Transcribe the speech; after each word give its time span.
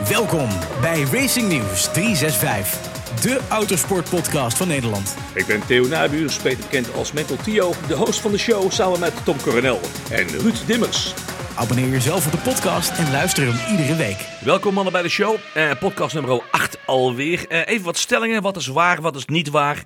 Welkom 0.00 0.48
bij 0.80 1.02
Racing 1.02 1.48
News 1.48 1.92
365, 1.92 3.20
de 3.20 3.40
autosportpodcast 3.48 4.56
van 4.56 4.68
Nederland. 4.68 5.16
Ik 5.34 5.46
ben 5.46 5.66
Theo 5.66 5.86
Nabuurs, 5.86 6.42
beter 6.42 6.64
bekend 6.64 6.94
als 6.94 7.12
Mental 7.12 7.36
Tio, 7.36 7.72
de 7.88 7.94
host 7.94 8.20
van 8.20 8.30
de 8.30 8.38
show 8.38 8.70
samen 8.70 9.00
met 9.00 9.24
Tom 9.24 9.42
Coronel 9.42 9.80
en 10.10 10.28
Ruud 10.28 10.66
Dimmers. 10.66 11.14
Abonneer 11.56 11.88
jezelf 11.88 12.26
op 12.26 12.32
de 12.32 12.38
podcast 12.38 12.98
en 12.98 13.10
luister 13.10 13.46
hem 13.46 13.70
iedere 13.78 13.96
week. 13.96 14.28
Welkom 14.40 14.74
mannen 14.74 14.92
bij 14.92 15.02
de 15.02 15.08
show, 15.08 15.36
eh, 15.54 15.70
podcast 15.80 16.14
nummer 16.14 16.42
8 16.50 16.78
alweer. 16.86 17.48
Eh, 17.48 17.66
even 17.66 17.84
wat 17.84 17.96
stellingen, 17.96 18.42
wat 18.42 18.56
is 18.56 18.66
waar, 18.66 19.00
wat 19.00 19.16
is 19.16 19.26
niet 19.26 19.48
waar. 19.50 19.84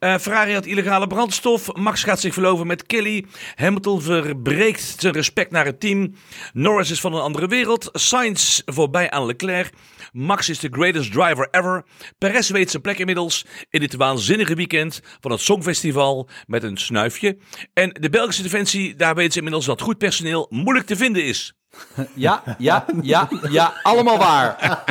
Uh, 0.00 0.18
Ferrari 0.18 0.52
had 0.52 0.66
illegale 0.66 1.06
brandstof. 1.06 1.74
Max 1.74 2.02
gaat 2.02 2.20
zich 2.20 2.32
verloven 2.32 2.66
met 2.66 2.86
Kelly. 2.86 3.26
Hamilton 3.54 4.02
verbreekt 4.02 4.94
zijn 4.98 5.12
respect 5.12 5.50
naar 5.50 5.64
het 5.64 5.80
team. 5.80 6.14
Norris 6.52 6.90
is 6.90 7.00
van 7.00 7.14
een 7.14 7.20
andere 7.20 7.48
wereld. 7.48 7.88
Sainz 7.92 8.60
voorbij 8.64 9.10
aan 9.10 9.26
Leclerc. 9.26 9.72
Max 10.12 10.48
is 10.48 10.58
de 10.58 10.68
greatest 10.70 11.12
driver 11.12 11.48
ever. 11.50 11.84
Perez 12.18 12.50
weet 12.50 12.70
zijn 12.70 12.82
plek 12.82 12.98
inmiddels 12.98 13.46
in 13.70 13.80
dit 13.80 13.94
waanzinnige 13.94 14.54
weekend 14.54 15.00
van 15.20 15.30
het 15.30 15.40
Songfestival 15.40 16.28
met 16.46 16.62
een 16.62 16.76
snuifje. 16.76 17.38
En 17.72 17.96
de 18.00 18.10
Belgische 18.10 18.42
defensie, 18.42 18.94
daar 18.94 19.14
weten 19.14 19.32
ze 19.32 19.38
inmiddels 19.38 19.66
dat 19.66 19.80
goed 19.80 19.98
personeel 19.98 20.46
moeilijk 20.50 20.86
te 20.86 20.96
vinden 20.96 21.24
is. 21.24 21.54
Ja, 22.14 22.42
ja, 22.58 22.84
ja, 23.02 23.28
ja, 23.50 23.72
allemaal 23.82 24.18
waar. 24.18 24.82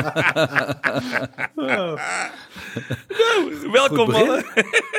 nou, 1.54 1.98
welkom 3.72 4.10
mannen. 4.10 4.44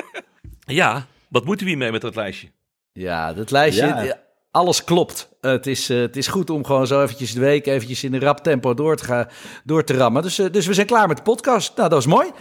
ja, 0.79 1.05
wat 1.27 1.45
moeten 1.45 1.65
we 1.65 1.71
hiermee 1.71 1.91
met 1.91 2.01
dat 2.01 2.15
lijstje? 2.15 2.51
Ja, 2.91 3.33
dat 3.33 3.51
lijstje, 3.51 4.17
alles 4.57 4.83
klopt. 4.83 5.29
het, 5.41 5.67
is, 5.67 5.89
uh, 5.89 5.99
het 5.99 6.15
is 6.15 6.27
goed 6.27 6.49
om 6.49 6.65
gewoon 6.65 6.87
zo 6.87 7.03
eventjes 7.03 7.33
de 7.33 7.39
week 7.39 7.65
eventjes 7.65 8.03
in 8.03 8.13
een 8.13 8.19
rap 8.19 8.39
tempo 8.39 8.73
door 8.73 8.95
te, 8.95 9.03
gaan, 9.03 9.27
door 9.63 9.83
te 9.83 9.93
rammen. 9.93 10.21
Dus, 10.21 10.39
uh, 10.39 10.51
dus 10.51 10.65
we 10.65 10.73
zijn 10.73 10.87
klaar 10.87 11.07
met 11.07 11.17
de 11.17 11.23
podcast. 11.23 11.75
Nou, 11.75 11.89
dat 11.89 11.99
is 11.99 12.05
mooi. 12.05 12.31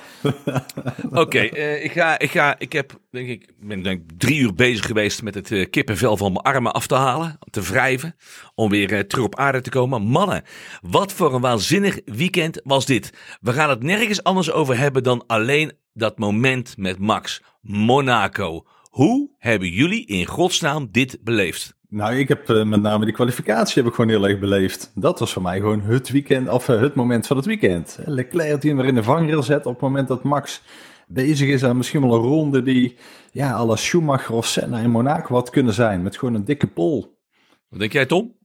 Oké, 1.22 1.40
ik, 1.40 1.92
ga, 1.92 2.18
ik, 2.18 2.30
ga, 2.30 2.58
ik 2.58 2.72
heb, 2.72 2.98
denk 3.10 3.28
ik, 3.28 3.52
ben 3.60 3.82
denk 3.82 4.02
drie 4.16 4.38
uur 4.38 4.54
bezig 4.54 4.86
geweest 4.86 5.22
met 5.22 5.34
het 5.34 5.70
kippenvel 5.70 6.16
van 6.16 6.32
mijn 6.32 6.44
armen 6.44 6.72
af 6.72 6.86
te 6.86 6.94
halen, 6.94 7.38
te 7.50 7.62
wrijven, 7.62 8.16
om 8.54 8.70
weer 8.70 9.06
terug 9.08 9.24
op 9.24 9.36
aarde 9.36 9.60
te 9.60 9.70
komen. 9.70 10.02
Mannen, 10.02 10.42
wat 10.82 11.12
voor 11.12 11.34
een 11.34 11.40
waanzinnig 11.40 12.00
weekend 12.04 12.60
was 12.64 12.86
dit. 12.86 13.12
We 13.40 13.52
gaan 13.52 13.70
het 13.70 13.82
nergens 13.82 14.22
anders 14.22 14.50
over 14.50 14.78
hebben 14.78 15.02
dan 15.02 15.24
alleen 15.26 15.72
dat 15.92 16.18
moment 16.18 16.76
met 16.76 16.98
Max. 16.98 17.42
Monaco. 17.60 18.64
Hoe 18.96 19.30
hebben 19.38 19.68
jullie 19.68 20.06
in 20.06 20.26
godsnaam 20.26 20.88
dit 20.90 21.18
beleefd? 21.22 21.74
Nou, 21.88 22.14
ik 22.14 22.28
heb 22.28 22.48
uh, 22.48 22.64
met 22.64 22.80
name 22.80 23.04
die 23.04 23.14
kwalificatie 23.14 23.82
heb 23.82 23.90
ik 23.90 23.94
gewoon 23.94 24.10
heel 24.10 24.28
erg 24.28 24.38
beleefd. 24.38 24.92
Dat 24.94 25.18
was 25.18 25.32
voor 25.32 25.42
mij 25.42 25.58
gewoon 25.60 25.80
het 25.80 26.08
weekend, 26.08 26.48
of 26.48 26.68
uh, 26.68 26.80
het 26.80 26.94
moment 26.94 27.26
van 27.26 27.36
het 27.36 27.46
weekend. 27.46 27.98
Leclerc 28.04 28.60
die 28.60 28.70
hem 28.70 28.80
weer 28.80 28.88
in 28.88 28.94
de 28.94 29.02
vangrail 29.02 29.42
zet 29.42 29.66
op 29.66 29.72
het 29.72 29.82
moment 29.82 30.08
dat 30.08 30.22
Max 30.22 30.62
bezig 31.06 31.48
is 31.48 31.64
aan 31.64 31.76
misschien 31.76 32.00
wel 32.00 32.14
een 32.14 32.20
ronde 32.20 32.62
die, 32.62 32.96
ja, 33.32 33.52
alle 33.52 33.76
Schumacher 33.76 34.34
of 34.34 34.46
Senna 34.46 34.78
in 34.78 34.90
Monaco 34.90 35.34
had 35.34 35.50
kunnen 35.50 35.74
zijn. 35.74 36.02
Met 36.02 36.18
gewoon 36.18 36.34
een 36.34 36.44
dikke 36.44 36.66
pol. 36.66 37.18
Wat 37.68 37.78
denk 37.78 37.92
jij, 37.92 38.06
Tom? 38.06 38.35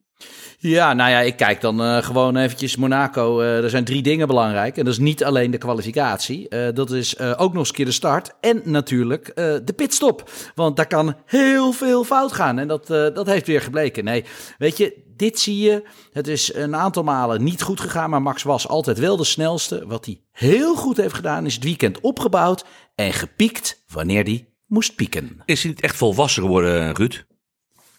Ja, 0.57 0.93
nou 0.93 1.09
ja, 1.09 1.19
ik 1.19 1.35
kijk 1.35 1.61
dan 1.61 1.81
uh, 1.81 1.97
gewoon 1.97 2.37
eventjes 2.37 2.75
Monaco. 2.75 3.41
Uh, 3.41 3.63
er 3.63 3.69
zijn 3.69 3.83
drie 3.83 4.01
dingen 4.01 4.27
belangrijk. 4.27 4.77
En 4.77 4.85
dat 4.85 4.93
is 4.93 4.99
niet 4.99 5.23
alleen 5.23 5.51
de 5.51 5.57
kwalificatie. 5.57 6.45
Uh, 6.49 6.67
dat 6.73 6.91
is 6.91 7.19
ook 7.19 7.49
nog 7.49 7.55
eens 7.55 7.67
een 7.67 7.75
keer 7.75 7.85
de 7.85 7.91
start. 7.91 8.31
En 8.41 8.61
natuurlijk 8.63 9.35
de 9.35 9.73
pitstop. 9.75 10.29
Want 10.55 10.75
daar 10.75 10.87
kan 10.87 11.15
heel 11.25 11.71
veel 11.71 12.03
fout 12.03 12.31
gaan. 12.31 12.59
En 12.59 12.67
dat, 12.67 12.87
dat 12.87 13.25
heeft 13.25 13.47
weer 13.47 13.61
gebleken. 13.61 14.03
Nee, 14.03 14.23
weet 14.57 14.77
je, 14.77 15.03
dit 15.15 15.39
zie 15.39 15.57
je. 15.57 15.83
Het 16.11 16.27
is 16.27 16.53
een 16.53 16.75
aantal 16.75 17.03
malen 17.03 17.43
niet 17.43 17.61
goed 17.61 17.79
gegaan. 17.79 18.09
Maar 18.09 18.21
Max 18.21 18.43
was 18.43 18.67
altijd 18.67 18.99
wel 18.99 19.17
de 19.17 19.23
snelste. 19.23 19.87
Wat 19.87 20.05
hij 20.05 20.21
heel 20.31 20.75
goed 20.75 20.97
heeft 20.97 21.13
gedaan, 21.13 21.45
is 21.45 21.55
het 21.55 21.63
weekend 21.63 21.99
opgebouwd. 21.99 22.65
En 22.95 23.13
gepiekt 23.13 23.83
wanneer 23.87 24.23
hij 24.23 24.47
moest 24.67 24.95
pieken. 24.95 25.41
Is 25.45 25.61
hij 25.63 25.71
niet 25.71 25.81
echt 25.81 25.95
volwassen 25.95 26.43
geworden, 26.43 26.95
Ruud? 26.95 27.25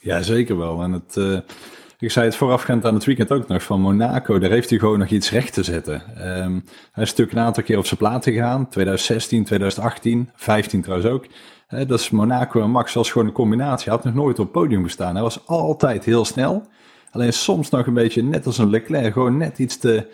Ja, 0.00 0.22
zeker 0.22 0.56
wel. 0.56 0.82
En 0.82 0.92
het... 0.92 1.42
Ik 2.02 2.10
zei 2.10 2.26
het 2.26 2.36
voorafgaand 2.36 2.84
aan 2.84 2.94
het 2.94 3.04
weekend 3.04 3.32
ook 3.32 3.48
nog 3.48 3.62
van 3.62 3.80
Monaco. 3.80 4.38
Daar 4.38 4.50
heeft 4.50 4.70
hij 4.70 4.78
gewoon 4.78 4.98
nog 4.98 5.08
iets 5.08 5.30
recht 5.30 5.52
te 5.52 5.62
zetten. 5.62 6.02
Um, 6.44 6.64
hij 6.92 7.02
is 7.02 7.10
natuurlijk 7.10 7.32
een 7.32 7.44
aantal 7.44 7.62
keer 7.62 7.78
op 7.78 7.86
zijn 7.86 7.98
plaat 7.98 8.24
gegaan. 8.24 8.68
2016, 8.68 9.44
2018, 9.44 10.30
15 10.34 10.82
trouwens 10.82 11.10
ook. 11.10 11.26
Dat 11.68 12.00
is 12.00 12.10
Monaco 12.10 12.62
en 12.62 12.70
Max 12.70 12.94
was 12.94 13.10
gewoon 13.10 13.26
een 13.26 13.32
combinatie. 13.32 13.88
Hij 13.88 13.94
had 13.94 14.04
nog 14.04 14.14
nooit 14.14 14.38
op 14.38 14.44
het 14.44 14.52
podium 14.52 14.84
gestaan. 14.84 15.14
Hij 15.14 15.22
was 15.22 15.46
altijd 15.46 16.04
heel 16.04 16.24
snel. 16.24 16.66
Alleen 17.10 17.32
soms 17.32 17.70
nog 17.70 17.86
een 17.86 17.94
beetje 17.94 18.22
net 18.22 18.46
als 18.46 18.58
een 18.58 18.70
Leclerc. 18.70 19.12
Gewoon 19.12 19.36
net 19.36 19.58
iets 19.58 19.76
te, 19.76 20.06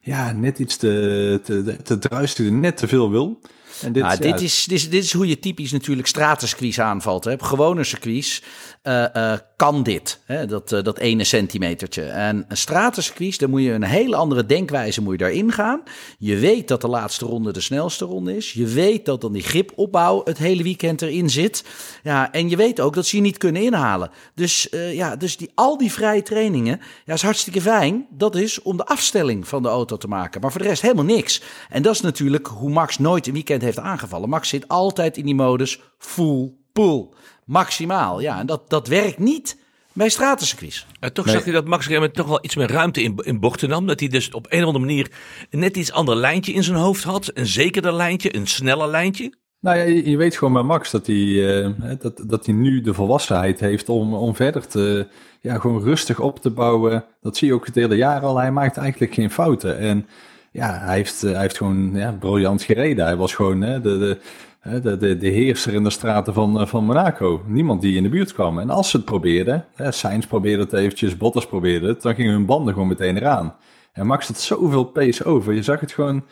ja, 0.00 0.32
net 0.32 0.58
iets 0.58 0.76
te, 0.76 1.40
te, 1.44 1.76
te, 1.82 1.98
te 1.98 2.42
net 2.42 2.76
te 2.76 2.88
veel 2.88 3.10
wil. 3.10 3.40
En 3.82 3.92
dit, 3.92 4.02
nou, 4.02 4.18
dit, 4.18 4.40
is, 4.40 4.64
dit, 4.64 4.78
is, 4.78 4.90
dit 4.90 5.04
is 5.04 5.12
hoe 5.12 5.28
je 5.28 5.38
typisch 5.38 5.72
natuurlijk 5.72 6.08
stratencircuits 6.08 6.80
aanvalt. 6.80 7.24
Hè. 7.24 7.32
Op 7.32 7.42
gewone 7.42 7.84
circuits 7.84 8.42
uh, 8.82 9.04
uh, 9.16 9.32
kan 9.56 9.82
dit, 9.82 10.20
hè, 10.24 10.46
dat, 10.46 10.72
uh, 10.72 10.82
dat 10.82 10.98
ene 10.98 11.24
centimetertje. 11.24 12.02
En 12.02 12.44
een 12.48 12.56
stratencircuit, 12.56 13.38
daar 13.38 13.48
moet 13.48 13.62
je 13.62 13.72
een 13.72 13.82
hele 13.82 14.16
andere 14.16 14.46
denkwijze 14.46 15.02
moet 15.02 15.12
je 15.12 15.18
daarin 15.18 15.52
gaan. 15.52 15.82
Je 16.18 16.36
weet 16.36 16.68
dat 16.68 16.80
de 16.80 16.88
laatste 16.88 17.24
ronde 17.24 17.52
de 17.52 17.60
snelste 17.60 18.04
ronde 18.04 18.36
is. 18.36 18.52
Je 18.52 18.66
weet 18.66 19.04
dat 19.04 19.20
dan 19.20 19.32
die 19.32 19.42
gripopbouw 19.42 20.20
het 20.24 20.38
hele 20.38 20.62
weekend 20.62 21.02
erin 21.02 21.30
zit. 21.30 21.64
Ja, 22.02 22.32
en 22.32 22.48
je 22.48 22.56
weet 22.56 22.80
ook 22.80 22.94
dat 22.94 23.06
ze 23.06 23.16
je 23.16 23.22
niet 23.22 23.38
kunnen 23.38 23.62
inhalen. 23.62 24.10
Dus, 24.34 24.68
ja, 24.70 25.16
dus 25.16 25.36
die, 25.36 25.50
al 25.54 25.78
die 25.78 25.92
vrije 25.92 26.22
trainingen, 26.22 26.80
ja, 27.04 27.14
is 27.14 27.22
hartstikke 27.22 27.60
fijn. 27.60 28.06
Dat 28.10 28.36
is 28.36 28.62
om 28.62 28.76
de 28.76 28.86
afstelling 28.86 29.48
van 29.48 29.62
de 29.62 29.68
auto 29.68 29.96
te 29.96 30.08
maken. 30.08 30.40
Maar 30.40 30.52
voor 30.52 30.62
de 30.62 30.68
rest 30.68 30.82
helemaal 30.82 31.04
niks. 31.04 31.42
En 31.68 31.82
dat 31.82 31.94
is 31.94 32.00
natuurlijk 32.00 32.46
hoe 32.46 32.70
Max 32.70 32.98
nooit 32.98 33.26
een 33.26 33.32
weekend 33.32 33.62
heeft 33.66 33.78
aangevallen. 33.78 34.28
Max 34.28 34.48
zit 34.48 34.68
altijd 34.68 35.16
in 35.16 35.24
die 35.24 35.34
modus 35.34 35.80
full 35.98 36.52
pull. 36.72 37.08
Maximaal. 37.44 38.20
Ja, 38.20 38.38
en 38.38 38.46
dat, 38.46 38.70
dat 38.70 38.88
werkt 38.88 39.18
niet 39.18 39.58
bij 39.92 40.08
stratencircuits. 40.08 40.86
Uh, 41.00 41.10
toch 41.10 41.24
nee. 41.24 41.34
zag 41.34 41.44
hij 41.44 41.52
dat 41.52 41.66
Max 41.66 41.88
Remmen 41.88 42.12
toch 42.12 42.26
wel 42.26 42.44
iets 42.44 42.56
meer 42.56 42.70
ruimte 42.70 43.02
in, 43.02 43.16
in 43.16 43.40
bochten 43.40 43.68
nam. 43.68 43.86
Dat 43.86 44.00
hij 44.00 44.08
dus 44.08 44.30
op 44.30 44.46
een 44.48 44.60
of 44.60 44.66
andere 44.66 44.84
manier 44.84 45.10
net 45.50 45.76
iets 45.76 45.92
ander 45.92 46.16
lijntje 46.16 46.52
in 46.52 46.64
zijn 46.64 46.76
hoofd 46.76 47.04
had. 47.04 47.30
Een 47.34 47.46
zekerder 47.46 47.92
lijntje, 47.92 48.36
een 48.36 48.46
sneller 48.46 48.88
lijntje. 48.88 49.32
Nou 49.60 49.78
ja, 49.78 49.84
je, 49.84 50.10
je 50.10 50.16
weet 50.16 50.36
gewoon 50.36 50.52
bij 50.52 50.62
Max 50.62 50.90
dat 50.90 51.06
hij, 51.06 51.16
uh, 51.16 51.70
dat, 52.00 52.24
dat 52.26 52.46
hij 52.46 52.54
nu 52.54 52.80
de 52.80 52.94
volwassenheid 52.94 53.60
heeft 53.60 53.88
om, 53.88 54.14
om 54.14 54.34
verder 54.34 54.66
te, 54.66 55.06
ja, 55.40 55.58
gewoon 55.58 55.82
rustig 55.82 56.20
op 56.20 56.40
te 56.40 56.50
bouwen. 56.50 57.04
Dat 57.20 57.36
zie 57.36 57.48
je 57.48 57.54
ook 57.54 57.66
het 57.66 57.74
hele 57.74 57.96
jaar 57.96 58.20
al. 58.20 58.38
Hij 58.38 58.52
maakt 58.52 58.76
eigenlijk 58.76 59.14
geen 59.14 59.30
fouten. 59.30 59.78
En 59.78 60.06
ja, 60.56 60.78
hij 60.78 60.96
heeft, 60.96 61.20
hij 61.20 61.40
heeft 61.40 61.56
gewoon 61.56 61.90
ja, 61.94 62.12
briljant 62.12 62.62
gereden. 62.62 63.04
Hij 63.04 63.16
was 63.16 63.34
gewoon 63.34 63.60
hè, 63.60 63.80
de, 63.80 64.18
de, 64.62 64.96
de, 64.98 65.16
de, 65.16 65.28
heerser 65.28 65.74
in 65.74 65.82
de 65.82 65.90
straten 65.90 66.34
van, 66.34 66.60
eh, 66.60 66.66
van 66.66 66.84
Monaco. 66.84 67.42
Niemand 67.46 67.80
die 67.80 67.96
in 67.96 68.02
de 68.02 68.08
buurt 68.08 68.32
kwam. 68.32 68.58
En 68.58 68.70
als 68.70 68.90
ze 68.90 68.96
het 68.96 69.06
probeerden, 69.06 69.64
hè, 69.74 69.92
Sainz 69.92 70.26
probeerde 70.26 70.62
het 70.62 70.72
eventjes, 70.72 71.16
Bottas 71.16 71.46
probeerde 71.46 71.86
het, 71.86 72.02
dan 72.02 72.14
gingen 72.14 72.32
hun 72.32 72.46
banden 72.46 72.72
gewoon 72.72 72.88
meteen 72.88 73.16
eraan. 73.16 73.54
En 73.92 74.06
Max 74.06 74.26
had 74.26 74.38
zoveel 74.38 74.84
pace 74.84 75.24
over. 75.24 75.54
Je 75.54 75.62
zag 75.62 75.80
het 75.80 75.92
gewoon 75.92 76.24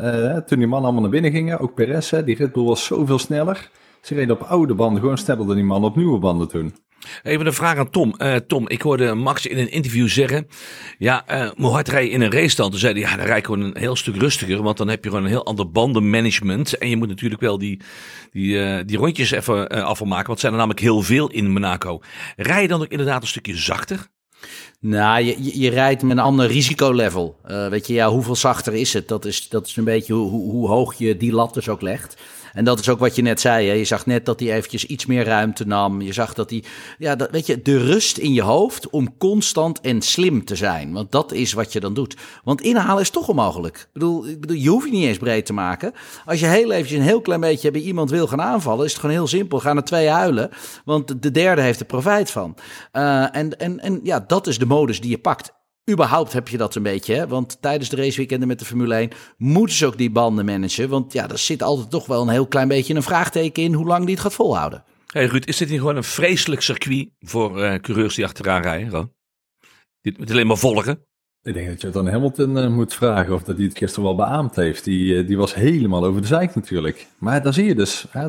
uh, 0.00 0.36
toen 0.36 0.58
die 0.58 0.66
mannen 0.66 0.84
allemaal 0.84 1.02
naar 1.02 1.10
binnen 1.10 1.30
gingen. 1.30 1.58
Ook 1.58 1.74
Perez, 1.74 2.10
hè, 2.10 2.24
die 2.24 2.36
Red 2.36 2.54
was 2.54 2.84
zoveel 2.84 3.18
sneller. 3.18 3.70
Ze 4.00 4.14
reden 4.14 4.34
op 4.34 4.42
oude 4.42 4.74
banden 4.74 5.00
gewoon 5.00 5.18
sneller 5.18 5.54
die 5.54 5.64
man 5.64 5.84
op 5.84 5.96
nieuwe 5.96 6.18
banden 6.18 6.48
toen. 6.48 6.74
Even 7.22 7.46
een 7.46 7.52
vraag 7.52 7.78
aan 7.78 7.90
Tom. 7.90 8.14
Uh, 8.18 8.36
Tom, 8.36 8.68
ik 8.68 8.82
hoorde 8.82 9.14
Max 9.14 9.46
in 9.46 9.58
een 9.58 9.70
interview 9.70 10.08
zeggen: 10.08 10.48
Ja, 10.98 11.24
uh, 11.30 11.50
hoe 11.56 11.70
hard 11.70 11.88
rij 11.88 12.04
je 12.04 12.10
in 12.10 12.20
een 12.20 12.32
race 12.32 12.56
dan? 12.56 12.70
Toen 12.70 12.78
zei 12.78 12.92
hij: 12.92 13.02
Ja, 13.10 13.16
dan 13.16 13.26
rij 13.26 13.38
ik 13.38 13.44
gewoon 13.44 13.60
een 13.60 13.76
heel 13.76 13.96
stuk 13.96 14.16
rustiger. 14.16 14.62
Want 14.62 14.76
dan 14.76 14.88
heb 14.88 15.04
je 15.04 15.10
gewoon 15.10 15.24
een 15.24 15.30
heel 15.30 15.46
ander 15.46 15.70
bandenmanagement. 15.70 16.78
En 16.78 16.88
je 16.88 16.96
moet 16.96 17.08
natuurlijk 17.08 17.40
wel 17.40 17.58
die, 17.58 17.80
die, 18.30 18.54
uh, 18.54 18.78
die 18.86 18.96
rondjes 18.96 19.30
even 19.30 19.68
afmaken. 19.68 20.26
Want 20.26 20.26
het 20.26 20.40
zijn 20.40 20.52
er 20.52 20.58
namelijk 20.58 20.80
heel 20.80 21.02
veel 21.02 21.30
in 21.30 21.50
Monaco. 21.50 22.00
Rij 22.36 22.62
je 22.62 22.68
dan 22.68 22.80
ook 22.80 22.90
inderdaad 22.90 23.22
een 23.22 23.28
stukje 23.28 23.56
zachter? 23.56 24.10
Nou, 24.84 25.24
je, 25.24 25.60
je 25.60 25.70
rijdt 25.70 26.02
met 26.02 26.10
een 26.10 26.22
ander 26.22 26.46
risicolevel. 26.46 27.36
Uh, 27.50 27.68
weet 27.68 27.86
je, 27.86 27.92
ja, 27.92 28.08
hoeveel 28.08 28.36
zachter 28.36 28.74
is 28.74 28.92
het? 28.92 29.08
Dat 29.08 29.24
is, 29.24 29.48
dat 29.48 29.66
is 29.66 29.76
een 29.76 29.84
beetje 29.84 30.12
hoe, 30.12 30.30
hoe, 30.30 30.50
hoe 30.50 30.68
hoog 30.68 30.94
je 30.94 31.16
die 31.16 31.32
lat 31.32 31.54
dus 31.54 31.68
ook 31.68 31.80
legt. 31.80 32.16
En 32.52 32.64
dat 32.64 32.80
is 32.80 32.88
ook 32.88 32.98
wat 32.98 33.16
je 33.16 33.22
net 33.22 33.40
zei. 33.40 33.68
Hè? 33.68 33.74
Je 33.74 33.84
zag 33.84 34.06
net 34.06 34.26
dat 34.26 34.40
hij 34.40 34.54
eventjes 34.54 34.86
iets 34.86 35.06
meer 35.06 35.24
ruimte 35.24 35.66
nam. 35.66 36.00
Je 36.00 36.12
zag 36.12 36.34
dat 36.34 36.50
hij, 36.50 36.64
ja, 36.98 37.16
dat, 37.16 37.30
weet 37.30 37.46
je, 37.46 37.62
de 37.62 37.78
rust 37.78 38.18
in 38.18 38.32
je 38.32 38.42
hoofd 38.42 38.90
om 38.90 39.16
constant 39.18 39.80
en 39.80 40.02
slim 40.02 40.44
te 40.44 40.56
zijn. 40.56 40.92
Want 40.92 41.12
dat 41.12 41.32
is 41.32 41.52
wat 41.52 41.72
je 41.72 41.80
dan 41.80 41.94
doet. 41.94 42.16
Want 42.44 42.60
inhalen 42.60 43.02
is 43.02 43.10
toch 43.10 43.28
onmogelijk. 43.28 43.76
Ik 43.76 43.88
bedoel, 43.92 44.26
ik 44.26 44.40
bedoel 44.40 44.56
je 44.56 44.68
hoeft 44.68 44.86
je 44.86 44.92
niet 44.92 45.04
eens 45.04 45.18
breed 45.18 45.46
te 45.46 45.52
maken. 45.52 45.92
Als 46.26 46.40
je 46.40 46.46
heel 46.46 46.70
eventjes 46.72 46.98
een 46.98 47.04
heel 47.04 47.20
klein 47.20 47.40
beetje 47.40 47.70
bij 47.70 47.80
iemand 47.80 48.10
wil 48.10 48.26
gaan 48.26 48.42
aanvallen, 48.42 48.84
is 48.84 48.92
het 48.92 49.00
gewoon 49.00 49.16
heel 49.16 49.26
simpel. 49.26 49.60
Gaan 49.60 49.76
er 49.76 49.84
twee 49.84 50.08
huilen, 50.08 50.50
want 50.84 51.22
de 51.22 51.30
derde 51.30 51.62
heeft 51.62 51.80
er 51.80 51.86
profijt 51.86 52.30
van. 52.30 52.54
Uh, 52.92 53.36
en, 53.36 53.58
en, 53.58 53.80
en 53.80 54.00
ja, 54.02 54.24
dat 54.26 54.46
is 54.46 54.58
de 54.58 54.66
modus 54.72 55.00
die 55.00 55.10
je 55.10 55.18
pakt. 55.18 55.52
Überhaupt 55.90 56.32
heb 56.32 56.48
je 56.48 56.56
dat 56.56 56.74
een 56.74 56.82
beetje, 56.82 57.14
hè? 57.14 57.26
want 57.26 57.62
tijdens 57.62 57.88
de 57.88 57.96
raceweekenden 57.96 58.48
met 58.48 58.58
de 58.58 58.64
Formule 58.64 58.94
1 58.94 59.10
moeten 59.36 59.76
ze 59.76 59.86
ook 59.86 59.98
die 59.98 60.10
banden 60.10 60.44
managen. 60.44 60.88
Want 60.88 61.12
ja, 61.12 61.28
er 61.28 61.38
zit 61.38 61.62
altijd 61.62 61.90
toch 61.90 62.06
wel 62.06 62.22
een 62.22 62.28
heel 62.28 62.46
klein 62.46 62.68
beetje 62.68 62.94
een 62.94 63.02
vraagteken 63.02 63.62
in 63.62 63.72
hoe 63.72 63.86
lang 63.86 64.04
die 64.04 64.14
het 64.14 64.22
gaat 64.22 64.34
volhouden. 64.34 64.84
Hey 65.06 65.26
Ruud, 65.26 65.46
is 65.46 65.56
dit 65.56 65.68
niet 65.68 65.78
gewoon 65.78 65.96
een 65.96 66.04
vreselijk 66.04 66.62
circuit 66.62 67.08
voor 67.18 67.64
uh, 67.64 67.74
coureurs 67.74 68.14
die 68.14 68.24
achteraan 68.24 68.62
rijden? 68.62 68.88
Gewoon? 68.88 69.12
Dit 70.00 70.18
moet 70.18 70.30
alleen 70.30 70.46
maar 70.46 70.56
volgen. 70.56 71.06
Ik 71.42 71.54
denk 71.54 71.68
dat 71.68 71.80
je 71.80 71.86
het 71.86 71.96
dan 71.96 72.08
Hamilton 72.08 72.56
uh, 72.56 72.68
moet 72.68 72.94
vragen 72.94 73.34
of 73.34 73.42
dat 73.42 73.56
hij 73.56 73.64
het 73.64 73.78
gisteren 73.78 74.04
wel 74.04 74.14
beaamd 74.14 74.56
heeft. 74.56 74.84
Die, 74.84 75.14
uh, 75.14 75.26
die 75.26 75.36
was 75.36 75.54
helemaal 75.54 76.04
over 76.04 76.20
de 76.20 76.26
zijk 76.26 76.54
natuurlijk. 76.54 77.06
Maar 77.18 77.42
daar 77.42 77.54
zie 77.54 77.64
je 77.64 77.74
dus. 77.74 78.06
Hè, 78.10 78.28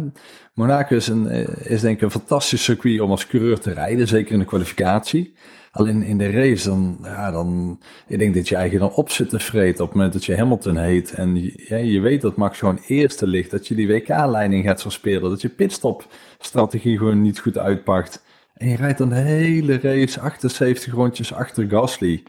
Monaco 0.54 0.96
is, 0.96 1.08
een, 1.08 1.28
is 1.66 1.82
denk 1.82 1.96
ik 1.96 2.02
een 2.02 2.12
fantastisch 2.12 2.64
circuit 2.64 3.02
om 3.02 3.12
als 3.12 3.28
coureur 3.28 3.60
te 3.60 3.74
rijden. 3.74 4.08
Zeker 4.08 4.34
in 4.34 4.40
de 4.40 4.46
kwalificatie. 4.46 5.34
Alleen 5.74 6.04
in 6.04 6.18
de 6.18 6.32
race, 6.32 6.70
dan, 6.70 6.98
ja, 7.04 7.32
dan, 7.32 7.80
ik 8.08 8.20
denk 8.20 8.36
dat 8.36 8.48
je 8.48 8.56
eigenlijk 8.56 8.90
dan 8.90 8.98
op 8.98 9.10
zit 9.10 9.30
te 9.30 9.40
vreten 9.40 9.84
op 9.84 9.90
het 9.90 9.96
moment 9.96 10.14
dat 10.14 10.26
je 10.26 10.38
Hamilton 10.38 10.78
heet. 10.78 11.14
En 11.14 11.52
ja, 11.56 11.78
je 11.78 12.00
weet 12.00 12.22
dat 12.22 12.36
Max 12.36 12.60
gewoon 12.60 12.80
eerste 12.88 13.28
ligt, 13.28 13.52
dat 13.52 13.68
je 13.68 13.76
die 13.76 13.88
WK-leiding 13.88 14.66
gaat 14.66 14.82
verspelen, 14.82 15.30
dat 15.30 15.42
je 15.42 15.50
pitstop-strategie 15.50 16.98
gewoon 16.98 17.22
niet 17.22 17.40
goed 17.40 17.58
uitpakt. 17.58 18.24
En 18.54 18.70
je 18.70 18.76
rijdt 18.76 18.98
dan 18.98 19.10
de 19.10 19.16
hele 19.16 19.80
race 19.80 20.20
78 20.20 20.94
rondjes 20.94 21.34
achter 21.34 21.70
Gasly. 21.70 22.24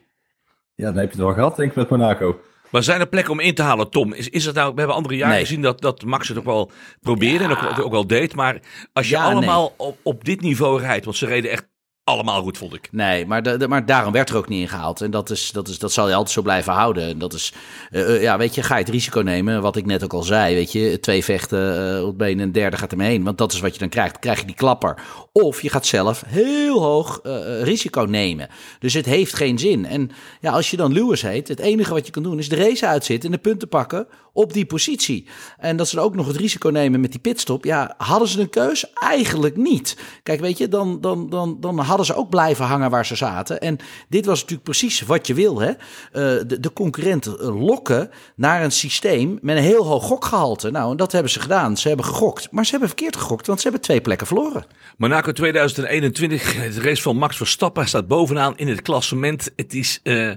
Ja, 0.74 0.84
dan 0.84 0.96
heb 0.96 1.04
je 1.04 1.16
het 1.16 1.26
wel 1.26 1.34
gehad, 1.34 1.56
denk 1.56 1.70
ik, 1.70 1.76
met 1.76 1.88
Monaco. 1.88 2.40
Maar 2.70 2.82
zijn 2.82 3.00
er 3.00 3.08
plekken 3.08 3.32
om 3.32 3.40
in 3.40 3.54
te 3.54 3.62
halen, 3.62 3.90
Tom? 3.90 4.12
Is, 4.12 4.28
is 4.28 4.44
het 4.44 4.54
nou, 4.54 4.72
we 4.72 4.78
hebben 4.78 4.96
andere 4.96 5.16
jaren 5.16 5.38
gezien 5.38 5.62
dat, 5.62 5.80
dat 5.80 6.04
Max 6.04 6.28
het 6.28 6.38
ook 6.38 6.44
wel 6.44 6.70
probeerde 7.00 7.44
en 7.44 7.50
ook, 7.50 7.78
ook 7.78 7.92
wel 7.92 8.06
deed. 8.06 8.34
Maar 8.34 8.60
als 8.92 9.08
je 9.08 9.18
allemaal 9.18 9.74
op, 9.76 9.98
op 10.02 10.24
dit 10.24 10.40
niveau 10.40 10.80
rijdt, 10.80 11.04
want 11.04 11.16
ze 11.16 11.26
reden 11.26 11.50
echt 11.50 11.72
allemaal 12.04 12.42
goed, 12.42 12.58
vond 12.58 12.74
ik. 12.74 12.88
Nee, 12.92 13.26
maar, 13.26 13.68
maar 13.68 13.86
daarom 13.86 14.12
werd 14.12 14.30
er 14.30 14.36
ook 14.36 14.48
niet 14.48 14.60
ingehaald. 14.60 15.00
En 15.00 15.10
dat, 15.10 15.30
is, 15.30 15.50
dat, 15.50 15.68
is, 15.68 15.78
dat 15.78 15.92
zal 15.92 16.08
je 16.08 16.14
altijd 16.14 16.34
zo 16.34 16.42
blijven 16.42 16.72
houden. 16.72 17.08
En 17.08 17.18
dat 17.18 17.32
is, 17.32 17.52
uh, 17.90 18.22
ja, 18.22 18.38
weet 18.38 18.54
je, 18.54 18.62
ga 18.62 18.74
je 18.74 18.80
het 18.84 18.92
risico 18.92 19.20
nemen, 19.20 19.62
wat 19.62 19.76
ik 19.76 19.86
net 19.86 20.04
ook 20.04 20.12
al 20.12 20.22
zei. 20.22 20.54
Weet 20.54 20.72
je, 20.72 21.00
twee 21.00 21.24
vechten 21.24 21.96
uh, 21.98 22.06
op 22.06 22.18
been 22.18 22.40
en 22.40 22.52
derde 22.52 22.76
gaat 22.76 22.90
ermee 22.90 23.08
heen. 23.08 23.24
Want 23.24 23.38
dat 23.38 23.52
is 23.52 23.60
wat 23.60 23.72
je 23.72 23.78
dan 23.78 23.88
krijgt. 23.88 24.12
Dan 24.12 24.20
krijg 24.20 24.40
je 24.40 24.46
die 24.46 24.54
klapper. 24.54 25.02
Of 25.32 25.62
je 25.62 25.70
gaat 25.70 25.86
zelf 25.86 26.22
heel 26.26 26.82
hoog 26.82 27.20
risico 27.62 28.00
nemen. 28.00 28.48
Dus 28.78 28.94
het 28.94 29.06
heeft 29.06 29.34
geen 29.34 29.58
zin. 29.58 29.86
En 29.86 30.10
ja, 30.40 30.52
als 30.52 30.70
je 30.70 30.76
dan 30.76 30.92
Lewis 30.92 31.22
heet, 31.22 31.48
het 31.48 31.58
enige 31.58 31.92
wat 31.92 32.06
je 32.06 32.12
kan 32.12 32.22
doen 32.22 32.38
is 32.38 32.48
de 32.48 32.56
race 32.56 32.86
uitzitten 32.86 33.30
en 33.30 33.36
de 33.36 33.42
punten 33.42 33.68
pakken 33.68 34.06
op 34.34 34.52
die 34.52 34.66
positie. 34.66 35.26
En 35.58 35.76
dat 35.76 35.88
ze 35.88 36.00
ook 36.00 36.14
nog 36.14 36.26
het 36.26 36.36
risico 36.36 36.68
nemen 36.68 37.00
met 37.00 37.10
die 37.10 37.20
pitstop. 37.20 37.64
Ja, 37.64 37.94
hadden 37.96 38.28
ze 38.28 38.40
een 38.40 38.50
keus? 38.50 38.92
Eigenlijk 38.92 39.56
niet. 39.56 39.96
Kijk, 40.22 40.40
weet 40.40 40.58
je, 40.58 40.68
dan, 40.68 41.00
dan, 41.00 41.30
dan, 41.30 41.56
dan 41.60 41.78
hadden 41.78 42.06
ze 42.06 42.14
ook 42.14 42.28
blijven 42.28 42.64
hangen 42.64 42.90
waar 42.90 43.06
ze 43.06 43.16
zaten. 43.16 43.60
En 43.60 43.78
dit 44.08 44.26
was 44.26 44.40
natuurlijk 44.40 44.68
precies 44.68 45.00
wat 45.00 45.26
je 45.26 45.34
wil, 45.34 45.60
hè? 45.60 45.68
Uh, 45.68 45.76
de, 46.12 46.60
de 46.60 46.72
concurrenten 46.72 47.52
lokken 47.52 48.10
naar 48.36 48.64
een 48.64 48.72
systeem 48.72 49.38
met 49.42 49.56
een 49.56 49.62
heel 49.62 49.84
hoog 49.84 50.04
gokgehalte. 50.04 50.70
Nou, 50.70 50.90
en 50.90 50.96
dat 50.96 51.12
hebben 51.12 51.30
ze 51.30 51.40
gedaan. 51.40 51.76
Ze 51.76 51.88
hebben 51.88 52.06
gegokt. 52.06 52.48
Maar 52.50 52.64
ze 52.64 52.70
hebben 52.70 52.88
verkeerd 52.88 53.16
gegokt, 53.16 53.46
want 53.46 53.58
ze 53.58 53.64
hebben 53.64 53.84
twee 53.84 54.00
plekken 54.00 54.26
verloren. 54.26 54.64
Monaco 54.96 55.32
2021, 55.32 56.62
het 56.62 56.76
race 56.76 57.02
van 57.02 57.16
Max 57.16 57.36
Verstappen 57.36 57.88
staat 57.88 58.08
bovenaan 58.08 58.56
in 58.56 58.68
het 58.68 58.82
klassement. 58.82 59.50
Het 59.56 59.74
is, 59.74 60.00
uh, 60.02 60.32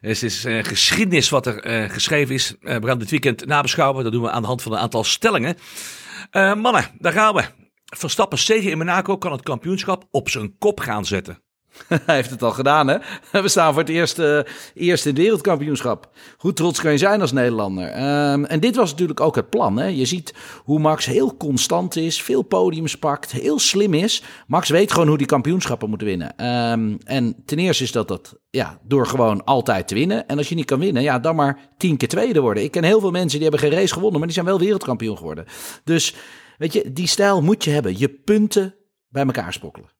het 0.00 0.22
is 0.22 0.44
uh, 0.44 0.64
geschiedenis 0.64 1.28
wat 1.28 1.46
er 1.46 1.90
geschreven 1.90 2.34
is. 2.34 2.54
we 2.60 2.80
gaan 2.82 2.98
dit 2.98 3.10
weekend 3.10 3.35
nabeschouwen. 3.44 4.04
Dat 4.04 4.12
doen 4.12 4.22
we 4.22 4.30
aan 4.30 4.42
de 4.42 4.48
hand 4.48 4.62
van 4.62 4.72
een 4.72 4.78
aantal 4.78 5.04
stellingen. 5.04 5.56
mannen, 6.32 6.84
daar 6.98 7.12
gaan 7.12 7.34
we. 7.34 7.44
Verstappen 7.84 8.38
zegen 8.38 8.70
in 8.70 8.78
Monaco 8.78 9.18
kan 9.18 9.32
het 9.32 9.42
kampioenschap 9.42 10.04
op 10.10 10.28
zijn 10.28 10.58
kop 10.58 10.80
gaan 10.80 11.04
zetten. 11.04 11.44
Hij 12.06 12.14
heeft 12.14 12.30
het 12.30 12.42
al 12.42 12.50
gedaan, 12.50 12.88
hè? 12.88 12.96
We 13.42 13.48
staan 13.48 13.72
voor 13.72 13.82
het 13.82 13.90
eerste, 13.90 14.46
eerste 14.74 15.12
wereldkampioenschap. 15.12 16.10
Hoe 16.36 16.52
trots 16.52 16.80
kan 16.80 16.92
je 16.92 16.98
zijn 16.98 17.20
als 17.20 17.32
Nederlander? 17.32 17.88
Um, 18.32 18.44
en 18.44 18.60
dit 18.60 18.76
was 18.76 18.90
natuurlijk 18.90 19.20
ook 19.20 19.34
het 19.34 19.50
plan. 19.50 19.76
Hè? 19.76 19.86
Je 19.86 20.04
ziet 20.04 20.34
hoe 20.64 20.78
Max 20.78 21.06
heel 21.06 21.36
constant 21.36 21.96
is, 21.96 22.22
veel 22.22 22.42
podiums 22.42 22.98
pakt, 22.98 23.32
heel 23.32 23.58
slim 23.58 23.94
is. 23.94 24.22
Max 24.46 24.68
weet 24.68 24.92
gewoon 24.92 25.08
hoe 25.08 25.18
die 25.18 25.26
kampioenschappen 25.26 25.90
moet 25.90 26.02
winnen. 26.02 26.46
Um, 26.46 26.98
en 27.04 27.42
ten 27.44 27.58
eerste 27.58 27.84
is 27.84 27.92
dat 27.92 28.08
dat 28.08 28.38
ja, 28.50 28.78
door 28.82 29.06
gewoon 29.06 29.44
altijd 29.44 29.88
te 29.88 29.94
winnen. 29.94 30.28
En 30.28 30.38
als 30.38 30.48
je 30.48 30.54
niet 30.54 30.64
kan 30.64 30.78
winnen, 30.78 31.02
ja, 31.02 31.18
dan 31.18 31.36
maar 31.36 31.58
tien 31.76 31.96
keer 31.96 32.08
tweede 32.08 32.40
worden. 32.40 32.62
Ik 32.62 32.70
ken 32.70 32.84
heel 32.84 33.00
veel 33.00 33.10
mensen 33.10 33.38
die 33.38 33.48
hebben 33.48 33.68
geen 33.68 33.78
race 33.78 33.92
gewonnen, 33.92 34.18
maar 34.18 34.28
die 34.28 34.36
zijn 34.36 34.46
wel 34.46 34.58
wereldkampioen 34.58 35.16
geworden. 35.16 35.44
Dus 35.84 36.14
weet 36.58 36.72
je, 36.72 36.92
die 36.92 37.06
stijl 37.06 37.42
moet 37.42 37.64
je 37.64 37.70
hebben. 37.70 37.98
Je 37.98 38.08
punten 38.08 38.74
bij 39.08 39.24
elkaar 39.24 39.52
sprokkelen. 39.52 39.94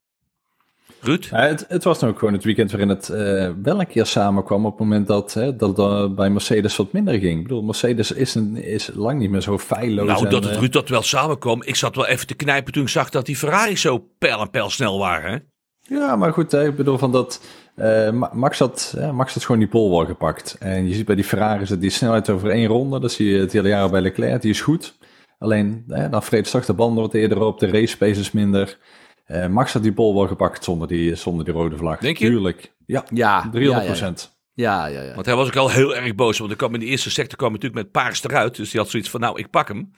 Ruud? 1.07 1.25
Ja, 1.25 1.41
het, 1.41 1.65
het, 1.69 1.85
was 1.85 1.99
dan 1.99 2.09
ook 2.09 2.19
gewoon 2.19 2.35
het 2.35 2.45
weekend 2.45 2.71
waarin 2.71 2.89
het 2.89 3.09
uh, 3.09 3.51
wel 3.63 3.81
een 3.81 3.87
keer 3.87 4.07
samenkwam 4.07 4.67
op 4.67 4.71
het 4.71 4.81
moment 4.81 5.07
dat, 5.07 5.35
hè, 5.35 5.57
dat 5.57 6.15
bij 6.15 6.31
Mercedes 6.31 6.77
wat 6.77 6.93
minder 6.93 7.19
ging. 7.19 7.37
Ik 7.37 7.43
bedoel, 7.43 7.63
Mercedes 7.63 8.13
is, 8.13 8.35
een, 8.35 8.57
is 8.57 8.91
lang 8.95 9.19
niet 9.19 9.31
meer 9.31 9.41
zo 9.41 9.59
feilloos. 9.59 10.07
Nou, 10.07 10.25
en, 10.25 10.31
dat 10.31 10.45
het 10.45 10.53
uh, 10.53 10.59
Ruud 10.59 10.73
dat 10.73 10.89
wel 10.89 11.03
samenkwam. 11.03 11.63
Ik 11.63 11.77
zat 11.77 11.97
wel 11.97 12.07
even 12.07 12.27
te 12.27 12.35
knijpen 12.35 12.73
toen 12.73 12.83
ik 12.83 12.89
zag 12.89 13.11
dat 13.11 13.27
die 13.27 13.37
Ferrari 13.37 13.77
zo 13.77 13.99
pijl 14.19 14.41
en 14.41 14.51
pijl 14.51 14.71
snel 14.71 14.99
waren. 14.99 15.31
Hè? 15.31 15.39
Ja, 15.97 16.17
maar 16.17 16.33
goed, 16.33 16.53
hè, 16.53 16.67
ik 16.67 16.77
bedoel 16.77 16.99
van 16.99 17.13
dat... 17.13 17.41
Uh, 17.77 18.11
Max, 18.33 18.59
had, 18.59 18.97
Max 19.13 19.35
had 19.35 19.45
gewoon 19.45 19.61
die 19.61 19.69
pole 19.69 19.97
wel 19.97 20.07
gepakt. 20.07 20.57
En 20.59 20.89
je 20.89 20.95
ziet 20.95 21.07
bij 21.07 21.15
die 21.15 21.25
Ferraris 21.25 21.69
dat 21.69 21.81
die 21.81 21.91
snelheid 21.91 22.31
over 22.31 22.51
één 22.51 22.67
ronde, 22.67 23.01
dat 23.01 23.13
zie 23.13 23.31
je 23.31 23.39
het 23.39 23.53
hele 23.53 23.69
jaar 23.69 23.91
bij 23.91 24.01
Leclerc, 24.01 24.43
die 24.43 24.51
is 24.51 24.61
goed. 24.61 24.99
Alleen, 25.39 25.85
dan 25.87 26.23
vreet 26.23 26.47
straks 26.47 26.67
de 26.67 26.73
banden 26.73 27.03
wat 27.03 27.15
eerder 27.15 27.43
op, 27.43 27.59
de 27.59 27.67
race 27.67 27.97
pace 27.97 28.21
is 28.21 28.31
minder... 28.33 28.79
Uh, 29.27 29.47
Max 29.47 29.73
had 29.73 29.83
die 29.83 29.93
bol 29.93 30.15
wel 30.15 30.27
gepakt 30.27 30.65
zonder 30.65 30.89
die, 30.89 31.15
zonder 31.15 31.45
die 31.45 31.55
rode 31.55 31.77
vlag. 31.77 31.99
Denk 31.99 32.17
je? 32.17 32.27
Tuurlijk. 32.27 32.73
Ja, 32.87 33.05
ja 33.15 33.49
300 33.51 33.87
procent. 33.87 34.37
Ja, 34.55 34.87
ja, 34.87 35.03
ja. 35.03 35.15
Want 35.15 35.27
hij 35.27 35.35
was 35.35 35.47
ook 35.47 35.57
al 35.57 35.71
heel 35.71 35.97
erg 35.97 36.15
boos. 36.15 36.39
Want 36.39 36.51
er 36.51 36.57
kwam 36.57 36.75
in 36.75 36.81
de 36.81 36.87
eerste 36.87 37.11
sector 37.11 37.39
kwam 37.39 37.53
natuurlijk 37.53 37.83
met 37.83 37.93
paars 37.93 38.25
eruit. 38.25 38.57
Dus 38.57 38.71
die 38.71 38.81
had 38.81 38.91
zoiets 38.91 39.11
van, 39.11 39.21
nou, 39.21 39.39
ik 39.39 39.51
pak 39.51 39.69
hem. 39.69 39.93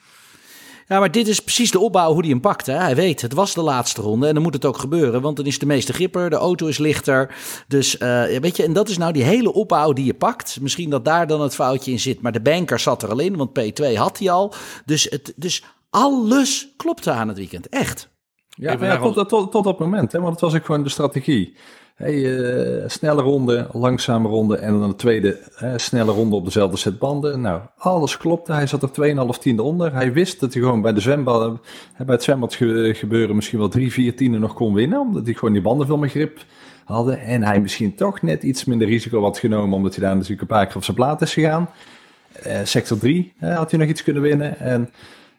Ja, 0.87 0.99
maar 0.99 1.11
dit 1.11 1.27
is 1.27 1.39
precies 1.39 1.71
de 1.71 1.79
opbouw 1.79 2.11
hoe 2.11 2.21
hij 2.21 2.29
hem 2.29 2.39
pakt. 2.39 2.65
Hè? 2.65 2.73
Hij 2.73 2.95
weet, 2.95 3.21
het 3.21 3.33
was 3.33 3.53
de 3.53 3.61
laatste 3.61 4.01
ronde 4.01 4.27
en 4.27 4.33
dan 4.33 4.43
moet 4.43 4.53
het 4.53 4.65
ook 4.65 4.77
gebeuren. 4.77 5.21
Want 5.21 5.37
dan 5.37 5.45
is 5.45 5.59
de 5.59 5.65
meeste 5.65 5.93
gripper, 5.93 6.29
de 6.29 6.35
auto 6.35 6.67
is 6.67 6.77
lichter. 6.77 7.35
Dus 7.67 7.95
uh, 7.99 8.23
weet 8.25 8.57
je, 8.57 8.63
en 8.63 8.73
dat 8.73 8.89
is 8.89 8.97
nou 8.97 9.13
die 9.13 9.23
hele 9.23 9.53
opbouw 9.53 9.93
die 9.93 10.05
je 10.05 10.13
pakt. 10.13 10.57
Misschien 10.61 10.89
dat 10.89 11.05
daar 11.05 11.27
dan 11.27 11.41
het 11.41 11.55
foutje 11.55 11.91
in 11.91 11.99
zit. 11.99 12.21
Maar 12.21 12.31
de 12.31 12.41
banker 12.41 12.79
zat 12.79 13.03
er 13.03 13.09
al 13.09 13.19
in, 13.19 13.35
want 13.35 13.59
P2 13.59 13.93
had 13.95 14.19
hij 14.19 14.31
al. 14.31 14.53
Dus, 14.85 15.03
het, 15.09 15.33
dus 15.35 15.63
alles 15.89 16.73
klopte 16.77 17.11
aan 17.11 17.27
het 17.27 17.37
weekend. 17.37 17.69
Echt. 17.69 18.09
Ja, 18.59 18.77
ja 18.79 18.97
tot, 18.97 19.13
tot, 19.13 19.29
tot, 19.29 19.51
tot 19.51 19.63
dat 19.63 19.79
moment. 19.79 20.11
Hè, 20.11 20.19
want 20.19 20.31
het 20.31 20.41
was 20.41 20.55
ook 20.55 20.65
gewoon 20.65 20.83
de 20.83 20.89
strategie. 20.89 21.53
Hey, 21.95 22.15
uh, 22.15 22.83
snelle 22.87 23.21
ronde, 23.21 23.67
langzame 23.71 24.27
ronde 24.27 24.57
en 24.57 24.79
dan 24.79 24.89
de 24.89 24.95
tweede 24.95 25.39
uh, 25.63 25.73
snelle 25.75 26.11
ronde 26.11 26.35
op 26.35 26.45
dezelfde 26.45 26.77
set 26.77 26.99
banden. 26.99 27.41
Nou, 27.41 27.61
alles 27.77 28.17
klopte. 28.17 28.53
Hij 28.53 28.67
zat 28.67 28.83
er 28.83 29.15
2,5 29.35 29.39
tiende 29.39 29.63
onder. 29.63 29.93
Hij 29.93 30.13
wist 30.13 30.39
dat 30.39 30.53
hij 30.53 30.61
gewoon 30.61 30.81
bij, 30.81 30.93
de 30.93 30.99
zwembad, 30.99 31.51
uh, 31.51 31.57
bij 31.97 32.15
het 32.15 32.23
zwembad 32.23 32.55
ge 32.55 32.91
gebeuren 32.95 33.35
misschien 33.35 33.59
wel 33.59 33.69
3, 33.69 33.91
4 33.91 34.15
tienden 34.15 34.41
nog 34.41 34.53
kon 34.53 34.73
winnen. 34.73 34.99
Omdat 34.99 35.25
hij 35.25 35.33
gewoon 35.33 35.53
die 35.53 35.61
banden 35.61 35.87
veel 35.87 35.97
meer 35.97 36.09
grip 36.09 36.39
hadden. 36.85 37.19
En 37.19 37.43
hij 37.43 37.61
misschien 37.61 37.95
toch 37.95 38.21
net 38.21 38.43
iets 38.43 38.65
minder 38.65 38.87
risico 38.87 39.21
had 39.21 39.37
genomen. 39.37 39.77
Omdat 39.77 39.95
hij 39.95 40.05
daar 40.05 40.15
natuurlijk 40.15 40.41
een 40.41 40.47
paar 40.47 40.65
keer 40.65 40.75
op 40.75 40.83
zijn 40.83 40.97
plaat 40.97 41.21
is 41.21 41.33
gegaan. 41.33 41.69
sector 42.63 42.97
3 42.97 43.33
had 43.39 43.71
hij 43.71 43.79
nog 43.79 43.89
iets 43.89 44.03
kunnen 44.03 44.21
winnen. 44.21 44.59
En 44.59 44.89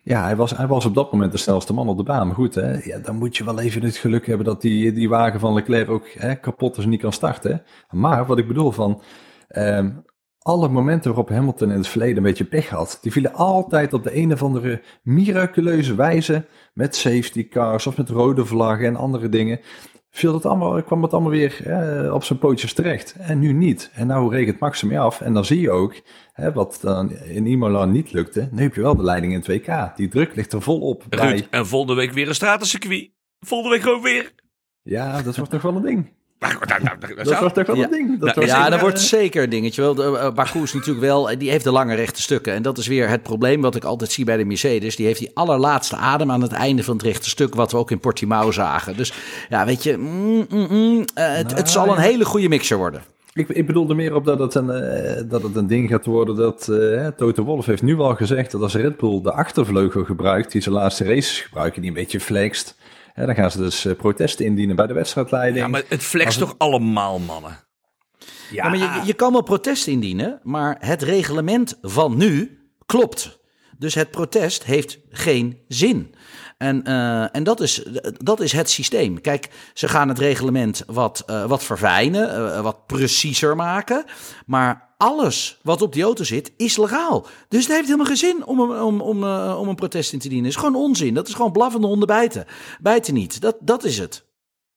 ja, 0.03 0.25
hij 0.25 0.37
was, 0.37 0.57
hij 0.57 0.67
was 0.67 0.85
op 0.85 0.95
dat 0.95 1.13
moment 1.13 1.33
de 1.33 1.39
snelste 1.39 1.73
man 1.73 1.89
op 1.89 1.97
de 1.97 2.03
baan. 2.03 2.27
Maar 2.27 2.37
goed, 2.37 2.55
hè, 2.55 2.85
ja, 2.85 2.99
dan 2.99 3.17
moet 3.17 3.37
je 3.37 3.45
wel 3.45 3.61
even 3.61 3.83
het 3.83 3.97
geluk 3.97 4.27
hebben 4.27 4.47
dat 4.47 4.61
die, 4.61 4.93
die 4.93 5.09
wagen 5.09 5.41
van 5.41 5.55
Leclerc 5.55 5.91
ook 5.91 6.09
hè, 6.09 6.35
kapot 6.35 6.77
is 6.77 6.85
en 6.85 6.91
niet 6.91 7.01
kan 7.01 7.13
starten. 7.13 7.63
Maar 7.91 8.27
wat 8.27 8.39
ik 8.39 8.47
bedoel 8.47 8.71
van, 8.71 9.03
um, 9.49 10.05
alle 10.39 10.69
momenten 10.69 11.11
waarop 11.11 11.29
Hamilton 11.29 11.71
in 11.71 11.77
het 11.77 11.89
verleden 11.89 12.17
een 12.17 12.23
beetje 12.23 12.45
pech 12.45 12.69
had, 12.69 12.99
die 13.03 13.13
vielen 13.13 13.35
altijd 13.35 13.93
op 13.93 14.03
de 14.03 14.17
een 14.17 14.33
of 14.33 14.43
andere 14.43 14.83
miraculeuze 15.03 15.95
wijze 15.95 16.47
met 16.75 16.97
safety 16.97 17.49
cars 17.49 17.87
of 17.87 17.97
met 17.97 18.09
rode 18.09 18.45
vlaggen 18.45 18.87
en 18.87 18.97
andere 18.97 19.29
dingen 19.29 19.61
viel 20.11 20.35
het 20.35 20.47
allemaal, 20.47 20.83
kwam 20.83 21.03
het 21.03 21.13
allemaal 21.13 21.31
weer 21.31 21.67
eh, 21.67 22.15
op 22.15 22.25
zijn 22.25 22.39
pootjes 22.39 22.73
terecht. 22.73 23.15
En 23.19 23.39
nu 23.39 23.53
niet. 23.53 23.91
En 23.95 24.07
nou 24.07 24.35
regent 24.35 24.59
Max 24.59 24.83
mee 24.83 25.01
af. 25.01 25.21
En 25.21 25.35
dan 25.35 25.45
zie 25.45 25.61
je 25.61 25.71
ook, 25.71 25.95
hè, 26.33 26.53
wat 26.53 26.79
dan 26.83 27.11
in 27.13 27.47
Imola 27.47 27.85
niet 27.85 28.13
lukte, 28.13 28.49
nu 28.53 28.63
heb 28.63 28.75
je 28.75 28.81
wel 28.81 28.97
de 28.97 29.03
leiding 29.03 29.33
in 29.33 29.61
2K. 29.61 29.97
Die 29.97 30.09
druk 30.09 30.35
ligt 30.35 30.53
er 30.53 30.63
volop 30.63 31.05
bij. 31.09 31.31
Ruud, 31.31 31.47
en 31.51 31.67
volgende 31.67 31.95
week 31.95 32.13
weer 32.13 32.29
een 32.29 32.35
stratencircuit. 32.35 33.11
Volgende 33.41 33.75
week 33.77 33.85
gewoon 33.85 34.03
weer. 34.03 34.33
Ja, 34.83 35.23
dat 35.23 35.37
wordt 35.37 35.51
toch 35.51 35.63
wel 35.63 35.77
een 35.77 35.83
ding. 35.83 36.13
Nou, 36.41 36.55
nou, 36.83 36.99
dat, 36.99 37.25
dat 37.25 37.39
wordt 37.39 37.55
toch 37.55 37.67
wel 37.67 37.77
ja. 37.77 37.85
een 37.85 37.91
ding. 37.91 38.21
Dat 38.21 38.35
nou, 38.35 38.47
ja, 38.47 38.71
dat 38.71 38.81
wordt 38.81 39.01
zeker 39.01 39.43
een 39.43 39.51
dingetje. 39.51 39.83
Wel, 39.83 39.95
de, 39.95 40.03
uh, 40.03 40.31
Baku 40.31 40.63
is 40.63 40.73
natuurlijk 40.73 41.07
wel, 41.07 41.39
die 41.39 41.51
heeft 41.51 41.65
de 41.65 41.71
lange 41.71 41.95
rechte 41.95 42.23
stukken. 42.23 42.53
En 42.53 42.63
dat 42.63 42.79
is 42.79 42.87
weer 42.87 43.09
het 43.09 43.23
probleem 43.23 43.61
wat 43.61 43.75
ik 43.75 43.85
altijd 43.85 44.13
zie 44.13 44.25
bij 44.25 44.37
de 44.37 44.45
Mercedes. 44.45 44.97
Die 44.97 45.07
heeft 45.07 45.19
die 45.19 45.31
allerlaatste 45.35 45.97
adem 45.97 46.31
aan 46.31 46.43
het 46.43 46.53
einde 46.53 46.85
van 46.85 46.97
het 46.97 47.07
rechte 47.07 47.29
stuk, 47.29 47.55
wat 47.55 47.73
we 47.73 47.79
ook 47.79 47.91
in 47.91 48.01
Portimao 48.01 48.51
zagen. 48.51 48.97
Dus 48.97 49.13
ja, 49.49 49.67
weet 49.67 49.83
je, 49.83 49.97
mm, 49.97 50.47
mm, 50.51 50.67
mm, 50.71 50.97
uh, 50.97 51.05
het, 51.15 51.47
nou, 51.47 51.57
het, 51.57 51.71
zal 51.71 51.89
een 51.89 52.03
hele 52.03 52.25
goede 52.25 52.49
mixer 52.49 52.77
worden. 52.77 53.03
Ik, 53.33 53.49
ik 53.49 53.67
bedoelde 53.67 53.95
meer 53.95 54.15
op 54.15 54.25
dat 54.25 54.39
het 54.39 54.55
een, 54.55 54.67
uh, 54.67 55.31
dat 55.31 55.43
het 55.43 55.57
een 55.57 55.67
ding 55.67 55.89
gaat 55.89 56.07
worden 56.07 56.37
dat 56.37 56.69
uh, 56.71 57.07
Toto 57.07 57.43
Wolff 57.43 57.67
heeft 57.67 57.83
nu 57.83 57.99
al 57.99 58.15
gezegd 58.15 58.51
dat 58.51 58.63
als 58.63 58.75
Red 58.75 58.97
Bull 58.97 59.23
de 59.23 59.33
achtervleugel 59.33 60.05
gebruikt, 60.05 60.53
die 60.53 60.63
zijn 60.63 60.75
laatste 60.75 61.05
races 61.05 61.41
gebruiken, 61.41 61.81
die 61.81 61.91
een 61.91 61.97
beetje 61.97 62.21
flext, 62.21 62.77
Ja, 63.15 63.27
dan 63.27 63.35
gaan 63.35 63.51
ze 63.51 63.59
dus 63.59 63.85
uh, 63.85 63.97
protesten 63.97 64.45
indienen 64.45 64.77
bij 64.77 64.87
de 64.87 64.95
wedstrijdleiding. 64.95 65.65
Ja, 65.65 65.69
maar 65.69 65.83
het 65.89 66.03
flext 66.03 66.39
toch 66.39 66.55
allemaal, 66.59 67.19
mannen? 67.19 67.59
Ja, 68.19 68.27
ja 68.51 68.69
maar 68.69 68.79
je, 68.79 69.07
je 69.07 69.15
kan 69.15 69.33
wel 69.33 69.43
protest 69.43 69.87
indienen, 69.87 70.41
maar 70.43 70.77
het 70.81 71.03
reglement 71.03 71.79
van 71.83 72.17
nu 72.17 72.59
klopt. 72.87 73.39
Dus 73.79 73.95
het 73.95 74.11
protest 74.11 74.65
heeft 74.65 74.99
geen 75.11 75.59
zin. 75.69 76.15
En, 76.59 76.89
uh, 76.89 77.37
en 77.37 77.43
dat, 77.43 77.61
is, 77.61 77.83
dat 78.13 78.41
is 78.41 78.53
het 78.53 78.71
systeem. 78.71 79.21
Kijk, 79.21 79.49
ze 79.75 79.89
gaan 79.89 80.09
het 80.09 80.19
reglement 80.19 80.83
wat, 80.87 81.23
uh, 81.27 81.45
wat 81.45 81.65
verfijnen, 81.65 82.41
uh, 82.41 82.61
wat 82.61 82.87
preciezer 82.87 83.57
maken. 83.57 84.05
Maar 84.47 84.90
alles 85.01 85.59
wat 85.63 85.83
op 85.83 85.93
die 85.93 86.03
auto 86.03 86.25
zit, 86.25 86.53
is 86.57 86.77
legaal. 86.77 87.27
Dus 87.49 87.63
het 87.63 87.73
heeft 87.73 87.85
helemaal 87.85 88.07
geen 88.07 88.17
zin 88.17 88.47
om, 88.47 88.61
om, 88.61 88.71
om, 88.71 89.01
om, 89.01 89.25
om 89.53 89.69
een 89.69 89.75
protest 89.75 90.13
in 90.13 90.19
te 90.19 90.29
dienen. 90.29 90.47
Het 90.47 90.55
is 90.55 90.61
gewoon 90.61 90.83
onzin. 90.83 91.15
Dat 91.15 91.29
is 91.29 91.35
gewoon 91.35 91.53
blaffende 91.53 91.87
honden 91.87 92.07
bijten. 92.07 92.47
Bijten 92.81 93.15
niet. 93.15 93.41
Dat, 93.41 93.57
dat 93.61 93.85
is 93.85 93.99
het. 93.99 94.29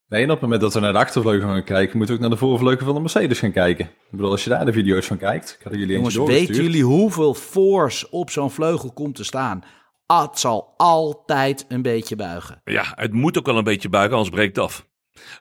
Nee, 0.08 0.24
en 0.24 0.28
op 0.28 0.34
het 0.34 0.42
moment 0.42 0.62
dat 0.62 0.74
we 0.74 0.80
naar 0.80 0.92
de 0.92 1.00
achtervleugel 1.00 1.50
gaan 1.50 1.64
kijken, 1.64 1.98
moeten 1.98 2.16
we 2.16 2.22
ook 2.22 2.30
naar 2.30 2.40
de 2.40 2.46
voorvleugel 2.46 2.86
van 2.86 2.96
de 2.96 3.02
Mercedes 3.02 3.40
gaan 3.40 3.52
kijken. 3.52 3.86
Ik 3.86 4.12
bedoel, 4.12 4.32
als 4.32 4.44
je 4.44 4.50
daar 4.50 4.66
de 4.66 4.74
video's 4.74 5.06
van 5.06 5.18
kijkt, 5.18 5.58
kan 5.64 5.78
jullie 5.78 5.96
Jongens, 5.96 6.16
weten 6.16 6.56
jullie 6.56 6.84
hoeveel 6.84 7.34
force 7.34 8.08
op 8.10 8.30
zo'n 8.30 8.52
vleugel 8.52 8.92
komt 8.92 9.16
te 9.16 9.24
staan? 9.24 9.64
Het 10.08 10.40
zal 10.40 10.74
altijd 10.78 11.66
een 11.68 11.82
beetje 11.82 12.16
buigen. 12.16 12.62
Ja, 12.64 12.94
het 12.96 13.14
moet 13.14 13.38
ook 13.38 13.46
wel 13.46 13.58
een 13.58 13.64
beetje 13.64 13.90
buigen, 13.90 14.16
anders 14.16 14.36
breekt 14.36 14.56
het 14.56 14.66
af. 14.66 14.88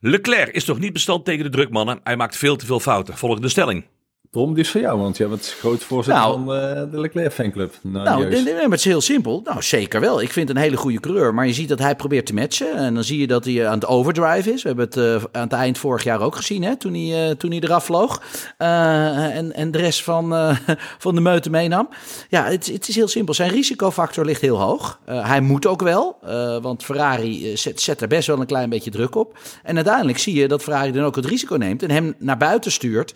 Leclerc 0.00 0.54
is 0.54 0.64
toch 0.64 0.78
niet 0.78 0.92
bestand 0.92 1.24
tegen 1.24 1.44
de 1.44 1.50
drukmannen? 1.50 2.00
Hij 2.02 2.16
maakt 2.16 2.36
veel 2.36 2.56
te 2.56 2.66
veel 2.66 2.80
fouten. 2.80 3.16
Volgende 3.16 3.48
stelling. 3.48 3.84
Tom, 4.32 4.54
die 4.54 4.62
is 4.64 4.70
voor 4.70 4.80
jou, 4.80 4.98
want 4.98 5.16
jij 5.16 5.28
bent 5.28 5.54
groot 5.58 5.84
voorzitter 5.84 6.22
Nou. 6.22 6.44
van 6.44 6.54
uh, 6.56 6.60
de 6.90 7.00
Leclerc 7.00 7.32
fanclub. 7.32 7.74
Nou, 7.82 8.04
Nou, 8.04 8.20
juist. 8.22 8.34
nee, 8.34 8.44
nee, 8.44 8.62
maar 8.62 8.70
het 8.70 8.78
is 8.78 8.84
heel 8.84 9.00
simpel. 9.00 9.40
Nou, 9.44 9.62
zeker 9.62 10.00
wel. 10.00 10.22
Ik 10.22 10.32
vind 10.32 10.48
het 10.48 10.56
een 10.56 10.62
hele 10.62 10.76
goede 10.76 11.00
coureur. 11.00 11.34
Maar 11.34 11.46
je 11.46 11.52
ziet 11.52 11.68
dat 11.68 11.78
hij 11.78 11.96
probeert 11.96 12.26
te 12.26 12.34
matchen. 12.34 12.74
En 12.76 12.94
dan 12.94 13.04
zie 13.04 13.20
je 13.20 13.26
dat 13.26 13.44
hij 13.44 13.66
aan 13.66 13.74
het 13.74 13.86
overdrive 13.86 14.52
is. 14.52 14.62
We 14.62 14.68
hebben 14.68 14.84
het 14.86 14.96
eh, 14.96 15.14
aan 15.32 15.42
het 15.42 15.52
eind 15.52 15.78
vorig 15.78 16.04
jaar 16.04 16.20
ook 16.20 16.36
gezien, 16.36 16.62
hè, 16.62 16.76
toen, 16.76 16.94
hij, 16.94 17.28
eh, 17.28 17.34
toen 17.36 17.50
hij 17.50 17.60
eraf 17.60 17.84
vloog. 17.84 18.22
Eh, 18.58 19.36
en, 19.36 19.52
en 19.52 19.70
de 19.70 19.78
rest 19.78 20.02
van, 20.04 20.34
eh, 20.34 20.56
van 20.98 21.14
de 21.14 21.20
meute 21.20 21.50
meenam. 21.50 21.88
Ja, 22.28 22.44
het, 22.44 22.66
het 22.66 22.88
is 22.88 22.94
heel 22.94 23.08
simpel. 23.08 23.34
Zijn 23.34 23.50
risicofactor 23.50 24.24
ligt 24.24 24.40
heel 24.40 24.60
hoog. 24.60 24.98
Eh, 25.04 25.28
hij 25.28 25.40
moet 25.40 25.66
ook 25.66 25.82
wel, 25.82 26.16
eh, 26.22 26.56
want 26.62 26.84
Ferrari 26.84 27.50
eh, 27.50 27.56
zet, 27.56 27.80
zet 27.80 28.00
er 28.00 28.08
best 28.08 28.26
wel 28.26 28.40
een 28.40 28.46
klein 28.46 28.70
beetje 28.70 28.90
druk 28.90 29.14
op. 29.14 29.38
En 29.62 29.76
uiteindelijk 29.76 30.18
zie 30.18 30.34
je 30.34 30.48
dat 30.48 30.62
Ferrari 30.62 30.92
dan 30.92 31.04
ook 31.04 31.16
het 31.16 31.26
risico 31.26 31.56
neemt 31.56 31.82
en 31.82 31.90
hem 31.90 32.14
naar 32.18 32.36
buiten 32.36 32.72
stuurt. 32.72 33.14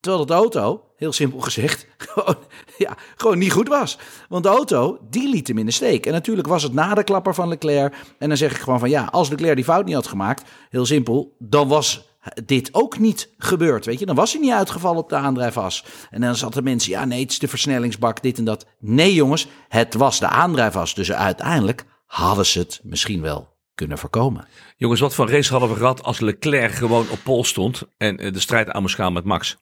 Terwijl 0.00 0.26
de 0.26 0.34
auto, 0.34 0.84
heel 0.96 1.12
simpel 1.12 1.40
gezegd, 1.40 1.86
gewoon, 1.98 2.36
ja, 2.78 2.96
gewoon 3.16 3.38
niet 3.38 3.52
goed 3.52 3.68
was. 3.68 3.98
Want 4.28 4.42
de 4.42 4.48
auto, 4.48 4.98
die 5.10 5.28
liet 5.28 5.48
hem 5.48 5.58
in 5.58 5.66
de 5.66 5.72
steek. 5.72 6.06
En 6.06 6.12
natuurlijk 6.12 6.48
was 6.48 6.62
het 6.62 6.72
na 6.72 6.94
de 6.94 7.04
klapper 7.04 7.34
van 7.34 7.48
Leclerc. 7.48 7.94
En 8.18 8.28
dan 8.28 8.36
zeg 8.36 8.50
ik 8.50 8.60
gewoon 8.60 8.78
van 8.78 8.90
ja, 8.90 9.08
als 9.10 9.28
Leclerc 9.28 9.56
die 9.56 9.64
fout 9.64 9.84
niet 9.84 9.94
had 9.94 10.06
gemaakt, 10.06 10.44
heel 10.70 10.86
simpel, 10.86 11.36
dan 11.38 11.68
was 11.68 12.16
dit 12.44 12.74
ook 12.74 12.98
niet 12.98 13.34
gebeurd. 13.38 13.84
Weet 13.84 13.98
je, 13.98 14.06
dan 14.06 14.14
was 14.14 14.32
hij 14.32 14.40
niet 14.40 14.52
uitgevallen 14.52 15.02
op 15.02 15.08
de 15.08 15.16
aandrijfas. 15.16 15.84
En 16.10 16.20
dan 16.20 16.36
zaten 16.36 16.64
mensen, 16.64 16.90
ja 16.90 17.04
nee, 17.04 17.20
het 17.20 17.30
is 17.30 17.38
de 17.38 17.48
versnellingsbak, 17.48 18.22
dit 18.22 18.38
en 18.38 18.44
dat. 18.44 18.66
Nee 18.78 19.14
jongens, 19.14 19.46
het 19.68 19.94
was 19.94 20.18
de 20.18 20.28
aandrijfas. 20.28 20.94
Dus 20.94 21.12
uiteindelijk 21.12 21.84
hadden 22.06 22.46
ze 22.46 22.58
het 22.58 22.80
misschien 22.82 23.20
wel 23.20 23.54
kunnen 23.74 23.98
voorkomen. 23.98 24.46
Jongens, 24.76 25.00
wat 25.00 25.14
voor 25.14 25.30
race 25.30 25.50
hadden 25.50 25.68
we 25.68 25.76
gehad 25.76 26.02
als 26.02 26.20
Leclerc 26.20 26.72
gewoon 26.72 27.06
op 27.10 27.18
pol 27.24 27.44
stond 27.44 27.82
en 27.96 28.16
eh, 28.16 28.32
de 28.32 28.40
strijd 28.40 28.70
aan 28.70 28.82
moest 28.82 28.94
gaan 28.94 29.12
met 29.12 29.24
Max? 29.24 29.56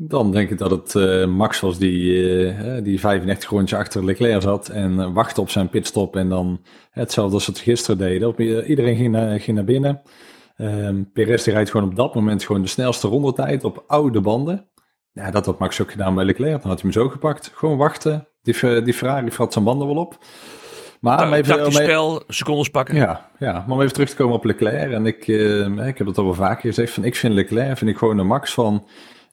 Dan 0.00 0.32
denk 0.32 0.50
ik 0.50 0.58
dat 0.58 0.70
het 0.70 0.94
eh, 0.94 1.26
Max 1.26 1.60
was 1.60 1.78
die, 1.78 2.52
eh, 2.52 2.82
die 2.84 3.00
35 3.00 3.50
rondje 3.50 3.76
achter 3.76 4.04
Leclerc 4.04 4.42
zat 4.42 4.68
en 4.68 5.00
eh, 5.00 5.12
wachtte 5.12 5.40
op 5.40 5.50
zijn 5.50 5.68
pitstop. 5.68 6.16
En 6.16 6.28
dan 6.28 6.60
hetzelfde 6.90 7.34
als 7.34 7.46
het 7.46 7.58
gisteren 7.58 7.98
deden. 7.98 8.40
Iedereen 8.66 8.96
ging 8.96 9.12
naar, 9.12 9.40
ging 9.40 9.56
naar 9.56 9.66
binnen. 9.66 10.02
Ehm 10.56 11.02
Perez 11.12 11.44
die 11.44 11.52
rijdt 11.52 11.70
gewoon 11.70 11.90
op 11.90 11.96
dat 11.96 12.14
moment 12.14 12.44
gewoon 12.44 12.62
de 12.62 12.68
snelste 12.68 13.08
rondetijd 13.08 13.64
op 13.64 13.84
oude 13.86 14.20
banden. 14.20 14.68
Ja, 15.12 15.30
dat 15.30 15.46
had 15.46 15.58
Max 15.58 15.80
ook 15.80 15.90
gedaan 15.90 16.14
bij 16.14 16.24
Leclerc. 16.24 16.62
Dan 16.62 16.70
had 16.70 16.80
hij 16.80 16.90
hem 16.90 17.02
zo 17.02 17.08
gepakt. 17.08 17.50
Gewoon 17.54 17.76
wachten. 17.76 18.28
Die, 18.42 18.82
die 18.82 18.94
Ferrari 18.94 19.30
vrat 19.30 19.52
zijn 19.52 19.64
banden 19.64 19.86
wel 19.86 19.96
op. 19.96 20.18
Maar 21.00 21.28
Uh, 21.28 21.36
even, 21.36 21.56
tactisch 21.56 21.76
spel, 21.76 22.22
secondes 22.26 22.68
pakken. 22.68 22.94
ja, 22.94 23.30
ja, 23.38 23.52
maar 23.52 23.76
om 23.76 23.80
even 23.80 23.92
terug 23.92 24.08
te 24.08 24.16
komen 24.16 24.34
op 24.34 24.44
Leclerc. 24.44 24.92
En 24.92 25.06
ik, 25.06 25.28
eh, 25.28 25.86
ik 25.86 25.98
heb 25.98 26.06
het 26.06 26.18
al 26.18 26.24
wel 26.24 26.34
vaker 26.34 26.68
gezegd. 26.68 26.92
Van, 26.92 27.04
ik 27.04 27.16
vind 27.16 27.34
Leclerc 27.34 27.78
vind 27.78 27.90
ik 27.90 27.96
gewoon 27.96 28.18
een 28.18 28.26
max 28.26 28.54
van, 28.54 28.88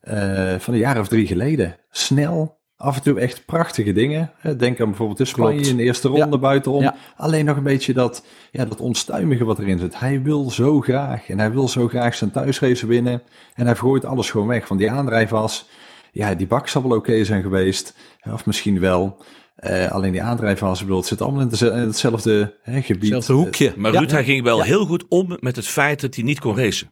eh, 0.05 0.55
van 0.59 0.73
een 0.73 0.79
jaar 0.79 0.99
of 0.99 1.07
drie 1.07 1.27
geleden. 1.27 1.75
Snel, 1.91 2.57
af 2.77 2.95
en 2.95 3.01
toe 3.01 3.19
echt 3.19 3.45
prachtige 3.45 3.91
dingen. 3.93 4.31
Hè, 4.37 4.55
Denk 4.55 4.81
aan 4.81 4.87
bijvoorbeeld 4.87 5.19
in 5.19 5.27
Spanje 5.27 5.69
in 5.69 5.77
de 5.77 5.83
eerste 5.83 6.07
ronde 6.07 6.25
Ja. 6.35 6.37
buitenom. 6.37 6.81
Ja. 6.81 6.95
Alleen 7.17 7.45
nog 7.45 7.57
een 7.57 7.63
beetje 7.63 7.93
dat, 7.93 8.25
ja, 8.51 8.65
dat 8.65 8.79
onstuimige 8.79 9.45
wat 9.45 9.59
erin 9.59 9.79
zit. 9.79 9.99
Hij 9.99 10.21
wil 10.21 10.49
zo 10.51 10.81
graag. 10.81 11.29
En 11.29 11.39
hij 11.39 11.51
wil 11.51 11.67
zo 11.67 11.87
graag 11.87 12.15
zijn 12.15 12.31
thuisrace 12.31 12.87
winnen. 12.87 13.21
En 13.53 13.65
hij 13.65 13.75
gooit 13.75 14.05
alles 14.05 14.29
gewoon 14.31 14.47
weg. 14.47 14.67
Van 14.67 14.77
die 14.77 14.91
aandrijfas. 14.91 15.69
Ja, 16.11 16.35
die 16.35 16.47
bak 16.47 16.67
zal 16.67 16.87
wel 16.87 16.97
oké 16.97 17.23
zijn 17.23 17.41
geweest. 17.41 17.95
Of 18.33 18.45
misschien 18.45 18.79
wel. 18.79 19.23
Eh, 19.55 19.91
alleen 19.91 20.11
die 20.11 20.23
aandrijfas, 20.23 20.75
ik 20.79 20.83
bedoel, 20.85 20.99
het 20.99 21.07
zit 21.07 21.21
allemaal 21.21 21.41
in, 21.41 21.77
hetzelfde 21.87 22.55
hè, 22.61 22.81
gebied. 22.81 23.13
Hetzelfde 23.13 23.43
hoekje. 23.43 23.73
Maar 23.77 23.91
Ja. 23.93 23.99
Ruud, 23.99 24.11
hij 24.11 24.23
ging 24.23 24.43
wel 24.43 24.57
Ja. 24.57 24.63
heel 24.63 24.85
goed 24.85 25.05
om 25.09 25.37
met 25.39 25.55
het 25.55 25.67
feit 25.67 26.01
dat 26.01 26.15
hij 26.15 26.23
niet 26.23 26.39
kon 26.39 26.57
racen. 26.57 26.91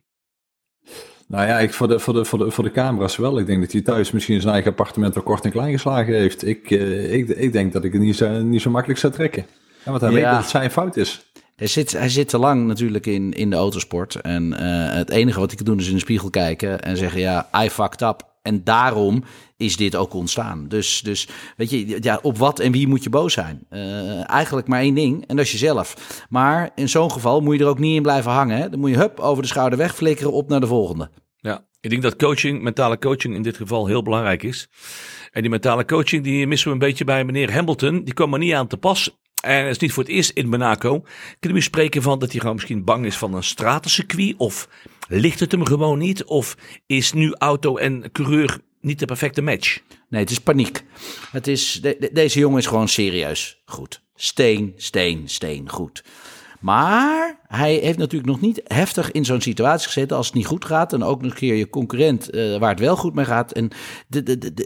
Nou 1.34 1.48
ja, 1.48 1.60
ik, 1.60 1.74
voor, 1.74 1.88
de, 1.88 2.00
voor, 2.00 2.14
de, 2.14 2.26
voor, 2.26 2.40
de, 2.40 2.52
voor 2.52 2.64
de 2.64 2.72
camera's 2.72 3.16
wel. 3.16 3.40
Ik 3.40 3.46
denk 3.46 3.62
dat 3.62 3.72
hij 3.72 3.82
thuis 3.82 4.12
misschien 4.12 4.42
zijn 4.42 4.54
eigen 4.54 4.72
appartement 4.72 5.16
al 5.16 5.22
kort 5.22 5.46
en 5.46 5.52
klein 5.52 5.72
geslagen 5.72 6.14
heeft. 6.14 6.48
Ik, 6.48 6.72
eh, 6.72 7.14
ik, 7.14 7.28
ik 7.30 7.52
denk 7.52 7.74
dat 7.74 7.84
ik 7.84 7.94
het 7.94 8.02
niet 8.02 8.16
zo, 8.16 8.42
niet 8.42 8.62
zo 8.62 8.70
makkelijk 8.70 9.00
zou 9.00 9.14
trekken. 9.14 9.46
Ja, 9.86 9.92
want 9.92 10.02
hij 10.02 10.10
Ja. 10.10 10.16
weet 10.16 10.26
dat 10.26 10.38
het 10.38 10.50
zijn 10.50 10.72
fout 10.72 10.98
is. 10.98 11.32
Hij 11.56 11.68
zit, 11.68 11.92
hij 11.92 12.10
zit 12.10 12.30
te 12.30 12.38
lang 12.38 12.68
natuurlijk 12.68 13.06
in, 13.06 13.34
in 13.34 13.50
de 13.50 13.56
autosport. 13.56 14.16
En 14.16 14.54
eh, 14.54 14.96
het 14.96 15.10
enige 15.10 15.40
wat 15.40 15.52
ik 15.52 15.58
kan 15.58 15.66
doen 15.66 15.80
is 15.80 15.88
in 15.88 15.94
de 15.94 16.00
spiegel 16.00 16.30
kijken 16.30 16.82
en 16.82 16.98
zeggen: 16.98 17.20
ja, 17.20 17.50
I 17.64 17.70
fucked 17.70 18.02
up. 18.02 18.32
En 18.42 18.64
daarom 18.64 19.24
is 19.58 19.78
dit 19.78 19.96
ook 19.96 20.14
ontstaan. 20.14 20.66
Dus, 20.68 21.02
dus 21.02 21.28
weet 21.58 21.70
je, 21.70 21.98
ja, 22.00 22.20
op 22.22 22.38
wat 22.38 22.60
en 22.60 22.72
wie 22.72 22.88
moet 22.88 23.04
je 23.04 23.10
boos 23.10 23.34
zijn? 23.34 23.66
Eh, 23.70 24.30
eigenlijk 24.30 24.68
maar 24.68 24.80
één 24.80 24.96
ding, 24.96 25.28
en 25.28 25.36
dat 25.36 25.46
is 25.46 25.52
jezelf. 25.52 25.96
Maar 26.30 26.70
in 26.76 26.90
zo'n 26.90 27.12
geval 27.12 27.42
moet 27.42 27.58
je 27.58 27.64
er 27.64 27.70
ook 27.70 27.80
niet 27.80 27.96
in 27.96 28.02
blijven 28.02 28.32
hangen. 28.32 28.58
Hè? 28.58 28.70
Dan 28.70 28.80
moet 28.80 28.90
je 28.90 28.98
hup 28.98 29.20
over 29.20 29.44
de 29.44 29.50
schouder 29.50 29.78
wegflikkeren 29.78 30.32
op 30.32 30.50
naar 30.50 30.60
de 30.60 30.68
volgende. 30.68 31.10
Ik 31.84 31.90
denk 31.90 32.02
dat 32.02 32.16
coaching, 32.16 32.62
mentale 32.62 32.98
coaching 33.00 33.36
in 33.36 33.42
dit 33.42 33.58
geval 33.58 33.88
heel 33.88 34.02
belangrijk 34.04 34.44
is. 34.44 34.68
En 35.32 35.42
die 35.42 35.50
mentale 35.50 35.86
coaching 35.86 36.24
die 36.24 36.48
missen 36.48 36.68
we 36.68 36.74
een 36.74 36.80
beetje 36.80 37.04
bij 37.04 37.24
meneer 37.26 37.52
Hamilton. 37.54 38.04
Die 38.04 38.14
kwam 38.14 38.34
er 38.34 38.40
niet 38.40 38.54
aan 38.54 38.68
te 38.68 38.78
pas. 38.78 39.18
En 39.44 39.62
het 39.64 39.70
is 39.72 39.78
niet 39.78 39.92
voor 39.94 40.04
het 40.04 40.12
eerst 40.12 40.30
in 40.30 40.50
Monaco. 40.50 41.04
Kunnen 41.40 41.58
we 41.58 41.64
spreken 41.64 42.02
van 42.02 42.20
dat 42.20 42.32
hij 42.32 42.40
gewoon 42.40 42.56
misschien 42.56 42.84
bang 42.84 43.06
is 43.06 43.18
van 43.18 43.34
een 43.34 43.44
stratencircuit? 43.44 44.34
Of 44.38 44.68
ligt 45.08 45.40
het 45.40 45.52
hem 45.52 45.66
gewoon 45.66 46.00
niet? 46.00 46.24
Of 46.24 46.58
is 46.86 47.14
nu 47.14 47.34
auto 47.38 47.78
en 47.78 48.12
coureur 48.12 48.60
niet 48.82 49.00
de 49.00 49.06
perfecte 49.06 49.42
match? 49.42 49.80
Nee, 50.10 50.22
het 50.22 50.32
is 50.32 50.40
paniek. 50.40 50.84
Het 51.32 51.48
is, 51.48 51.80
de- 51.82 51.96
de- 52.00 52.10
deze 52.14 52.40
jongen 52.40 52.58
is 52.60 52.68
gewoon 52.68 52.88
serieus 52.88 53.62
goed. 53.66 54.02
Steen, 54.16 54.74
steen, 54.76 55.30
steen 55.30 55.70
goed. 55.70 56.04
Maar 56.64 57.40
hij 57.48 57.74
heeft 57.74 57.98
natuurlijk 57.98 58.32
nog 58.32 58.42
niet 58.42 58.62
heftig 58.64 59.12
in 59.12 59.26
zo'n 59.26 59.42
situatie 59.42 59.88
gezeten 59.88 60.18
als 60.18 60.26
het 60.26 60.36
niet 60.36 60.46
goed 60.46 60.66
gaat. 60.66 60.94
En 60.94 61.04
ook 61.04 61.22
nog 61.22 61.32
een 61.32 61.38
keer 61.38 61.56
je 61.56 61.70
concurrent 61.70 62.30
eh, 62.30 62.58
waar 62.58 62.70
het 62.70 62.80
wel 62.80 62.96
goed 62.96 63.14
mee 63.14 63.26
gaat. 63.26 63.52
En 63.52 63.70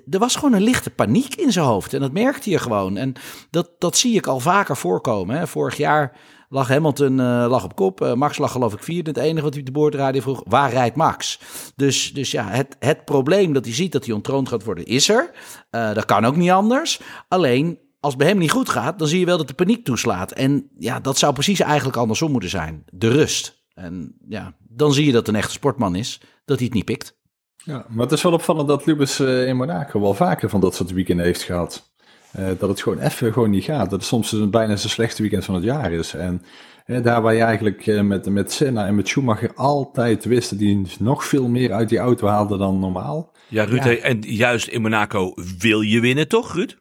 er 0.10 0.20
was 0.20 0.36
gewoon 0.36 0.54
een 0.54 0.63
lichte 0.63 0.89
paniek 0.89 1.36
in 1.36 1.51
zijn 1.51 1.66
hoofd. 1.66 1.94
En 1.94 2.00
dat 2.00 2.12
merkte 2.12 2.50
je 2.50 2.58
gewoon. 2.58 2.98
En 2.98 3.13
dat, 3.50 3.70
dat 3.77 3.98
zie 3.98 4.16
ik 4.16 4.27
al 4.27 4.39
vaker 4.39 4.77
voorkomen. 4.77 5.38
Hè. 5.38 5.48
Vorig 5.48 5.77
jaar 5.77 6.18
lag 6.50 6.68
Hamilton 6.68 7.20
eh, 7.20 7.46
lag 7.50 7.63
op 7.63 7.75
kop. 7.75 8.01
Eh, 8.01 8.13
Max 8.13 8.38
lag 8.38 8.51
geloof 8.51 8.74
ik 8.74 8.84
vierde. 8.84 9.10
Het 9.10 9.20
enige 9.20 9.44
wat 9.44 9.54
hij 9.54 9.63
de 9.63 9.72
boordradio 9.72 10.22
vroeg, 10.22 10.42
waar 10.48 10.72
rijdt 10.72 10.96
Max? 10.96 11.39
Dus, 11.75 12.13
dus 12.13 12.32
ja, 12.32 12.48
het, 12.50 12.75
het 12.80 13.06
probleem 13.06 13.54
dat 13.54 13.66
hij 13.66 13.74
ziet 13.74 13.92
dat 13.92 14.06
hij 14.06 14.16
ontroond 14.16 14.50
gaat 14.50 14.63
worden, 14.63 14.86
is 14.86 15.10
er. 15.10 15.32
Dat 15.70 16.06
kan 16.06 16.25
ook 16.25 16.36
niet 16.36 16.51
anders. 16.51 17.00
Alleen, 17.27 17.80
als 18.08 18.14
het 18.16 18.24
bij 18.24 18.32
hem 18.32 18.42
niet 18.42 18.52
goed 18.52 18.70
gaat, 18.70 19.00
dan 19.00 19.08
zie 19.08 19.20
je 19.20 19.26
wel 19.26 19.38
dat 19.38 19.48
de 19.48 19.54
paniek 19.54 19.86
toeslaat. 19.86 20.32
En 20.32 20.70
ja, 20.78 21.00
dat 21.00 21.18
zou 21.18 21.34
precies 21.34 21.60
eigenlijk 21.60 21.98
andersom 21.98 22.32
moeten 22.32 22.50
zijn. 22.50 22.84
De 22.92 23.08
rust. 23.08 23.66
En 23.74 24.16
ja, 24.28 24.54
dan 24.68 24.94
zie 24.94 25.06
je 25.06 25.12
dat 25.12 25.28
een 25.28 25.36
echte 25.36 25.52
sportman 25.52 25.96
is, 25.96 26.22
dat 26.46 26.58
hij 26.58 26.66
het 26.66 26.76
niet 26.76 26.86
pikt. 26.86 27.16
Ja, 27.64 27.86
maar 27.90 28.04
het 28.04 28.12
is 28.12 28.22
wel 28.22 28.32
opvallend 28.34 28.68
dat 28.68 28.86
Lubus 28.86 29.20
eh, 29.20 29.48
in 29.48 29.56
Monaco 29.58 30.02
wel 30.02 30.14
vaker 30.14 30.50
van 30.50 30.60
dat 30.60 30.76
soort 30.76 30.92
weekenden 30.92 31.26
heeft 31.26 31.42
gehad. 31.42 31.92
Eh, 32.32 32.48
dat 32.60 32.70
het 32.70 32.82
gewoon 32.82 33.00
even 33.00 33.34
gewoon 33.34 33.50
niet 33.50 33.64
gaat. 33.64 33.90
Dat 33.90 34.00
het 34.00 34.04
soms 34.08 34.32
een, 34.32 34.50
bijna 34.50 34.76
zijn 34.76 34.90
slechtste 34.92 35.22
weekend 35.22 35.46
van 35.46 35.56
het 35.56 35.64
jaar 35.64 35.92
is. 35.92 36.14
En 36.14 36.42
eh, 36.86 37.04
daar 37.04 37.22
waar 37.22 37.34
je 37.34 37.42
eigenlijk 37.42 37.88
eh, 37.88 38.02
met, 38.02 38.30
met 38.30 38.52
Senna 38.52 38.86
en 38.86 38.96
met 38.96 39.08
Schumacher 39.08 39.52
altijd 39.56 40.26
wist 40.26 40.50
dat 40.50 40.60
die 40.60 40.88
nog 41.00 41.26
veel 41.26 41.48
meer 41.48 41.72
uit 41.74 41.90
die 41.90 41.98
auto 41.98 42.28
haalde 42.28 42.58
dan 42.58 42.80
normaal. 42.80 43.32
Ja, 43.50 43.64
Ruud, 43.64 43.84
Ja. 43.84 43.96
en 43.96 44.20
juist 44.22 44.68
in 44.68 44.82
Monaco 44.82 45.34
wil 45.58 45.82
je 45.82 46.00
winnen, 46.00 46.28
toch, 46.28 46.54
Ruud? 46.54 46.76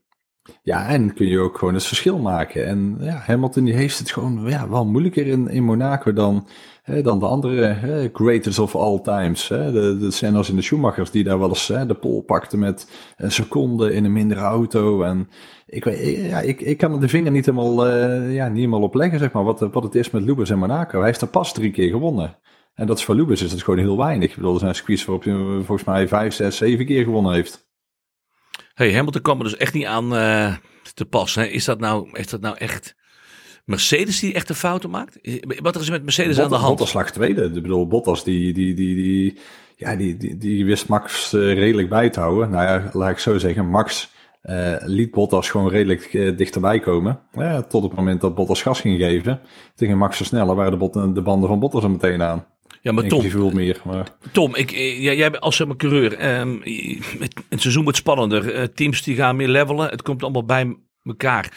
Ja, 0.63 0.89
en 0.89 1.15
kun 1.15 1.27
je 1.27 1.39
ook 1.39 1.59
gewoon 1.59 1.75
het 1.75 1.85
verschil 1.85 2.19
maken. 2.19 2.67
En 2.67 2.97
ja, 3.01 3.23
Hamilton 3.27 3.65
die 3.65 3.75
heeft 3.75 3.99
het 3.99 4.11
gewoon 4.11 4.43
ja, 4.47 4.69
wel 4.69 4.87
moeilijker 4.87 5.27
in, 5.27 5.49
in 5.49 5.65
Monaco 5.65 6.13
dan, 6.13 6.47
hè, 6.83 7.03
dan 7.03 7.19
de 7.19 7.27
andere 7.27 7.63
hè, 7.63 8.09
greatest 8.13 8.59
of 8.59 8.77
all 8.77 9.01
times. 9.01 9.49
Hè. 9.49 9.73
De, 9.73 9.99
de 9.99 10.11
Senna's 10.11 10.49
en 10.49 10.57
de 10.57 10.63
Schumachers 10.63 11.11
die 11.11 11.25
daar 11.25 11.39
wel 11.39 11.49
eens 11.49 11.69
hè, 11.69 11.87
de 11.87 11.95
pol 11.95 12.23
pakten 12.23 12.59
met 12.59 12.91
een 13.17 13.33
seconde 13.33 13.93
in 13.93 14.05
een 14.05 14.13
mindere 14.13 14.41
auto. 14.41 15.03
En 15.03 15.29
ik, 15.67 15.85
weet, 15.85 16.17
ja, 16.17 16.41
ik, 16.41 16.61
ik 16.61 16.79
kan 16.79 17.01
de 17.01 17.09
vinger 17.09 17.31
niet 17.31 17.47
helemaal, 17.47 17.87
eh, 17.87 18.35
ja, 18.35 18.49
niet 18.49 18.57
helemaal 18.57 18.83
op 18.83 18.95
leggen, 18.95 19.19
zeg 19.19 19.33
maar, 19.33 19.45
wat, 19.45 19.61
wat 19.61 19.83
het 19.83 19.95
is 19.95 20.11
met 20.11 20.23
Lubus 20.23 20.51
en 20.51 20.59
Monaco. 20.59 20.99
Hij 20.99 21.07
heeft 21.07 21.21
er 21.21 21.29
pas 21.29 21.53
drie 21.53 21.71
keer 21.71 21.91
gewonnen. 21.91 22.37
En 22.75 22.87
dat 22.87 22.99
is 22.99 23.05
voor 23.05 23.15
Lubus 23.15 23.43
is 23.43 23.53
het 23.53 23.63
gewoon 23.63 23.79
heel 23.79 23.97
weinig. 23.97 24.31
Ik 24.31 24.37
bedoel, 24.37 24.55
er 24.55 24.61
zijn 24.61 24.75
circuits 24.75 25.05
waarop 25.05 25.25
hij 25.25 25.35
eh, 25.35 25.55
volgens 25.55 25.85
mij 25.85 26.09
vijf, 26.09 26.35
zes, 26.35 26.57
zeven 26.57 26.87
keer 26.87 27.05
gewonnen 27.05 27.33
heeft. 27.33 27.66
Hey, 28.77 28.95
Hamilton 28.95 29.23
kwam 29.23 29.39
er 29.39 29.45
dus 29.45 29.57
echt 29.57 29.75
niet 29.75 29.85
aan 29.85 30.17
eh, 30.17 30.55
te 30.95 31.05
pas. 31.05 31.35
Hè? 31.35 31.45
Is, 31.45 31.65
dat 31.65 31.79
nou, 31.79 32.09
is 32.13 32.29
dat 32.29 32.41
nou 32.41 32.57
echt 32.57 32.95
Mercedes 33.65 34.21
die 34.21 34.35
echt 34.35 34.49
de 34.49 34.55
fouten 34.55 34.91
maakt? 34.91 35.19
Wat 35.63 35.77
is 35.77 35.87
er 35.87 35.93
met 35.93 36.03
Mercedes 36.03 36.41
aan 36.41 36.49
de 36.49 36.55
hand? 36.55 36.69
Bottas 36.77 36.93
lag 36.93 37.11
tweede. 37.11 37.45
Ik 37.45 37.63
bedoel, 37.63 37.87
Bottas 37.87 38.25
die, 38.25 38.53
die, 38.53 38.75
die, 38.75 38.95
die, 38.95 39.39
ja, 39.77 39.97
die, 39.97 40.17
die, 40.17 40.37
die 40.37 40.65
wist 40.65 40.89
Max 40.89 41.33
uh, 41.33 41.55
redelijk 41.55 41.89
bij 41.89 42.11
te 42.11 42.21
houden. 42.21 42.51
Nou 42.51 42.65
ja, 42.65 42.91
laat 42.93 43.11
ik 43.11 43.19
zo 43.19 43.39
zeggen. 43.39 43.67
Max 43.67 44.11
uh, 44.43 44.77
liet 44.79 45.11
Bottas 45.11 45.51
gewoon 45.51 45.69
redelijk 45.69 46.13
uh, 46.13 46.37
dichterbij 46.37 46.81
komen. 46.81 47.21
tot 47.69 47.83
het 47.83 47.95
moment 47.95 48.21
dat 48.21 48.35
Bottas 48.35 48.63
gas 48.63 48.81
ging 48.81 48.99
geven. 48.99 49.41
Toen 49.75 49.87
ging 49.89 49.99
Max 49.99 50.17
versnellen, 50.17 50.57
waren 50.57 50.73
de, 50.73 50.79
bot, 50.79 50.93
de 51.15 51.23
banden 51.23 51.49
van 51.49 51.59
Bottas 51.59 51.83
er 51.83 51.91
meteen 51.91 52.23
aan. 52.23 52.47
Ja, 52.87 52.93
maar 52.93 53.07
Tom, 53.07 53.55
meer, 53.55 53.81
maar... 53.85 54.09
Tom 54.33 54.55
ik, 54.55 54.71
jij, 54.71 55.17
jij 55.17 55.31
bent 55.31 55.43
als 55.43 55.57
zeg 55.57 55.67
maar, 55.67 55.77
coureur. 55.77 56.39
Um, 56.39 56.61
het, 57.49 57.61
seizoen 57.61 57.83
wordt 57.83 57.99
spannender. 57.99 58.73
teams 58.73 59.03
die 59.03 59.17
gaan 59.17 59.37
meer 59.37 59.49
levelen. 59.49 59.89
Het 59.89 60.03
komt 60.03 60.23
allemaal 60.23 60.45
bij 60.45 60.77
elkaar. 61.05 61.53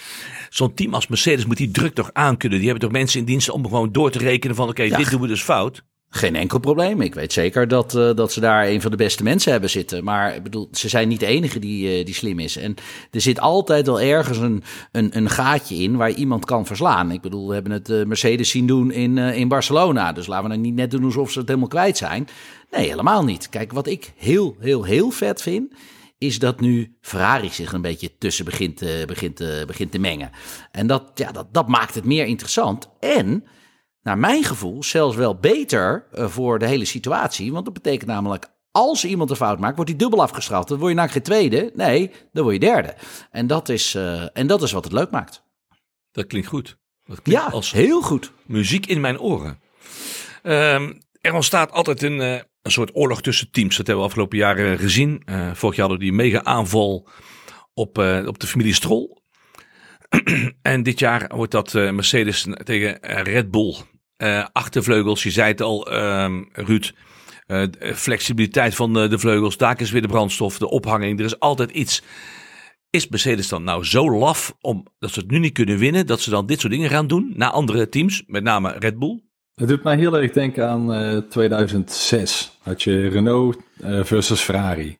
Zo'n 0.49 0.73
team 0.73 0.93
als 0.93 1.07
Mercedes 1.07 1.45
moet 1.45 1.57
die 1.57 1.71
druk 1.71 1.93
toch 1.93 2.09
aankunnen. 2.13 2.59
Die 2.59 2.67
hebben 2.69 2.87
toch 2.87 2.97
mensen 2.97 3.19
in 3.19 3.25
dienst 3.25 3.49
om 3.49 3.63
gewoon 3.63 3.91
door 3.91 4.11
te 4.11 4.19
rekenen 4.19 4.55
van 4.55 4.69
oké, 4.69 4.87
dit 4.87 5.09
doen 5.11 5.21
we 5.21 5.27
dus 5.27 5.41
fout. 5.41 5.83
Geen 6.11 6.35
enkel 6.35 6.59
probleem. 6.59 7.01
Ik 7.01 7.13
weet 7.13 7.33
zeker 7.33 7.67
dat, 7.67 7.95
uh, 7.95 8.15
dat 8.15 8.31
ze 8.31 8.39
daar 8.39 8.67
een 8.67 8.81
van 8.81 8.91
de 8.91 8.97
beste 8.97 9.23
mensen 9.23 9.51
hebben 9.51 9.69
zitten. 9.69 10.03
Maar 10.03 10.35
ik 10.35 10.43
bedoel, 10.43 10.67
ze 10.71 10.89
zijn 10.89 11.07
niet 11.07 11.19
de 11.19 11.25
enige 11.25 11.59
die, 11.59 11.99
uh, 11.99 12.05
die 12.05 12.13
slim 12.13 12.39
is. 12.39 12.57
En 12.57 12.75
er 13.11 13.21
zit 13.21 13.39
altijd 13.39 13.85
wel 13.85 14.01
ergens 14.01 14.37
een, 14.37 14.63
een, 14.91 15.17
een 15.17 15.29
gaatje 15.29 15.75
in 15.75 15.95
waar 15.95 16.11
iemand 16.11 16.45
kan 16.45 16.65
verslaan. 16.65 17.11
Ik 17.11 17.21
bedoel, 17.21 17.47
we 17.47 17.53
hebben 17.53 17.71
het 17.71 17.89
uh, 17.89 18.05
Mercedes 18.05 18.49
zien 18.49 18.67
doen 18.67 18.91
in, 18.91 19.17
in 19.17 19.47
Barcelona. 19.47 20.13
Dus 20.13 20.27
laten 20.27 20.43
we 20.43 20.49
nou 20.49 20.61
niet 20.61 20.75
net 20.75 20.91
doen 20.91 21.03
alsof 21.03 21.31
ze 21.31 21.39
het 21.39 21.47
helemaal 21.47 21.69
kwijt 21.69 21.97
zijn. 21.97 22.27
Nee, 22.71 22.89
helemaal 22.89 23.23
niet. 23.23 23.49
Kijk, 23.49 23.71
wat 23.71 23.87
ik 23.87 24.13
heel, 24.15 24.55
heel, 24.59 24.83
heel 24.83 25.11
vet 25.11 25.41
vind 25.41 25.73
is 26.17 26.39
dat 26.39 26.59
nu 26.59 26.95
Ferrari 27.01 27.49
zich 27.49 27.73
een 27.73 27.81
beetje 27.81 28.17
tussen 28.17 28.45
begint, 28.45 28.83
begint, 29.05 29.43
begint 29.67 29.91
te 29.91 29.99
mengen. 29.99 30.29
En 30.71 30.87
dat, 30.87 31.11
ja, 31.15 31.31
dat, 31.31 31.53
dat 31.53 31.67
maakt 31.67 31.95
het 31.95 32.05
meer 32.05 32.25
interessant. 32.25 32.89
En 32.99 33.43
naar 34.01 34.17
mijn 34.17 34.43
gevoel 34.43 34.83
zelfs 34.83 35.15
wel 35.15 35.35
beter 35.35 36.07
uh, 36.13 36.27
voor 36.27 36.59
de 36.59 36.65
hele 36.65 36.85
situatie. 36.85 37.51
Want 37.51 37.65
dat 37.65 37.73
betekent 37.73 38.09
namelijk, 38.09 38.47
als 38.71 39.05
iemand 39.05 39.29
een 39.29 39.35
fout 39.35 39.59
maakt, 39.59 39.75
wordt 39.75 39.89
hij 39.89 39.99
dubbel 39.99 40.21
afgestraft. 40.21 40.67
Dan 40.67 40.77
word 40.77 40.89
je 40.89 40.97
nou 40.97 41.09
geen 41.09 41.21
tweede, 41.21 41.71
nee, 41.75 42.11
dan 42.31 42.43
word 42.43 42.55
je 42.55 42.59
derde. 42.59 42.95
En 43.31 43.47
dat 43.47 43.69
is, 43.69 43.95
en 44.33 44.47
dat 44.47 44.61
is 44.61 44.71
wat 44.71 44.83
het 44.83 44.93
leuk 44.93 45.11
maakt. 45.11 45.43
Dat 46.11 46.27
klinkt 46.27 46.47
goed. 46.47 46.77
Dat 47.05 47.21
klinkt 47.21 47.43
ja, 47.43 47.49
als 47.49 47.71
heel 47.71 48.01
goed. 48.01 48.31
Muziek 48.45 48.85
in 48.85 49.01
mijn 49.01 49.19
oren. 49.19 49.59
Um, 50.43 51.01
er 51.21 51.33
ontstaat 51.33 51.71
altijd 51.71 52.01
een, 52.01 52.19
een 52.19 52.45
soort 52.61 52.95
oorlog 52.95 53.21
tussen 53.21 53.51
teams. 53.51 53.77
Dat 53.77 53.87
hebben 53.87 54.03
we 54.03 54.09
afgelopen 54.09 54.37
jaren 54.37 54.77
gezien. 54.77 55.23
Uh, 55.25 55.53
vorig 55.53 55.75
jaar 55.75 55.87
hadden 55.87 56.05
die 56.05 56.13
mega 56.13 56.43
aanval 56.43 57.07
op, 57.73 57.97
op 58.25 58.39
de 58.39 58.47
familie 58.47 58.73
Stroll. 58.73 59.17
en 60.61 60.83
dit 60.83 60.99
jaar 60.99 61.31
wordt 61.35 61.51
dat 61.51 61.73
uh, 61.73 61.91
Mercedes 61.91 62.47
tegen 62.63 62.97
Red 63.01 63.51
Bull. 63.51 63.75
achtervleugels, 64.51 65.23
je 65.23 65.31
zei 65.31 65.47
het 65.47 65.61
al, 65.61 65.91
ehm, 65.91 66.43
Ruud. 66.51 66.93
flexibiliteit 67.95 68.75
van 68.75 68.93
de, 68.93 69.07
de 69.07 69.19
vleugels, 69.19 69.57
daar 69.57 69.81
is 69.81 69.91
weer 69.91 70.01
de 70.01 70.07
brandstof, 70.07 70.57
de 70.57 70.69
ophanging. 70.69 71.19
Er 71.19 71.25
is 71.25 71.39
altijd 71.39 71.71
iets. 71.71 72.03
Is 72.89 73.07
Mercedes 73.07 73.47
dan 73.47 73.63
nou 73.63 73.83
zo 73.83 74.11
laf 74.11 74.55
om 74.61 74.85
dat 74.99 75.11
ze 75.11 75.19
het 75.19 75.31
nu 75.31 75.39
niet 75.39 75.53
kunnen 75.53 75.77
winnen, 75.77 76.07
dat 76.07 76.21
ze 76.21 76.29
dan 76.29 76.45
dit 76.45 76.59
soort 76.59 76.73
dingen 76.73 76.89
gaan 76.89 77.07
doen 77.07 77.33
naar 77.35 77.49
andere 77.49 77.89
teams, 77.89 78.23
met 78.27 78.43
name 78.43 78.75
Red 78.79 78.99
Bull? 78.99 79.21
Het 79.59 79.67
doet 79.67 79.83
mij 79.83 79.97
heel 79.97 80.17
erg 80.17 80.31
denken 80.31 80.69
aan 80.69 80.93
uh, 80.93 81.17
2006. 81.17 82.57
Had 82.61 82.83
je 82.83 83.07
Renault 83.07 83.57
uh, 83.83 84.03
versus 84.03 84.41
Ferrari. 84.41 84.97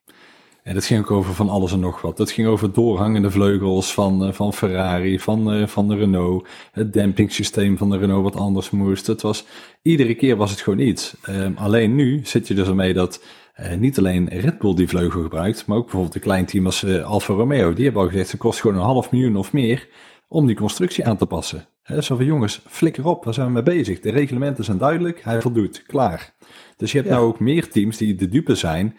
En 0.69 0.75
dat 0.75 0.85
ging 0.85 0.99
ook 0.99 1.11
over 1.11 1.33
van 1.33 1.49
alles 1.49 1.71
en 1.71 1.79
nog 1.79 2.01
wat. 2.01 2.17
Dat 2.17 2.31
ging 2.31 2.47
over 2.47 2.73
doorhangende 2.73 3.31
vleugels 3.31 3.93
van, 3.93 4.27
uh, 4.27 4.31
van 4.33 4.53
Ferrari, 4.53 5.19
van, 5.19 5.55
uh, 5.55 5.67
van 5.67 5.87
de 5.87 5.95
Renault. 5.95 6.47
Het 6.71 6.93
dempingssysteem 6.93 7.77
van 7.77 7.89
de 7.89 7.97
Renault 7.97 8.23
wat 8.23 8.35
anders 8.35 8.69
moest. 8.69 9.07
Het 9.07 9.21
was, 9.21 9.45
iedere 9.81 10.15
keer 10.15 10.35
was 10.35 10.51
het 10.51 10.61
gewoon 10.61 10.79
iets. 10.79 11.15
Um, 11.29 11.57
alleen 11.57 11.95
nu 11.95 12.21
zit 12.23 12.47
je 12.47 12.53
dus 12.53 12.67
ermee 12.67 12.93
dat 12.93 13.23
uh, 13.59 13.73
niet 13.73 13.97
alleen 13.97 14.29
Red 14.29 14.59
Bull 14.59 14.75
die 14.75 14.87
vleugel 14.87 15.21
gebruikt, 15.21 15.65
maar 15.65 15.77
ook 15.77 15.83
bijvoorbeeld 15.83 16.15
een 16.15 16.21
klein 16.21 16.45
team 16.45 16.65
als 16.65 16.85
Alfa 16.85 17.33
Romeo. 17.33 17.73
Die 17.73 17.83
hebben 17.83 18.01
al 18.01 18.07
gezegd, 18.07 18.31
het 18.31 18.39
kost 18.39 18.59
gewoon 18.59 18.77
een 18.77 18.83
half 18.83 19.11
miljoen 19.11 19.35
of 19.35 19.53
meer 19.53 19.87
om 20.29 20.47
die 20.47 20.55
constructie 20.55 21.05
aan 21.05 21.17
te 21.17 21.25
passen. 21.25 21.65
He, 21.81 22.01
zo 22.01 22.15
van 22.15 22.25
jongens, 22.25 22.61
flikker 22.67 23.05
op, 23.05 23.23
waar 23.23 23.33
zijn 23.33 23.47
we 23.47 23.53
mee 23.53 23.63
bezig? 23.63 23.99
De 23.99 24.11
reglementen 24.11 24.63
zijn 24.63 24.77
duidelijk, 24.77 25.23
hij 25.23 25.41
voldoet, 25.41 25.83
klaar. 25.87 26.33
Dus 26.77 26.91
je 26.91 26.97
hebt 26.97 27.09
nou 27.09 27.25
ook 27.25 27.39
meer 27.39 27.69
teams 27.69 27.97
die 27.97 28.15
de 28.15 28.29
dupe 28.29 28.55
zijn 28.55 28.97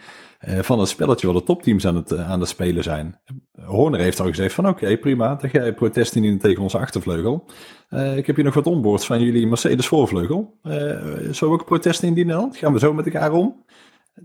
uh, 0.49 0.59
van 0.59 0.79
het 0.79 0.89
spelletje 0.89 1.27
wat 1.27 1.37
de 1.37 1.43
topteams 1.43 1.87
aan 1.87 1.97
het, 1.97 2.13
uh, 2.13 2.31
aan 2.31 2.41
het 2.41 2.49
spelen 2.49 2.83
zijn. 2.83 3.21
Horner 3.65 4.01
heeft 4.01 4.21
al 4.21 4.27
gezegd 4.27 4.55
van 4.55 4.69
oké, 4.69 4.85
okay, 4.85 4.99
prima, 4.99 5.35
dan 5.35 5.51
ga 5.51 5.65
je 5.65 5.75
protest 5.75 6.15
indienen 6.15 6.41
tegen 6.41 6.63
onze 6.63 6.79
achtervleugel. 6.79 7.45
Uh, 7.91 8.17
ik 8.17 8.27
heb 8.27 8.37
hier 8.37 8.45
nog 8.45 8.55
wat 8.55 8.67
onboards 8.67 9.07
van 9.07 9.23
jullie 9.23 9.47
Mercedes 9.47 9.87
voorvleugel. 9.87 10.59
zullen 10.63 11.35
we 11.39 11.47
ook 11.47 11.65
protest 11.65 12.03
indienen 12.03 12.37
dan? 12.37 12.55
Gaan 12.55 12.73
we 12.73 12.79
zo 12.79 12.93
met 12.93 13.05
elkaar 13.05 13.33
om? 13.33 13.65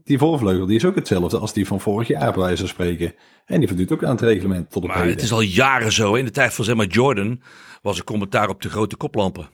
Die 0.04 0.18
voorvleugel 0.18 0.66
die 0.66 0.76
is 0.76 0.86
ook 0.86 0.96
hetzelfde 0.96 1.38
als 1.38 1.54
die 1.54 1.68
van 1.68 1.80
vorig 1.80 2.08
jaar, 2.08 2.34
bij 2.34 2.42
wijze 2.42 2.58
van 2.58 2.68
spreken. 2.68 3.14
En 3.46 3.60
die 3.60 3.68
voldoet 3.68 3.92
ook 3.92 4.04
aan 4.04 4.12
het 4.12 4.22
reglement 4.22 4.72
tot 4.72 4.84
op 4.84 4.90
Maar 4.90 5.08
het 5.08 5.22
is 5.22 5.32
al 5.32 5.42
jaren 5.42 5.92
zo. 5.92 6.14
In 6.14 6.26
de 6.26 6.32
tijd 6.32 6.54
van 6.54 6.66
zeg 6.66 6.76
maar 6.76 6.86
Jordan 6.86 7.42
was 7.82 7.98
een 7.98 8.04
commentaar 8.04 8.50
op 8.50 8.62
de 8.62 8.70
grote 8.70 8.96
koplampen. 8.96 9.50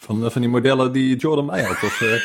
Van, 0.00 0.24
eh, 0.24 0.30
van 0.30 0.40
die 0.40 0.50
modellen 0.50 0.92
die 0.92 1.16
Jordan 1.16 1.44
mij 1.44 1.62
had, 1.62 1.82
of... 1.82 2.00
Uh... 2.00 2.22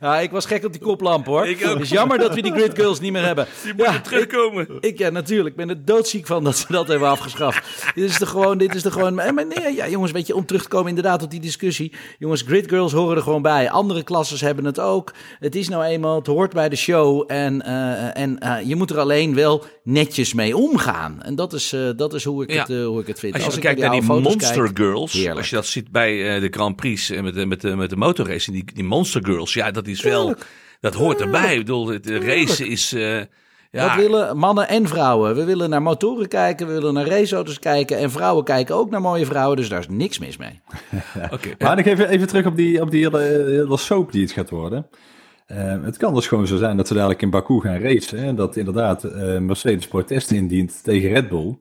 ja, 0.00 0.20
ik 0.20 0.30
was 0.30 0.46
gek 0.46 0.64
op 0.64 0.72
die 0.72 0.80
koplamp, 0.80 1.26
hoor. 1.26 1.46
Het 1.46 1.80
is 1.80 1.88
jammer 1.88 2.18
dat 2.18 2.34
we 2.34 2.42
die 2.42 2.52
Grid 2.52 2.74
Girls 2.74 3.00
niet 3.00 3.12
meer 3.12 3.24
hebben. 3.24 3.46
Die 3.62 3.74
moeten 3.74 3.94
ja, 3.94 4.00
terugkomen. 4.00 4.62
Ik, 4.62 4.84
ik, 4.84 4.98
ja, 4.98 5.10
natuurlijk. 5.10 5.48
Ik 5.48 5.56
ben 5.56 5.68
er 5.68 5.84
doodziek 5.84 6.26
van 6.26 6.44
dat 6.44 6.56
ze 6.56 6.66
dat 6.68 6.88
hebben 6.88 7.08
afgeschaft. 7.08 7.92
dit 7.94 8.10
is 8.10 8.20
er 8.20 8.26
gewoon... 8.26 8.58
Dit 8.58 8.74
is 8.74 8.84
er 8.84 8.92
gewoon 8.92 9.14
maar 9.14 9.46
nee, 9.46 9.74
ja, 9.74 9.88
jongens, 9.88 10.12
weet 10.12 10.26
je, 10.26 10.34
om 10.34 10.46
terug 10.46 10.62
te 10.62 10.68
komen 10.68 10.88
inderdaad 10.88 11.20
tot 11.20 11.30
die 11.30 11.40
discussie. 11.40 11.92
Jongens, 12.18 12.42
Grid 12.42 12.68
Girls 12.68 12.92
horen 12.92 13.16
er 13.16 13.22
gewoon 13.22 13.42
bij. 13.42 13.70
Andere 13.70 14.02
klasses 14.02 14.40
hebben 14.40 14.64
het 14.64 14.80
ook. 14.80 15.12
Het 15.38 15.54
is 15.54 15.68
nou 15.68 15.84
eenmaal, 15.84 16.16
het 16.16 16.26
hoort 16.26 16.52
bij 16.52 16.68
de 16.68 16.76
show. 16.76 17.24
En, 17.26 17.62
uh, 17.66 18.18
en 18.18 18.38
uh, 18.42 18.56
je 18.64 18.76
moet 18.76 18.90
er 18.90 18.98
alleen 18.98 19.34
wel 19.34 19.64
netjes 19.84 20.34
mee 20.34 20.56
omgaan. 20.56 21.22
En 21.22 21.34
dat 21.34 21.52
is, 21.52 21.72
uh, 21.72 21.90
dat 21.96 22.14
is 22.14 22.24
hoe, 22.24 22.42
ik 22.42 22.52
ja. 22.52 22.58
het, 22.58 22.84
hoe 22.84 23.00
ik 23.00 23.06
het 23.06 23.18
vind. 23.18 23.34
Als 23.34 23.42
je 23.42 23.48
Als 23.48 23.58
kijkt 23.58 23.78
ik 23.78 23.84
naar 23.84 24.00
die 24.00 24.02
Monster 24.02 24.62
kijk, 24.62 24.78
Girls, 24.82 25.12
Heerlijk. 25.12 25.36
als 25.36 25.50
je 25.50 25.56
dat 25.56 25.66
ziet 25.66 25.90
bij 25.90 26.34
uh, 26.34 26.40
de 26.40 26.48
Grand 26.50 26.76
Prix 26.76 27.10
en 27.10 27.24
met, 27.24 27.34
de, 27.34 27.46
met, 27.46 27.60
de, 27.60 27.76
met 27.76 27.90
de 27.90 27.96
motorracing, 27.96 28.56
die, 28.56 28.74
die 28.74 28.84
Monster 28.84 29.24
Girls, 29.24 29.54
ja, 29.54 29.70
dat 29.70 29.86
is 29.86 30.02
wel, 30.02 30.34
dat 30.80 30.94
hoort 30.94 31.20
erbij. 31.20 31.52
Ik 31.52 31.58
bedoel, 31.58 31.88
het 31.88 32.04
de 32.04 32.18
race 32.18 32.68
is, 32.68 32.92
uh, 32.92 33.20
ja, 33.70 33.88
Dat 33.88 33.96
willen 33.96 34.36
mannen 34.36 34.68
en 34.68 34.88
vrouwen. 34.88 35.34
We 35.34 35.44
willen 35.44 35.70
naar 35.70 35.82
motoren 35.82 36.28
kijken, 36.28 36.66
we 36.66 36.72
willen 36.72 36.94
naar 36.94 37.06
raceauto's 37.06 37.58
kijken. 37.58 37.98
En 37.98 38.10
vrouwen 38.10 38.44
kijken 38.44 38.74
ook 38.74 38.90
naar 38.90 39.00
mooie 39.00 39.26
vrouwen, 39.26 39.56
dus 39.56 39.68
daar 39.68 39.80
is 39.80 39.88
niks 39.88 40.18
mis 40.18 40.36
mee. 40.36 40.60
oké. 41.30 41.48
Maar 41.58 41.76
nog 41.76 41.84
even, 41.84 42.08
even 42.08 42.26
terug 42.26 42.46
op 42.46 42.56
die, 42.56 42.80
op 42.80 42.90
die 42.90 43.08
hele, 43.08 43.20
hele 43.46 43.76
soap 43.76 44.12
die 44.12 44.22
het 44.22 44.32
gaat 44.32 44.50
worden. 44.50 44.86
Uh, 45.46 45.84
het 45.84 45.96
kan 45.96 46.14
dus 46.14 46.26
gewoon 46.26 46.46
zo 46.46 46.56
zijn 46.56 46.76
dat 46.76 46.86
ze 46.86 46.94
dadelijk 46.94 47.22
in 47.22 47.30
Baku 47.30 47.60
gaan 47.60 47.80
racen. 47.80 48.18
En 48.18 48.36
dat 48.36 48.56
inderdaad 48.56 49.04
uh, 49.04 49.38
Mercedes 49.38 49.86
protest 49.86 50.30
indient 50.30 50.84
tegen 50.84 51.12
Red 51.12 51.28
Bull. 51.28 51.56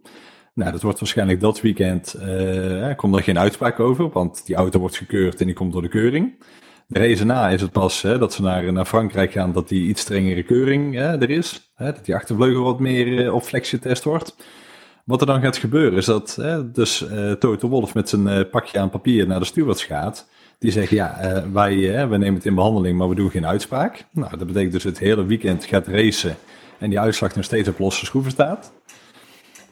Nou, 0.53 0.71
dat 0.71 0.81
wordt 0.81 0.99
waarschijnlijk 0.99 1.39
dat 1.39 1.61
weekend. 1.61 2.15
Uh, 2.19 2.95
komt 2.95 3.15
er 3.15 3.23
geen 3.23 3.39
uitspraak 3.39 3.79
over, 3.79 4.09
want 4.09 4.45
die 4.45 4.55
auto 4.55 4.79
wordt 4.79 4.95
gekeurd 4.95 5.39
en 5.39 5.45
die 5.45 5.55
komt 5.55 5.73
door 5.73 5.81
de 5.81 5.87
keuring. 5.87 6.43
De 6.87 6.99
race 6.99 7.25
na 7.25 7.49
is 7.49 7.61
het 7.61 7.71
pas 7.71 8.01
hè, 8.01 8.17
dat 8.17 8.33
ze 8.33 8.41
naar, 8.41 8.73
naar 8.73 8.85
Frankrijk 8.85 9.31
gaan, 9.31 9.51
dat 9.51 9.69
die 9.69 9.87
iets 9.87 10.01
strengere 10.01 10.43
keuring 10.43 10.95
hè, 10.95 11.21
er 11.21 11.29
is. 11.29 11.71
Hè, 11.75 11.85
dat 11.85 12.05
die 12.05 12.15
achtervleugel 12.15 12.63
wat 12.63 12.79
meer 12.79 13.33
op 13.33 13.43
flex 13.43 13.69
getest 13.69 14.03
wordt. 14.03 14.35
Wat 15.05 15.21
er 15.21 15.27
dan 15.27 15.41
gaat 15.41 15.57
gebeuren 15.57 15.97
is 15.97 16.05
dat 16.05 16.35
hè, 16.35 16.71
dus 16.71 17.05
Toto 17.39 17.67
Wolf 17.67 17.93
met 17.93 18.09
zijn 18.09 18.49
pakje 18.49 18.79
aan 18.79 18.89
papier 18.89 19.27
naar 19.27 19.39
de 19.39 19.45
stewards 19.45 19.83
gaat. 19.83 20.29
Die 20.59 20.71
zeggen, 20.71 20.97
ja, 20.97 21.17
uh, 21.23 21.43
wij, 21.53 21.75
uh, 21.75 22.07
wij 22.07 22.17
nemen 22.17 22.33
het 22.33 22.45
in 22.45 22.55
behandeling, 22.55 22.97
maar 22.97 23.09
we 23.09 23.15
doen 23.15 23.29
geen 23.29 23.45
uitspraak. 23.45 24.05
Nou, 24.11 24.37
dat 24.37 24.47
betekent 24.47 24.71
dus 24.71 24.83
het 24.83 24.99
hele 24.99 25.25
weekend 25.25 25.65
gaat 25.65 25.87
racen 25.87 26.35
en 26.79 26.89
die 26.89 26.99
uitslag 26.99 27.35
nog 27.35 27.45
steeds 27.45 27.69
op 27.69 27.79
losse 27.79 28.05
schroeven 28.05 28.31
staat. 28.31 28.73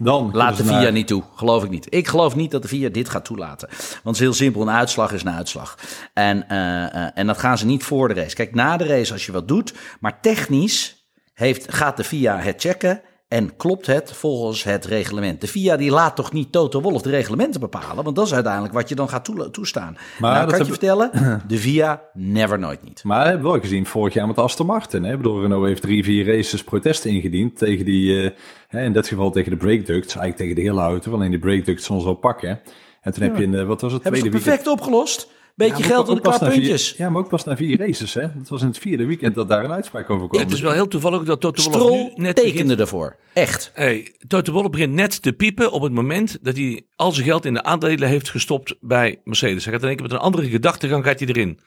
Dan 0.01 0.29
Laat 0.33 0.57
de 0.57 0.63
naar... 0.63 0.81
VIA 0.81 0.89
niet 0.89 1.07
toe, 1.07 1.23
geloof 1.35 1.63
ik 1.63 1.69
niet. 1.69 1.87
Ik 1.89 2.07
geloof 2.07 2.35
niet 2.35 2.51
dat 2.51 2.61
de 2.61 2.67
VIA 2.67 2.89
dit 2.89 3.09
gaat 3.09 3.25
toelaten. 3.25 3.67
Want 3.67 4.03
het 4.03 4.13
is 4.15 4.19
heel 4.19 4.33
simpel, 4.33 4.61
een 4.61 4.69
uitslag 4.69 5.11
is 5.11 5.21
een 5.21 5.31
uitslag. 5.31 5.77
En, 6.13 6.45
uh, 6.51 7.17
en 7.17 7.27
dat 7.27 7.37
gaan 7.37 7.57
ze 7.57 7.65
niet 7.65 7.83
voor 7.83 8.07
de 8.07 8.13
race. 8.13 8.35
Kijk, 8.35 8.55
na 8.55 8.77
de 8.77 8.85
race 8.85 9.13
als 9.13 9.25
je 9.25 9.31
wat 9.31 9.47
doet, 9.47 9.73
maar 9.99 10.21
technisch 10.21 11.05
heeft, 11.33 11.73
gaat 11.73 11.97
de 11.97 12.03
VIA 12.03 12.39
het 12.39 12.61
checken... 12.61 13.01
En 13.29 13.55
klopt 13.55 13.85
het 13.85 14.11
volgens 14.11 14.63
het 14.63 14.85
reglement? 14.85 15.41
De 15.41 15.47
FIA 15.47 15.77
die 15.77 15.91
laat 15.91 16.15
toch 16.15 16.31
niet 16.31 16.51
Toto 16.51 16.81
Wolff 16.81 17.03
de 17.03 17.09
reglementen 17.09 17.59
bepalen? 17.59 18.03
Want 18.03 18.15
dat 18.15 18.25
is 18.25 18.33
uiteindelijk 18.33 18.73
wat 18.73 18.89
je 18.89 18.95
dan 18.95 19.09
gaat 19.09 19.29
toestaan. 19.51 19.97
Maar 20.19 20.33
nou, 20.33 20.49
kan 20.49 20.59
ik 20.59 20.65
je 20.65 20.71
vertellen, 20.71 21.11
de 21.47 21.57
FIA 21.57 22.01
never 22.13 22.59
nooit 22.59 22.83
niet. 22.83 23.03
Maar 23.03 23.23
we 23.23 23.29
hebben 23.29 23.51
wel 23.51 23.59
gezien 23.59 23.85
vorig 23.85 24.13
jaar 24.13 24.27
met 24.27 24.37
Aston 24.37 24.65
Martin. 24.65 25.03
Hè? 25.03 25.11
Ik 25.11 25.17
bedoel, 25.17 25.41
Renault 25.41 25.65
heeft 25.65 25.81
drie, 25.81 26.03
vier 26.03 26.25
races 26.25 26.63
protest 26.63 27.05
ingediend 27.05 27.57
tegen 27.57 27.85
die, 27.85 28.23
uh, 28.23 28.29
hè, 28.67 28.83
in 28.83 28.93
dit 28.93 29.07
geval 29.07 29.31
tegen 29.31 29.51
de 29.51 29.57
brake 29.57 29.83
ducts. 29.83 30.15
Eigenlijk 30.15 30.37
tegen 30.37 30.55
de 30.55 30.61
hele 30.61 30.81
auto, 30.81 31.13
alleen 31.13 31.29
die 31.29 31.39
brake 31.39 31.61
ducts 31.61 31.85
soms 31.85 32.03
wel 32.03 32.15
pakken. 32.15 32.59
En 33.01 33.13
toen 33.13 33.23
ja. 33.23 33.31
heb 33.31 33.39
je, 33.39 33.47
uh, 33.47 33.67
wat 33.67 33.81
was 33.81 33.93
het? 33.93 34.03
Hebben 34.03 34.21
tweede 34.21 34.37
ze 34.37 34.43
perfect 34.43 34.65
weekend... 34.65 34.87
opgelost? 34.87 35.31
Beetje 35.67 35.83
Ja, 35.83 35.89
geld 35.89 36.09
op 36.09 36.23
na 36.23 36.37
vier- 36.37 36.49
puntjes. 36.49 36.93
ja, 36.97 37.09
maar 37.09 37.21
ook 37.21 37.29
pas 37.29 37.43
na 37.43 37.55
vier 37.55 37.77
races, 37.77 38.13
hè. 38.13 38.21
Het 38.21 38.49
was 38.49 38.61
in 38.61 38.67
het 38.67 38.77
vierde 38.77 39.05
weekend 39.05 39.35
dat 39.35 39.47
daar 39.47 39.63
een 39.63 39.71
uitspraak 39.71 40.09
over 40.09 40.27
kwam. 40.27 40.41
Het 40.41 40.51
is 40.51 40.61
wel 40.61 40.71
heel 40.71 40.87
toevallig 40.87 41.23
dat 41.23 41.41
Toto 41.41 41.69
Wolff 41.79 42.15
net 42.15 42.35
tekende 42.35 42.53
begint, 42.63 42.79
ervoor. 42.79 43.15
Echt. 43.33 43.71
hey, 43.73 44.15
Toto 44.27 44.51
Wolff 44.51 44.69
begint 44.69 44.93
net 44.93 45.21
te 45.21 45.33
piepen 45.33 45.71
op 45.71 45.81
het 45.81 45.91
moment 45.93 46.37
dat 46.41 46.55
hij 46.55 46.85
al 46.95 47.11
zijn 47.11 47.25
geld 47.25 47.45
in 47.45 47.53
de 47.53 47.63
aandelen 47.63 48.07
heeft 48.09 48.29
gestopt 48.29 48.75
bij 48.81 49.21
Mercedes. 49.23 49.63
Hij 49.63 49.73
gaat 49.73 49.81
in 49.81 49.87
één 49.87 49.97
keer 49.97 50.05
met 50.07 50.15
een 50.15 50.23
andere 50.23 50.49
gedachtegang 50.49 51.05
gaat 51.05 51.19
hij 51.19 51.27
erin. 51.27 51.59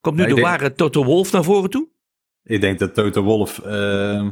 Komt 0.00 0.16
nu 0.16 0.22
Ja, 0.22 0.28
de 0.28 0.34
denk- 0.34 0.46
ware 0.46 0.72
Toto 0.72 1.04
Wolff 1.04 1.32
naar 1.32 1.44
voren 1.44 1.70
toe? 1.70 1.88
Ik 2.44 2.60
denk 2.60 2.78
dat 2.78 2.94
Toto 2.94 3.22
Wolff 3.22 3.58
eh, 3.58 4.16
eh, 4.18 4.26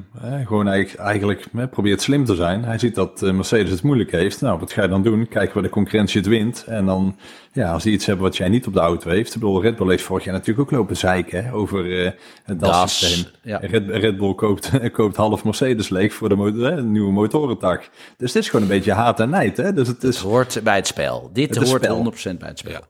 gewoon 0.47 0.69
eigenlijk, 0.69 1.05
eigenlijk 1.05 1.47
eh, 1.57 1.67
probeert 1.71 2.03
slim 2.03 2.25
te 2.25 2.35
zijn. 2.35 2.65
Hij 2.65 2.79
ziet 2.79 2.95
dat 2.95 3.23
eh, 3.23 3.33
Mercedes 3.33 3.71
het 3.71 3.83
moeilijk 3.83 4.11
heeft. 4.11 4.41
Nou, 4.41 4.59
wat 4.59 4.73
ga 4.73 4.83
je 4.83 4.89
dan 4.89 5.03
doen? 5.03 5.29
Kijken 5.29 5.55
waar 5.55 5.63
de 5.63 5.69
concurrentie 5.69 6.21
het 6.21 6.29
wint. 6.29 6.65
En 6.67 6.87
dan, 6.87 7.17
ja, 7.53 7.73
als 7.73 7.83
die 7.83 7.93
iets 7.93 8.07
hebben 8.07 8.25
wat 8.25 8.37
jij 8.37 8.49
niet 8.49 8.67
op 8.67 8.73
de 8.73 8.81
auto 8.81 9.11
heeft. 9.11 9.35
Ik 9.35 9.41
bedoel, 9.41 9.63
Red 9.63 9.77
Bull 9.77 9.89
heeft 9.89 10.03
vorig 10.03 10.25
jaar 10.25 10.35
natuurlijk 10.35 10.61
ook 10.61 10.79
lopen 10.79 10.97
zeiken 10.97 11.45
hè, 11.45 11.53
over 11.53 12.05
eh, 12.05 12.13
het 12.45 12.61
Das, 12.61 12.71
DAS-systeem. 12.71 13.33
ja. 13.43 13.59
Red, 13.59 13.89
Red 13.89 14.17
Bull 14.17 14.35
koopt, 14.35 14.71
koopt 14.93 15.17
half 15.17 15.45
Mercedes 15.45 15.89
leeg 15.89 16.13
voor 16.15 16.29
de 16.29 16.71
eh, 16.77 16.83
nieuwe 16.83 17.13
motorentak. 17.13 17.89
Dus 18.17 18.33
het 18.33 18.43
is 18.43 18.49
gewoon 18.49 18.63
een 18.63 18.73
beetje 18.73 18.93
haat 18.93 19.21
en 19.21 19.31
nijd. 19.31 19.57
Hè? 19.57 19.73
Dus 19.73 19.89
het 19.89 20.03
Het 20.03 20.15
is, 20.15 20.21
hoort 20.21 20.61
bij 20.65 20.77
het 20.77 20.87
spel. 20.87 21.31
Dit 21.33 21.55
Het 21.55 21.69
hoort 21.69 21.85
spel. 21.85 22.13
100% 22.35 22.39
bij 22.39 22.49
het 22.49 22.59
spel. 22.59 22.73
Ja. 22.73 22.81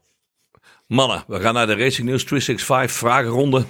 Mannen, 0.87 1.23
we 1.27 1.39
gaan 1.39 1.53
naar 1.53 1.67
de 1.67 1.75
Racing 1.75 2.07
News 2.07 2.23
365 2.23 2.91
vragenronde. 2.97 3.63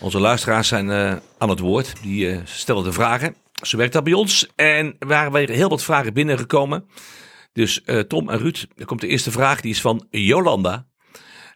Onze 0.00 0.20
luisteraars 0.20 0.68
zijn 0.68 0.90
eh, 0.90 1.16
aan 1.38 1.48
het 1.48 1.58
woord. 1.58 2.02
Die 2.02 2.30
eh, 2.30 2.38
stellen 2.44 2.84
de 2.84 2.92
vragen. 2.92 3.34
Zo 3.62 3.76
werkt 3.76 3.92
dat 3.92 4.04
bij 4.04 4.12
ons. 4.12 4.48
En 4.56 4.96
er 4.98 5.06
waren 5.06 5.32
weer 5.32 5.50
heel 5.50 5.68
wat 5.68 5.82
vragen 5.82 6.14
binnengekomen. 6.14 6.88
Dus 7.52 7.84
eh, 7.84 7.98
Tom 7.98 8.30
en 8.30 8.38
Ruud, 8.38 8.66
er 8.76 8.86
komt 8.86 9.00
de 9.00 9.06
eerste 9.06 9.30
vraag. 9.30 9.60
Die 9.60 9.70
is 9.70 9.80
van 9.80 10.06
Jolanda. 10.10 10.86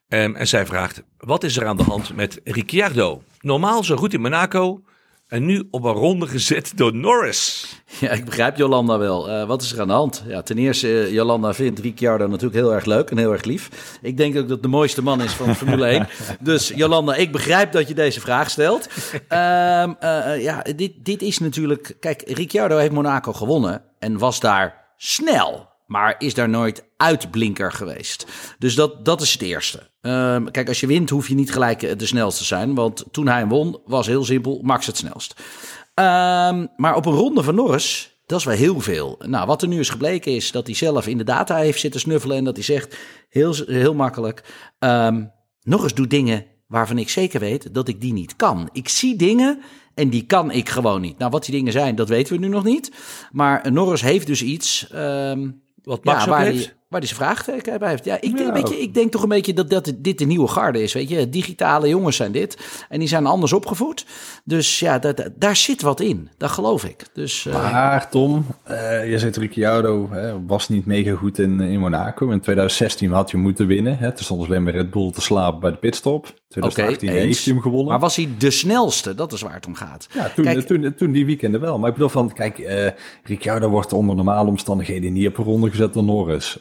Ehm, 0.09 0.35
en 0.35 0.49
zij 0.49 0.67
vraagt, 0.67 1.03
wat 1.17 1.45
is 1.45 1.57
er 1.57 1.67
aan 1.67 1.77
de 1.77 1.83
hand 1.83 2.15
met 2.15 2.41
Ricciardo? 2.45 3.23
Normaal 3.41 3.85
zo 3.85 3.97
goed 3.97 4.15
in 4.15 4.21
Monaco. 4.21 4.83
En 5.33 5.45
nu 5.45 5.69
op 5.71 5.85
een 5.85 5.93
ronde 5.93 6.27
gezet 6.27 6.73
door 6.75 6.95
Norris. 6.95 7.75
Ja, 8.01 8.11
ik 8.11 8.25
begrijp 8.25 8.57
Jolanda 8.57 8.99
wel. 8.99 9.31
Eh, 9.31 9.47
wat 9.47 9.63
is 9.63 9.73
er 9.73 9.81
aan 9.81 9.87
de 9.87 9.93
hand? 9.93 10.25
Ja, 10.27 10.43
ten 10.43 10.59
eerste, 10.59 11.03
eh, 11.03 11.13
Jolanda 11.13 11.55
vindt 11.55 11.79
Ricciardo 11.81 12.27
natuurlijk 12.27 12.55
heel 12.55 12.75
erg 12.75 12.85
leuk 12.85 13.11
en 13.11 13.19
heel 13.19 13.33
erg 13.33 13.45
lief. 13.45 13.99
Ik 14.03 14.17
denk 14.17 14.37
ook 14.37 14.43
dat 14.43 14.51
het 14.51 14.63
de 14.63 14.69
mooiste 14.69 15.03
man 15.03 15.23
is 15.23 15.33
van 15.33 15.57
Formule 15.57 15.87
1. 15.87 16.09
Dus 16.41 16.69
Jolanda, 16.69 17.15
ik 17.15 17.33
begrijp 17.33 17.73
dat 17.73 17.89
je 17.89 17.95
deze 17.95 18.21
vraag 18.21 18.51
stelt. 18.51 18.89
Ehm, 19.29 19.93
eh, 20.01 20.33
eh, 20.33 20.43
ja, 20.43 20.65
dit, 20.77 20.93
dit 21.05 21.23
is 21.23 21.39
natuurlijk... 21.39 21.97
Kijk, 22.01 22.23
Ricciardo 22.27 22.77
heeft 22.77 22.93
Monaco 22.93 23.33
gewonnen 23.33 23.83
en 23.99 24.19
was 24.19 24.41
daar 24.41 24.95
snel. 24.97 25.72
Maar 25.93 26.15
is 26.19 26.35
daar 26.35 26.49
nooit 26.49 26.85
uitblinker 26.97 27.73
geweest. 27.73 28.27
Dus 28.59 28.75
dat, 28.75 29.05
dat 29.05 29.21
is 29.21 29.33
het 29.33 29.43
eerste. 29.43 29.91
Ehm, 30.01 30.45
kijk, 30.51 30.69
als 30.69 30.81
je 30.81 30.87
wint 30.87 31.11
hoef 31.11 31.29
je 31.29 31.35
niet 31.35 31.53
gelijk 31.53 31.83
eh, 31.83 31.99
de 31.99 32.07
snelste 32.07 32.41
te 32.41 32.47
zijn. 32.47 32.75
Want 32.75 33.05
toen 33.11 33.27
hij 33.27 33.47
won 33.47 33.81
was 33.85 34.07
heel 34.07 34.25
simpel, 34.25 34.61
Max 34.63 34.87
het 34.87 34.97
snelst. 34.97 35.35
Ehm, 35.95 36.67
maar 36.77 36.97
op 36.97 37.07
een 37.07 37.13
ronde 37.13 37.43
van 37.43 37.55
Norris, 37.55 38.17
dat 38.27 38.39
is 38.39 38.45
wel 38.45 38.57
heel 38.57 38.81
veel. 38.81 39.21
Nou, 39.27 39.47
wat 39.47 39.63
er 39.63 39.69
nu 39.69 39.79
is 39.79 39.91
gebleken 39.91 40.33
is 40.33 40.51
dat 40.51 40.67
hij 40.67 40.77
zelf 40.77 41.07
in 41.07 41.19
de 41.19 41.25
data 41.25 41.57
heeft 41.57 41.81
zitten 41.81 42.01
snuffelen. 42.01 42.37
En 42.37 42.45
dat 42.45 42.57
hij 42.57 42.65
zegt, 42.65 42.97
heel, 43.29 43.55
heel 43.67 43.95
makkelijk, 43.95 44.45
ehm, 44.79 45.25
Norris 45.63 45.95
doet 45.95 46.11
dingen 46.11 46.47
waarvan 46.67 46.99
ik 46.99 47.09
zeker 47.09 47.41
weet 47.41 47.75
dat 47.75 47.89
ik 47.89 48.01
die 48.01 48.13
niet 48.13 48.37
kan. 48.37 48.69
Ik 48.73 48.89
zie 48.89 49.17
dingen 49.17 49.61
en 49.95 50.09
die 50.09 50.27
kan 50.27 50.51
ik 50.51 50.69
gewoon 50.69 51.01
niet. 51.01 51.19
Nou, 51.19 51.31
wat 51.31 51.45
die 51.45 51.55
dingen 51.55 51.73
zijn, 51.73 51.95
dat 51.95 52.09
weten 52.09 52.35
we 52.35 52.41
nu 52.41 52.49
nog 52.49 52.65
niet. 52.65 52.93
Maar 53.33 53.73
Norris 53.73 54.01
heeft 54.01 54.27
dus 54.27 54.43
iets... 54.43 54.87
Wat 55.83 56.05
Max 56.05 56.19
ja, 56.19 56.23
ook 56.23 56.29
waar 56.29 56.45
heeft. 56.45 56.65
Die, 56.65 56.82
waar 56.93 57.01
hij 57.01 57.09
zijn 57.09 57.21
vraagteken 57.21 57.79
bij 57.79 57.89
heeft. 57.89 58.05
Ja, 58.05 58.21
ik, 58.21 58.39
Ja. 58.39 58.57
Je, 58.57 58.81
ik 58.81 58.95
denk 58.95 59.13
toch 59.13 59.23
een 59.23 59.29
beetje 59.29 59.53
dat, 59.55 59.71
dat 59.71 59.93
dit 59.97 60.19
de 60.19 60.25
nieuwe 60.25 60.49
garde 60.49 60.83
is. 60.83 60.93
Weet 60.93 61.09
je, 61.09 61.29
digitale 61.29 61.89
jongens 61.89 62.17
zijn 62.17 62.33
dit. 62.33 62.59
En 62.89 62.99
die 62.99 63.09
zijn 63.09 63.27
anders 63.27 63.53
opgevoed. 63.53 64.07
Dus 64.45 64.79
ja, 64.79 64.99
dat, 64.99 65.31
daar 65.37 65.57
zit 65.57 65.83
wat 65.83 66.01
in. 66.01 66.29
Dat 66.37 66.51
geloof 66.51 66.85
ik. 66.85 67.05
Dus 67.15 67.47
eh, 67.47 67.73
Maar 67.73 68.11
Tom, 68.11 68.47
eh, 68.65 69.11
je 69.11 69.19
zegt 69.19 69.37
Ricciardo 69.37 70.09
hè, 70.11 70.45
was 70.47 70.69
niet 70.69 70.87
mega 70.87 71.15
goed 71.15 71.39
in, 71.39 71.61
in 71.61 71.79
Monaco. 71.81 72.31
In 72.31 72.41
2016 72.41 73.11
had 73.11 73.31
je 73.31 73.37
moeten 73.37 73.67
winnen. 73.67 73.99
Hè. 73.99 74.13
Toen 74.13 74.25
stond 74.25 74.45
alleen 74.47 74.65
bij 74.65 74.73
Red 74.73 74.91
Bull 74.91 75.11
te 75.11 75.21
slapen 75.21 75.61
bij 75.61 75.71
de 75.71 75.77
pitstop. 75.77 76.35
2018 76.49 77.09
Oké, 77.09 77.17
eens. 77.19 77.27
heeft 77.27 77.45
hij 77.45 77.53
hem 77.55 77.63
gewonnen. 77.63 77.89
maar 77.89 77.99
was 78.01 78.17
hij 78.17 78.29
de 78.39 78.51
snelste? 78.51 79.15
Dat 79.15 79.33
is 79.33 79.41
waar 79.43 79.55
het 79.55 79.67
om 79.67 79.75
gaat. 79.75 80.07
ja, 80.15 80.29
toen, 80.35 80.45
Kijk- 80.45 80.67
toen, 80.67 80.95
toen 80.97 81.13
die 81.13 81.27
weekenden 81.27 81.61
wel. 81.61 81.79
Maar 81.79 81.89
ik 81.89 81.95
bedoel 81.95 82.09
van, 82.09 82.33
kijk, 82.33 82.59
eh 82.59 82.91
Ricciardo 83.25 83.69
wordt 83.69 83.93
onder 83.93 84.17
normale 84.17 84.49
omstandigheden 84.49 85.13
niet 85.13 85.27
op 85.29 85.39
een 85.39 85.45
ronde 85.45 85.71
gezet 85.71 85.93
door 85.93 86.05
Norris. 86.05 86.59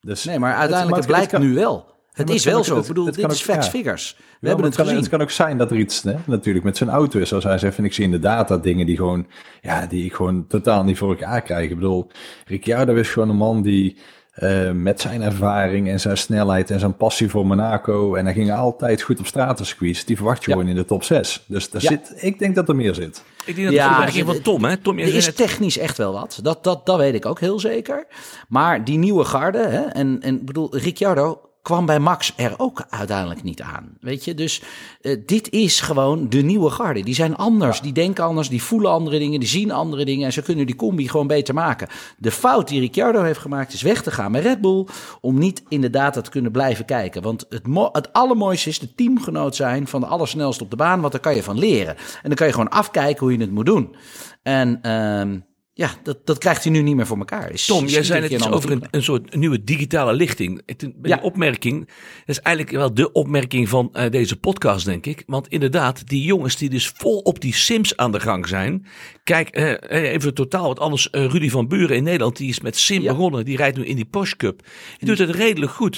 Dus, 0.00 0.24
Nee, 0.24 0.38
maar 0.38 0.54
uiteindelijk 0.54 0.96
het- 0.96 1.06
blijkt 1.06 1.30
kan- 1.30 1.40
nu 1.40 1.54
wel. 1.54 1.94
Het 2.12 2.30
is 2.30 2.44
wel 2.44 2.64
zo. 2.64 2.78
Ik 2.78 2.86
bedoel, 2.86 3.06
het 3.06 3.14
dit 3.14 3.30
is 3.32 3.42
facts 3.42 3.68
figures. 3.68 4.16
We 4.40 4.48
hebben 4.48 4.66
het 4.66 4.74
kan, 4.74 4.84
gezien. 4.84 5.00
Het 5.00 5.08
kan 5.08 5.20
ook 5.22 5.30
zijn 5.30 5.58
dat 5.58 5.70
er 5.70 5.76
iets, 5.76 6.02
hè, 6.02 6.14
natuurlijk 6.24 6.64
met 6.64 6.76
zijn 6.76 6.90
auto 6.90 7.18
is. 7.20 7.28
Zoals 7.28 7.44
hij 7.44 7.58
zegt, 7.58 7.74
vind 7.74 7.86
ik 7.86 7.92
zie 7.92 8.04
in 8.04 8.10
de 8.10 8.18
data 8.18 8.56
dingen 8.58 8.86
die 8.86 8.96
gewoon, 8.96 9.26
ja, 9.60 9.86
die 9.86 10.04
ik 10.04 10.12
gewoon 10.14 10.46
totaal 10.46 10.84
niet 10.84 10.98
voor 10.98 11.08
elkaar 11.08 11.42
krijg. 11.42 11.70
Ik 11.70 11.74
bedoel, 11.74 12.10
Ricciardo 12.46 12.94
is 12.94 13.08
gewoon 13.08 13.28
een 13.28 13.36
man 13.36 13.62
die 13.62 13.96
eh, 14.36 14.70
met 14.70 15.00
zijn 15.00 15.22
ervaring 15.22 15.88
en 15.88 16.00
zijn 16.00 16.16
snelheid 16.16 16.70
en 16.70 16.80
zijn 16.80 16.96
passie 16.96 17.30
voor 17.30 17.46
Monaco 17.46 18.14
en 18.14 18.24
hij 18.24 18.34
ging 18.34 18.52
altijd 18.52 19.02
goed 19.02 19.18
op 19.18 19.26
stratencircuits, 19.26 20.04
die 20.04 20.16
verwacht 20.16 20.44
je 20.44 20.50
Ja. 20.50 20.56
gewoon 20.56 20.70
in 20.70 20.76
de 20.76 20.84
top 20.84 21.04
6. 21.04 21.44
Dus 21.46 21.70
daar 21.70 21.82
Ja. 21.82 21.88
zit, 21.88 22.12
ik 22.16 22.38
denk 22.38 22.54
dat 22.54 22.68
er 22.68 22.76
meer 22.76 22.94
zit. 22.94 23.22
Ik 23.44 23.54
denk 23.54 23.66
dat 23.66 23.76
Ja, 23.76 23.90
opmerking 23.90 24.24
van 24.26 24.34
het- 24.34 24.44
Tom, 24.44 24.64
hè? 24.64 24.76
Tom, 24.76 24.98
Er 24.98 25.14
is 25.14 25.34
technisch 25.34 25.78
echt 25.78 25.98
wel 25.98 26.12
wat. 26.12 26.38
Dat, 26.42 26.64
dat, 26.64 26.86
dat 26.86 26.96
weet 26.98 27.14
ik 27.14 27.26
ook 27.26 27.40
heel 27.40 27.60
zeker. 27.60 28.06
Maar 28.48 28.84
die 28.84 28.98
nieuwe 28.98 29.24
garde, 29.24 29.58
hè, 29.68 29.80
en, 29.82 30.18
en 30.22 30.34
ik 30.34 30.46
bedoel, 30.46 30.76
Ricciardo 30.76 31.40
kwam 31.66 31.86
bij 31.86 31.98
Max 31.98 32.32
er 32.36 32.54
ook 32.56 32.86
uiteindelijk 32.90 33.42
niet 33.42 33.62
aan. 33.62 33.96
Weet 34.00 34.24
je, 34.24 34.34
dus 34.34 34.62
eh, 35.00 35.16
dit 35.26 35.50
is 35.50 35.80
gewoon 35.80 36.28
de 36.28 36.42
nieuwe 36.42 36.70
garde. 36.70 37.02
Die 37.02 37.14
zijn 37.14 37.36
anders, 37.36 37.80
die 37.80 37.92
denken 37.92 38.24
anders, 38.24 38.48
die 38.48 38.62
voelen 38.62 38.90
andere 38.90 39.18
dingen, 39.18 39.40
die 39.40 39.48
zien 39.48 39.70
andere 39.70 40.04
dingen. 40.04 40.26
En 40.26 40.32
ze 40.32 40.42
kunnen 40.42 40.66
die 40.66 40.76
combi 40.76 41.08
gewoon 41.08 41.26
beter 41.26 41.54
maken. 41.54 41.88
De 42.18 42.30
fout 42.30 42.68
die 42.68 42.80
Ricciardo 42.80 43.22
heeft 43.22 43.38
gemaakt 43.38 43.72
is 43.72 43.82
weg 43.82 44.02
te 44.02 44.10
gaan 44.10 44.30
met 44.30 44.42
Red 44.42 44.60
Bull. 44.60 44.86
Om 45.20 45.38
niet 45.38 45.62
in 45.68 45.80
de 45.80 45.90
data 45.90 46.20
te 46.20 46.30
kunnen 46.30 46.52
blijven 46.52 46.84
kijken. 46.84 47.22
Want 47.22 47.46
het, 47.48 47.66
het 47.92 48.12
allermooiste 48.12 48.68
is 48.68 48.78
de 48.78 48.94
teamgenoot 48.94 49.56
zijn 49.56 49.86
van 49.86 50.00
de 50.00 50.06
allersnelste 50.06 50.64
op 50.64 50.70
de 50.70 50.76
baan. 50.76 51.00
Want 51.00 51.12
daar 51.12 51.20
kan 51.20 51.34
je 51.34 51.42
van 51.42 51.58
leren. 51.58 51.96
En 51.96 52.28
dan 52.28 52.34
kan 52.34 52.46
je 52.46 52.52
gewoon 52.52 52.70
afkijken 52.70 53.26
hoe 53.26 53.32
je 53.32 53.40
het 53.40 53.50
moet 53.50 53.66
doen. 53.66 53.96
En 54.42 54.78
ehm, 54.82 55.38
ja, 55.78 55.90
dat, 56.02 56.18
dat 56.24 56.38
krijgt 56.38 56.62
hij 56.62 56.72
nu 56.72 56.82
niet 56.82 56.96
meer 56.96 57.06
voor 57.06 57.18
elkaar. 57.18 57.50
Is 57.52 57.66
Tom, 57.66 57.86
jij 57.86 58.02
zei 58.02 58.24
iets 58.24 58.42
ander 58.42 58.56
over 58.58 58.70
een, 58.70 58.82
een 58.90 59.02
soort 59.02 59.34
nieuwe 59.36 59.64
digitale 59.64 60.12
lichting. 60.12 60.62
Het- 60.66 60.82
Een 60.82 60.94
Ja. 61.02 61.18
opmerking. 61.22 61.78
Dat 62.26 62.36
is 62.36 62.40
eigenlijk 62.40 62.76
wel 62.76 62.94
de 62.94 63.12
opmerking 63.12 63.68
van 63.68 63.88
eh, 63.92 64.10
deze 64.10 64.36
podcast, 64.36 64.84
denk 64.84 65.06
ik. 65.06 65.22
Want 65.26 65.48
inderdaad, 65.48 66.08
die 66.08 66.22
jongens 66.24 66.56
die 66.56 66.70
dus 66.70 66.88
vol 66.96 67.18
op 67.18 67.40
die 67.40 67.54
Sims 67.54 67.96
aan 67.96 68.12
de 68.12 68.20
gang 68.20 68.48
zijn. 68.48 68.86
Kijk, 69.24 69.48
eh, 69.48 70.12
even 70.12 70.34
totaal 70.34 70.66
wat 70.66 70.78
anders. 70.80 71.08
Rudy 71.10 71.48
van 71.50 71.68
Buren 71.68 71.96
in 71.96 72.02
Nederland, 72.02 72.36
die 72.36 72.48
is 72.48 72.60
met 72.60 72.76
Sim 72.76 73.02
Ja. 73.02 73.12
begonnen. 73.12 73.44
Die 73.44 73.56
rijdt 73.56 73.76
nu 73.76 73.84
in 73.86 73.96
die 73.96 74.04
Porsche 74.04 74.36
Cup. 74.36 74.62
Die 74.98 75.08
doet 75.08 75.18
het 75.18 75.30
redelijk 75.30 75.72
goed. 75.72 75.96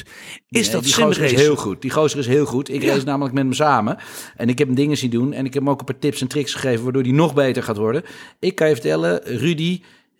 Is 0.49 0.63
Nee, 0.67 0.71
dat 0.75 0.85
die 0.85 0.95
gozer 0.95 1.25
is 1.25 1.33
heel 1.33 1.57
goed. 1.57 1.83
Die 1.83 1.91
gozer 1.91 2.19
is 2.19 2.27
heel 2.27 2.45
goed. 2.47 2.69
Ik 2.73 2.83
Ja. 2.83 2.93
race 2.93 3.05
namelijk 3.05 3.35
met 3.35 3.43
hem 3.43 3.53
samen. 3.53 3.97
En 4.37 4.49
ik 4.49 4.59
heb 4.59 4.67
hem 4.67 4.77
dingen 4.77 4.97
zien 4.97 5.11
doen. 5.11 5.33
En 5.33 5.45
ik 5.45 5.55
heb 5.55 5.63
hem 5.63 5.73
ook 5.73 5.79
een 5.81 5.85
paar 5.85 5.99
tips 5.99 6.21
en 6.21 6.29
tricks 6.29 6.55
gegeven... 6.55 6.83
waardoor 6.85 7.03
hij 7.03 7.13
nog 7.13 7.35
beter 7.35 7.63
gaat 7.63 7.77
worden. 7.77 8.03
Ik 8.41 8.55
kan 8.55 8.69
je 8.69 8.75
vertellen, 8.75 9.21
Rudy 9.25 9.67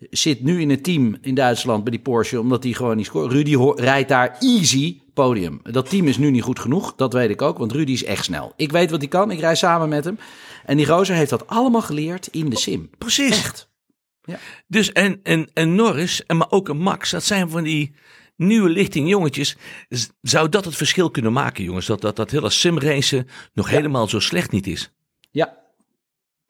zit 0.09 0.43
nu 0.43 0.61
in 0.61 0.69
het 0.69 0.83
team 0.83 1.17
in 1.21 1.35
Duitsland 1.35 1.83
bij 1.83 1.91
die 1.91 2.01
Porsche... 2.01 2.39
omdat 2.39 2.63
hij 2.63 2.73
gewoon 2.73 2.97
niet 2.97 3.05
scoort. 3.05 3.31
Rudy 3.31 3.55
rijdt 3.75 4.09
daar 4.09 4.37
easy 4.39 5.01
podium. 5.13 5.59
Dat 5.63 5.89
team 5.89 6.07
is 6.07 6.17
nu 6.17 6.31
niet 6.31 6.43
goed 6.43 6.59
genoeg. 6.59 6.95
Dat 6.95 7.13
weet 7.13 7.29
ik 7.29 7.41
ook, 7.41 7.57
want 7.57 7.71
Rudy 7.71 7.91
is 7.91 8.03
echt 8.03 8.23
snel. 8.23 8.53
Ik 8.55 8.71
weet 8.71 8.91
wat 8.91 8.99
hij 8.99 9.09
kan. 9.09 9.31
Ik 9.31 9.39
rij 9.39 9.55
samen 9.55 9.89
met 9.89 10.05
hem. 10.05 10.19
En 10.65 10.77
die 10.77 10.85
gozer 10.85 11.15
heeft 11.15 11.29
dat 11.29 11.47
allemaal 11.47 11.81
geleerd 11.81 12.27
in 12.27 12.49
de 12.49 12.57
sim. 12.57 12.89
Precies. 12.97 13.37
Echt. 13.37 13.69
Dus 14.67 14.91
en, 14.91 15.19
en, 15.23 15.49
en 15.53 15.75
Norris, 15.75 16.25
en 16.25 16.37
maar 16.37 16.51
ook 16.51 16.69
een 16.69 16.77
Max, 16.77 17.11
dat 17.11 17.23
zijn 17.23 17.49
van 17.49 17.63
die 17.63 17.95
nieuwe 18.35 18.69
lichting 18.69 19.09
jongetjes. 19.09 19.57
Zou 20.21 20.49
dat 20.49 20.65
het 20.65 20.75
verschil 20.75 21.11
kunnen 21.11 21.33
maken, 21.33 21.63
jongens? 21.63 21.85
Dat 21.85 22.01
dat, 22.01 22.15
dat 22.15 22.31
hele 22.31 22.49
simracen 22.49 23.27
nog 23.53 23.69
helemaal 23.69 24.07
zo 24.07 24.19
slecht 24.19 24.51
niet 24.51 24.67
is. 24.67 24.91
Ja, 25.31 25.57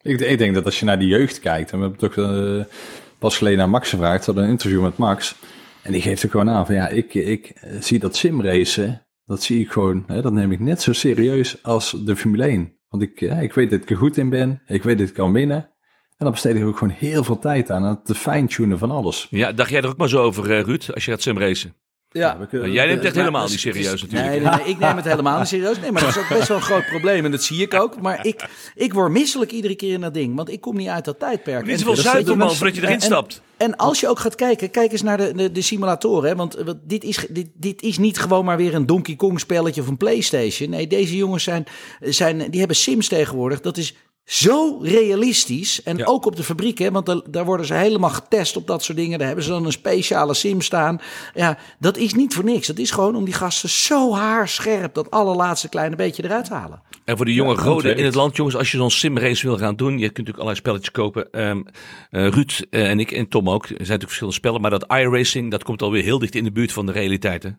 Ik, 0.01 0.19
ik 0.19 0.37
denk 0.37 0.53
dat 0.53 0.65
als 0.65 0.79
je 0.79 0.85
naar 0.85 0.99
de 0.99 1.07
jeugd 1.07 1.39
kijkt, 1.39 1.71
en 1.71 1.79
we 1.79 1.85
hebben 1.85 2.09
ook 2.09 2.17
eh, 2.17 2.73
pas 3.19 3.37
geleden 3.37 3.61
aan 3.61 3.69
Max 3.69 3.89
gevraagd, 3.89 4.19
we 4.19 4.25
hadden 4.25 4.43
een 4.43 4.49
interview 4.49 4.81
met 4.81 4.97
Max, 4.97 5.35
en 5.83 5.91
die 5.91 6.01
geeft 6.01 6.25
ook 6.25 6.31
gewoon 6.31 6.49
aan 6.49 6.65
van 6.65 6.75
ja, 6.75 6.87
ik, 6.87 7.13
ik 7.13 7.53
zie 7.79 7.99
dat 7.99 8.15
simracen, 8.15 9.05
dat 9.25 9.43
zie 9.43 9.59
ik 9.59 9.71
gewoon, 9.71 10.03
hè, 10.07 10.21
dat 10.21 10.33
neem 10.33 10.51
ik 10.51 10.59
net 10.59 10.81
zo 10.81 10.93
serieus 10.93 11.63
als 11.63 11.95
de 12.05 12.15
Formule 12.15 12.43
1. 12.43 12.77
Want 12.87 13.03
ik, 13.03 13.19
ja, 13.19 13.35
ik 13.35 13.53
weet 13.53 13.69
dat 13.69 13.81
ik 13.81 13.89
er 13.89 13.97
goed 13.97 14.17
in 14.17 14.29
ben, 14.29 14.61
ik 14.67 14.83
weet 14.83 14.97
dat 14.97 15.07
ik 15.07 15.13
kan 15.13 15.33
winnen, 15.33 15.57
en 15.57 16.25
dan 16.25 16.31
besteed 16.31 16.55
ik 16.55 16.65
ook 16.65 16.77
gewoon 16.77 16.95
heel 16.97 17.23
veel 17.23 17.39
tijd 17.39 17.71
aan, 17.71 17.83
het 17.83 18.17
fine-tunen 18.17 18.77
van 18.77 18.91
alles. 18.91 19.27
Ja, 19.29 19.51
dacht 19.51 19.69
jij 19.69 19.81
er 19.81 19.87
ook 19.87 19.97
maar 19.97 20.09
zo 20.09 20.23
over, 20.23 20.51
eh, 20.51 20.63
Ruud, 20.63 20.89
als 20.93 21.05
je 21.05 21.11
gaat 21.11 21.21
simracen? 21.21 21.75
Ja. 22.11 22.37
kunnen- 22.49 22.71
jij 22.71 22.85
neemt 22.85 22.97
het 22.97 23.05
echt 23.07 23.15
helemaal 23.15 23.47
niet 23.47 23.59
serieus 23.59 24.01
natuurlijk. 24.01 24.29
Nee, 24.31 24.39
nee, 24.39 24.49
nee, 24.55 24.67
ik 24.67 24.79
neem 24.79 24.95
het 24.95 25.05
helemaal 25.05 25.37
niet 25.39 25.47
serieus. 25.47 25.79
Nee, 25.79 25.91
maar 25.91 26.01
dat 26.01 26.09
is 26.09 26.17
ook 26.17 26.29
best 26.29 26.47
wel 26.47 26.57
een 26.57 26.63
groot 26.63 26.85
probleem. 26.85 27.25
En 27.25 27.31
dat 27.31 27.43
zie 27.43 27.61
ik 27.61 27.73
ook. 27.73 28.01
Maar 28.01 28.25
ik, 28.25 28.49
ik 28.75 28.93
word 28.93 29.11
misselijk 29.11 29.51
iedere 29.51 29.75
keer 29.75 29.93
in 29.93 30.01
dat 30.01 30.13
ding. 30.13 30.35
Want 30.35 30.49
ik 30.49 30.61
kom 30.61 30.75
niet 30.75 30.87
uit 30.87 31.05
dat 31.05 31.19
tijdperk. 31.19 31.65
Niet 31.65 31.71
En- 31.73 31.79
zoveel 31.95 32.23
dat- 32.23 32.35
man, 32.35 32.55
voordat 32.55 32.75
je 32.75 32.81
erin 32.81 32.93
en- 32.95 33.01
stapt. 33.01 33.41
En 33.57 33.75
als 33.75 33.99
je 33.99 34.07
ook 34.07 34.19
gaat 34.19 34.35
kijken, 34.35 34.71
kijk 34.71 34.91
eens 34.91 35.01
naar 35.01 35.17
de, 35.17 35.33
de, 35.35 35.51
de 35.51 35.61
simulatoren. 35.61 36.29
Hè? 36.29 36.35
Want, 36.35 36.53
want 36.65 36.77
dit, 36.83 37.03
is, 37.03 37.25
dit, 37.29 37.47
dit 37.53 37.81
is 37.81 37.97
niet 37.97 38.19
gewoon 38.19 38.45
maar 38.45 38.57
weer 38.57 38.73
een 38.75 38.85
Donkey 38.85 39.15
Kong 39.15 39.39
spelletje 39.39 39.81
of 39.81 39.87
een 39.87 39.97
Playstation. 39.97 40.69
Nee, 40.69 40.87
deze 40.87 41.15
jongens 41.15 41.43
zijn, 41.43 41.65
zijn, 41.99 42.37
die 42.49 42.59
hebben 42.59 42.77
Sims 42.77 43.07
tegenwoordig. 43.07 43.61
Dat 43.61 43.77
is 43.77 43.95
zo 44.29 44.79
realistisch. 44.81 45.83
En 45.83 45.97
Ja. 45.97 46.05
ook 46.05 46.25
op 46.25 46.35
de 46.35 46.43
fabriek, 46.43 46.77
hè? 46.77 46.91
want 46.91 47.05
daar, 47.05 47.21
daar 47.29 47.45
worden 47.45 47.65
ze 47.65 47.73
helemaal 47.73 48.09
getest 48.09 48.55
op 48.57 48.67
dat 48.67 48.83
soort 48.83 48.97
dingen. 48.97 49.17
Daar 49.17 49.27
hebben 49.27 49.45
ze 49.45 49.51
dan 49.51 49.65
een 49.65 49.71
speciale 49.71 50.33
sim 50.33 50.61
staan. 50.61 50.99
Ja, 51.33 51.57
dat 51.79 51.97
is 51.97 52.13
niet 52.13 52.33
voor 52.33 52.43
niks. 52.43 52.67
Dat 52.67 52.77
is 52.77 52.91
gewoon 52.91 53.15
om 53.15 53.25
die 53.25 53.33
gasten 53.33 53.69
zo 53.69 54.13
haarscherp 54.13 54.93
dat 54.93 55.11
allerlaatste 55.11 55.69
kleine 55.69 55.95
beetje 55.95 56.23
eruit 56.23 56.45
te 56.45 56.53
halen. 56.53 56.81
En 57.05 57.17
voor 57.17 57.25
de 57.25 57.33
jonge 57.33 57.57
goden 57.57 57.83
werkt. 57.83 57.99
in 57.99 58.05
het 58.05 58.15
land, 58.15 58.35
jongens, 58.35 58.55
als 58.55 58.71
je 58.71 58.77
zo'n 58.77 58.91
simrace 58.91 59.47
wil 59.47 59.57
gaan 59.57 59.75
doen, 59.75 59.91
je 59.91 60.09
kunt 60.09 60.27
natuurlijk 60.27 60.37
allerlei 60.37 60.59
spelletjes 60.59 60.91
kopen. 60.91 61.31
Ehm, 61.31 61.61
eh, 62.09 62.27
Ruud 62.27 62.65
eh, 62.69 62.89
en 62.89 62.99
ik 62.99 63.11
en 63.11 63.27
Tom 63.27 63.49
ook, 63.49 63.61
er 63.63 63.67
zijn 63.67 63.77
natuurlijk 63.77 64.01
verschillende 64.03 64.37
spellen, 64.37 64.61
maar 64.61 64.71
dat 64.71 64.85
iRacing, 64.87 65.51
dat 65.51 65.63
komt 65.63 65.81
alweer 65.81 66.03
heel 66.03 66.19
dicht 66.19 66.35
in 66.35 66.43
de 66.43 66.51
buurt 66.51 66.71
van 66.71 66.85
de 66.85 66.91
realiteit. 66.91 67.43
Hè? 67.43 67.49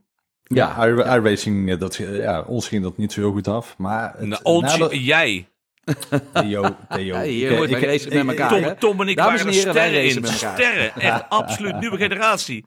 Ja, 0.43 0.85
iRacing, 0.87 1.71
eh, 1.71 1.79
dat, 1.79 1.97
ja, 1.97 2.43
ons 2.47 2.69
ging 2.69 2.83
dat 2.83 2.97
niet 2.97 3.13
zo 3.13 3.21
heel 3.21 3.33
goed 3.33 3.49
af. 3.49 3.75
Maar 3.79 4.15
het, 4.19 4.29
Nou, 4.29 4.41
ons, 4.43 4.77
jij, 4.91 5.49
Theo, 6.33 6.77
Theo. 6.89 7.05
Ja, 7.15 7.23
hier 7.23 7.51
Ik- 7.51 7.57
wordt 7.57 7.73
ik- 7.73 7.83
racen 7.85 8.11
ik- 8.13 8.25
met 8.25 8.39
elkaar. 8.39 8.63
Tom? 8.63 8.79
Tom 8.79 9.01
en 9.01 9.09
ik 9.09 9.17
Dames 9.17 9.41
en 9.41 9.47
waren 9.47 9.53
er 9.53 9.59
heren, 9.59 9.73
sterren 9.75 10.05
in. 10.05 10.21
met 10.21 10.31
elkaar. 10.33 10.55
Sterren, 10.59 10.95
echt 10.95 11.25
absoluut 11.41 11.81
nieuwe 11.81 11.97
generatie. 11.97 12.65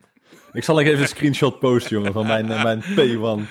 Ik 0.53 0.63
zal 0.63 0.75
nog 0.75 0.83
even 0.85 1.01
een 1.01 1.07
screenshot 1.07 1.59
posten, 1.59 1.95
jongen, 1.97 2.13
van 2.13 2.27
mijn, 2.27 2.51
eh, 2.51 2.63
mijn 2.63 2.81
P1. 2.81 3.47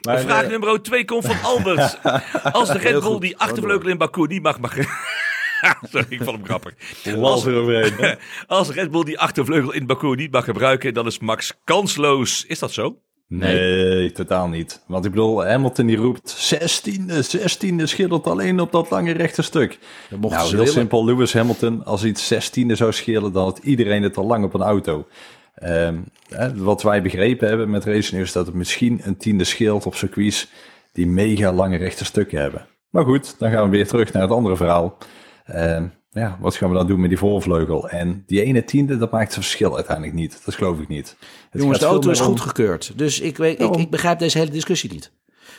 Maar, 0.00 0.18
Vraag 0.20 0.42
eh, 0.42 0.48
nummer 0.50 0.82
2 0.82 1.04
komt 1.04 1.26
van 1.26 1.36
Albert. 1.42 1.98
Als 2.52 2.68
de 2.72 2.78
Red 2.78 3.00
Bull 3.00 3.18
die 3.18 3.36
achtervleugel 3.38 3.88
in 3.88 3.98
Baku 3.98 4.26
niet 4.26 4.42
mag... 4.42 4.58
mag 4.60 4.74
Sorry, 5.90 6.06
ik 6.08 6.22
vond 6.22 6.36
hem 6.36 6.44
grappig. 6.44 6.74
Hè? 7.02 8.14
Als 8.46 8.70
Red 8.70 8.90
Bull 8.90 9.04
die 9.04 9.18
achtervleugel 9.18 9.72
in 9.72 9.86
Baku 9.86 10.14
niet 10.14 10.30
mag 10.32 10.44
gebruiken, 10.44 10.94
dan 10.94 11.06
is 11.06 11.18
Max 11.18 11.52
kansloos. 11.64 12.44
Is 12.46 12.58
dat 12.58 12.72
zo? 12.72 12.98
Nee, 13.32 14.12
totaal 14.12 14.48
niet. 14.48 14.82
Want 14.86 15.04
ik 15.04 15.10
bedoel, 15.10 15.44
Hamilton 15.44 15.86
die 15.86 15.96
roept 15.96 16.54
16e, 16.54 17.38
16e 17.38 17.82
scheelt 17.82 18.26
alleen 18.26 18.60
op 18.60 18.72
dat 18.72 18.90
lange 18.90 19.12
rechte 19.12 19.42
stuk. 19.42 19.78
Nou, 20.20 20.34
heel 20.34 20.50
willen. 20.50 20.66
simpel. 20.66 21.04
Lewis 21.04 21.32
Hamilton, 21.32 21.84
als 21.84 22.04
iets 22.04 22.34
16e 22.34 22.72
zou 22.72 22.92
schelen, 22.92 23.32
dan 23.32 23.44
had 23.44 23.58
iedereen 23.58 24.02
het 24.02 24.16
al 24.16 24.26
lang 24.26 24.44
op 24.44 24.54
een 24.54 24.62
auto. 24.62 25.06
Ehm, 25.54 25.98
hè, 26.28 26.56
wat 26.56 26.82
wij 26.82 27.02
begrepen 27.02 27.48
hebben 27.48 27.70
met 27.70 27.84
Racing 27.84 28.22
is 28.22 28.32
dat 28.32 28.46
het 28.46 28.54
misschien 28.54 29.00
een 29.02 29.16
tiende 29.16 29.44
scheelt 29.44 29.86
op 29.86 29.94
circuits 29.94 30.50
die 30.92 31.06
mega 31.06 31.52
lange 31.52 31.76
rechte 31.76 32.04
stukken 32.04 32.40
hebben. 32.40 32.66
Maar 32.90 33.04
goed, 33.04 33.38
dan 33.38 33.50
gaan 33.50 33.64
we 33.64 33.70
weer 33.70 33.86
terug 33.88 34.12
naar 34.12 34.22
het 34.22 34.30
andere 34.30 34.56
verhaal. 34.56 34.96
Ehm, 35.44 35.86
ja, 36.10 36.38
wat 36.40 36.54
gaan 36.56 36.68
we 36.70 36.74
dan 36.76 36.86
doen 36.86 37.00
met 37.00 37.08
die 37.08 37.18
voorvleugel? 37.18 37.88
En 37.88 38.22
die 38.26 38.42
ene 38.42 38.64
tiende, 38.64 38.96
dat 38.96 39.10
maakt 39.10 39.24
het 39.24 39.34
verschil 39.34 39.74
uiteindelijk 39.74 40.16
niet. 40.16 40.40
Dat 40.44 40.54
geloof 40.54 40.78
ik 40.80 40.88
niet. 40.88 41.16
Het 41.50 41.60
Jongens, 41.60 41.78
de 41.78 41.86
auto 41.86 42.10
is 42.10 42.20
om- 42.20 42.26
goedgekeurd. 42.26 42.92
Dus 42.96 43.20
ik, 43.20 43.36
weet, 43.36 43.60
ik, 43.60 43.76
ik 43.76 43.90
begrijp 43.90 44.18
deze 44.18 44.38
hele 44.38 44.50
discussie 44.50 44.92
niet. 44.92 45.12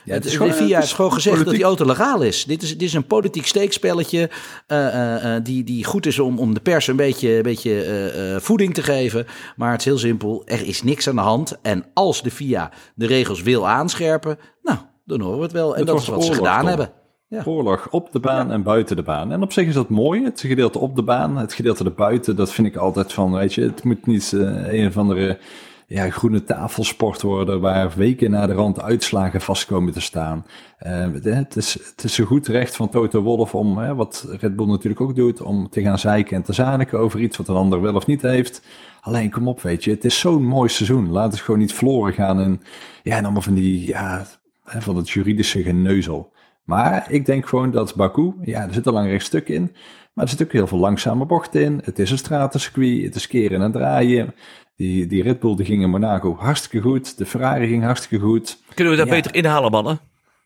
Ja, 0.06 0.14
het 0.14 0.26
is 0.26 0.32
de 0.32 0.38
gewoon- 0.38 0.54
VIA 0.54 0.64
het 0.64 0.74
heeft 0.74 0.86
is 0.86 0.94
gewoon 0.94 1.14
gezegd 1.14 1.46
dat 1.46 1.54
die 1.54 1.64
auto 1.64 1.86
legaal 1.86 2.22
is. 2.22 2.46
Dit 2.46 2.62
is, 2.62 2.70
dit 2.70 2.82
is 2.82 2.94
een 2.94 3.06
politiek 3.08 3.46
steekspelletje 3.46 4.30
eh, 4.68 4.88
eh, 4.88 5.36
eh, 5.36 5.44
die, 5.44 5.64
die 5.64 5.84
goed 5.86 6.06
is 6.06 6.20
om, 6.20 6.40
om 6.40 6.54
de 6.54 6.60
pers 6.60 6.88
een 6.88 6.96
beetje, 6.96 7.36
een 7.36 7.42
beetje 7.42 8.38
voeding 8.42 8.74
te 8.74 8.84
geven. 8.84 9.26
Maar 9.56 9.72
het 9.72 9.80
is 9.80 9.86
heel 9.86 9.98
simpel, 9.98 10.42
er 10.46 10.68
is 10.68 10.84
niks 10.84 11.08
aan 11.10 11.16
de 11.16 11.22
hand. 11.22 11.60
En 11.62 11.86
als 11.94 12.24
de 12.24 12.32
VIA 12.32 12.72
de 12.96 13.06
regels 13.06 13.42
wil 13.42 13.68
aanscherpen, 13.68 14.38
nou, 14.62 14.78
dan 15.06 15.22
horen 15.22 15.38
we 15.38 15.44
het 15.44 15.52
wel. 15.52 15.76
En 15.76 15.86
dat 15.86 16.00
is 16.00 16.08
wat 16.08 16.26
ze 16.26 16.34
gedaan 16.34 16.68
hebben. 16.68 16.92
Ja. 17.32 17.44
Oorlog 17.46 17.88
op 17.90 18.12
de 18.12 18.20
baan 18.20 18.52
en 18.52 18.64
buiten 18.64 18.96
de 18.96 19.04
baan. 19.04 19.32
En 19.32 19.42
op 19.42 19.52
zich 19.52 19.68
is 19.68 19.74
dat 19.74 19.90
mooi, 19.90 20.24
het 20.24 20.42
gedeelte 20.42 20.80
op 20.80 20.96
de 20.96 21.04
baan. 21.04 21.38
Het 21.38 21.54
gedeelte 21.54 21.84
erbuiten, 21.84 22.36
dat 22.36 22.52
vind 22.52 22.68
ik 22.68 22.76
altijd 22.76 23.14
van, 23.14 23.32
weet 23.32 23.54
je, 23.54 23.62
het 23.62 23.84
moet 23.84 24.06
niet 24.06 24.34
eh, 24.34 24.80
een 24.80 24.88
of 24.88 24.98
andere 24.98 25.40
ja, 25.88 26.10
groene 26.10 26.44
tafelsport 26.44 27.22
worden... 27.22 27.62
waar 27.62 27.94
weken 27.96 28.32
na 28.32 28.48
de 28.48 28.54
rand 28.54 28.82
uitslagen 28.82 29.42
vast 29.42 29.66
komen 29.66 29.94
te 29.94 30.02
staan. 30.02 30.46
Eh, 30.78 31.08
het, 31.24 31.56
is, 31.56 31.74
het 31.74 32.04
is 32.04 32.18
een 32.18 32.26
goed 32.26 32.48
recht 32.48 32.76
van 32.76 32.90
Toto 32.90 33.22
Wolff 33.22 33.56
om, 33.56 33.78
hè, 33.78 33.96
wat 33.96 34.28
Red 34.40 34.56
Bull 34.56 34.68
natuurlijk 34.68 35.02
ook 35.02 35.16
doet... 35.16 35.42
om 35.42 35.70
te 35.70 35.82
gaan 35.82 36.00
zeiken 36.00 36.36
en 36.36 36.44
te 36.44 36.54
zaniken 36.54 37.00
over 37.00 37.20
iets 37.20 37.38
wat 37.38 37.48
een 37.48 37.56
ander 37.56 37.82
wel 37.82 37.96
of 37.96 38.08
niet 38.08 38.22
heeft... 38.22 38.62
Alleen 39.02 39.32
kom 39.32 39.48
op, 39.48 39.62
weet 39.62 39.84
je, 39.84 39.92
het 39.92 40.06
is 40.06 40.20
zo'n 40.20 40.46
mooi 40.46 40.70
seizoen. 40.70 41.10
Laat 41.10 41.32
het 41.32 41.42
gewoon 41.42 41.60
niet 41.60 41.74
verloren 41.74 42.14
gaan 42.14 42.40
en, 42.40 42.62
ja, 43.04 43.18
en 43.18 43.24
allemaal 43.24 43.42
van 43.42 43.54
die, 43.54 43.88
ja, 43.88 44.26
van 44.64 44.96
het 44.96 45.10
juridische 45.10 45.64
geneuzel. 45.64 46.31
Maar 46.64 47.12
ik 47.12 47.26
denk 47.26 47.48
gewoon 47.48 47.72
dat 47.72 47.96
Baku, 47.96 48.34
ja, 48.42 48.68
er 48.68 48.74
zit 48.74 48.86
een 48.86 48.94
lang 48.94 49.22
stuk 49.22 49.48
in. 49.50 49.76
Maar 50.14 50.26
er 50.26 50.32
zit 50.32 50.42
ook 50.44 50.52
heel 50.52 50.68
veel 50.68 50.78
langzame 50.78 51.26
bochten 51.26 51.62
in. 51.62 51.82
Het 51.84 52.00
is 52.00 52.12
een 52.12 52.18
stratencircuit, 52.18 53.04
het 53.04 53.16
is 53.16 53.28
keren 53.28 53.62
en 53.62 53.72
draaien. 53.72 54.34
Die, 54.76 55.06
die 55.08 55.24
Red 55.24 55.40
Bull 55.40 55.56
die 55.56 55.66
ging 55.66 55.82
in 55.84 55.90
Monaco 55.90 56.36
hartstikke 56.40 56.88
goed. 56.88 57.18
De 57.18 57.26
Ferrari 57.26 57.68
ging 57.68 57.84
hartstikke 57.84 58.26
goed. 58.26 58.58
Kunnen 58.74 58.94
we 58.94 59.00
dat 59.00 59.08
Ja. 59.10 59.14
beter 59.14 59.36
inhalen, 59.36 59.72
mannen? 59.72 60.00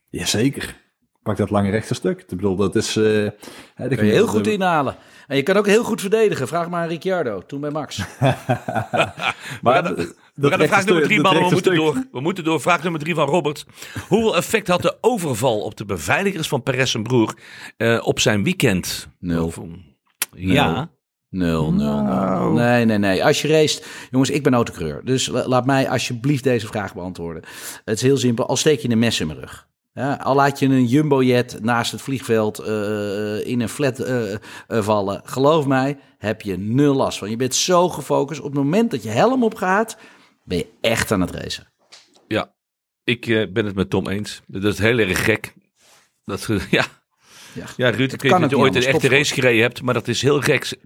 Jazeker. 0.09 0.83
Pak 1.25 1.37
dat 1.37 1.49
lange 1.49 1.69
rechte 1.69 1.93
stuk. 1.93 2.19
Ik 2.21 2.27
bedoel, 2.27 2.55
dat 2.55 2.75
is... 2.75 2.95
eh, 2.95 3.03
hè, 3.75 3.87
de 3.87 3.95
Kun 3.95 4.05
je 4.05 4.11
heel 4.11 4.27
goed 4.27 4.47
inhalen. 4.47 4.95
En 5.27 5.35
je 5.35 5.43
kan 5.43 5.55
ook 5.57 5.65
heel 5.67 5.83
goed 5.83 6.01
verdedigen. 6.01 6.47
Vraag 6.47 6.69
maar 6.69 6.81
aan 6.81 6.87
Ricciardo, 6.87 7.41
toen 7.45 7.61
bij 7.61 7.69
Max. 7.69 7.97
Maar 8.19 8.33
We 9.61 9.71
gaan- 9.71 9.83
dat- 9.83 9.95
We 9.97 10.41
dat 10.41 10.49
gaan 10.49 10.59
naar 10.59 10.67
vraag 10.67 10.85
nummer 10.85 11.03
drie, 11.03 11.15
dat 11.21 11.25
mannen. 11.25 11.43
We 11.49 11.53
moeten, 11.53 11.75
door. 11.75 12.03
we 12.11 12.19
moeten 12.19 12.43
door. 12.43 12.61
Vraag 12.61 12.83
nummer 12.83 13.01
drie 13.01 13.15
van 13.15 13.27
Robert. 13.27 13.65
Hoeveel 14.07 14.35
effect 14.35 14.67
had 14.67 14.81
de 14.81 14.97
overval 15.01 15.59
op 15.61 15.77
de 15.77 15.85
beveiligers 15.85 16.47
van 16.47 16.63
Perez 16.63 16.95
en 16.95 17.03
broer 17.03 17.33
eh, 17.77 17.99
op 18.03 18.19
zijn 18.19 18.43
weekend? 18.43 19.07
Nul. 19.19 19.45
Of, 19.45 19.59
ja. 20.35 20.89
Nul, 21.29 21.73
nul, 21.73 22.01
nul. 22.03 22.51
Nee, 22.51 22.85
nee, 22.85 22.97
nee. 22.97 23.25
Als 23.25 23.41
je 23.41 23.47
race... 23.47 23.81
Jongens, 24.11 24.29
ik 24.29 24.43
ben 24.43 24.53
autocreur. 24.53 25.01
Dus 25.05 25.27
la- 25.27 25.47
laat 25.47 25.65
mij 25.65 25.89
alsjeblieft 25.89 26.43
deze 26.43 26.67
vraag 26.67 26.93
beantwoorden. 26.93 27.43
Het 27.85 27.95
is 27.95 28.01
heel 28.01 28.17
simpel. 28.17 28.47
Al 28.47 28.55
steek 28.55 28.79
je 28.79 28.89
een 28.89 28.99
mes 28.99 29.19
in 29.19 29.27
mijn 29.27 29.39
rug. 29.39 29.67
Ja, 29.95 30.13
al 30.13 30.35
laat 30.35 30.59
je 30.59 30.65
een 30.65 30.85
jumbojet 30.85 31.59
naast 31.61 31.91
het 31.91 32.01
vliegveld 32.01 32.59
eh, 32.59 33.45
in 33.45 33.61
een 33.61 33.69
flat 33.69 33.99
eh, 33.99 34.33
eh, 34.33 34.39
vallen. 34.67 35.21
Geloof 35.25 35.65
mij, 35.65 35.97
heb 36.17 36.41
je 36.41 36.57
nul 36.57 36.95
last 36.95 37.17
van. 37.17 37.29
Je 37.29 37.35
bent 37.35 37.55
zo 37.55 37.89
gefocust. 37.89 38.39
Op 38.39 38.45
het 38.45 38.55
moment 38.63 38.91
dat 38.91 39.03
je 39.03 39.09
helm 39.09 39.43
opgaat, 39.43 39.97
ben 40.43 40.57
je 40.57 40.67
echt 40.81 41.11
aan 41.11 41.21
het 41.21 41.31
racen. 41.31 41.73
Ja, 42.27 42.53
ik 43.03 43.27
eh, 43.27 43.51
ben 43.51 43.65
het 43.65 43.75
met 43.75 43.89
Tom 43.89 44.07
eens. 44.07 44.41
Dat 44.47 44.73
is 44.73 44.79
heel 44.79 44.97
erg 44.97 45.23
gek. 45.23 45.53
Dat, 46.23 46.47
ja. 46.69 46.85
Ja. 47.53 47.65
ja, 47.77 47.89
Ruud, 47.89 48.13
ik 48.13 48.21
weet 48.21 48.31
dat 48.31 48.49
je 48.49 48.57
ooit 48.57 48.75
een 48.75 48.83
echte 48.83 49.07
race 49.07 49.33
gereden 49.33 49.61
hebt, 49.61 49.81
maar 49.81 49.93
dat 49.93 50.07
is 50.07 50.21
heel 50.21 50.41
gek. 50.41 50.77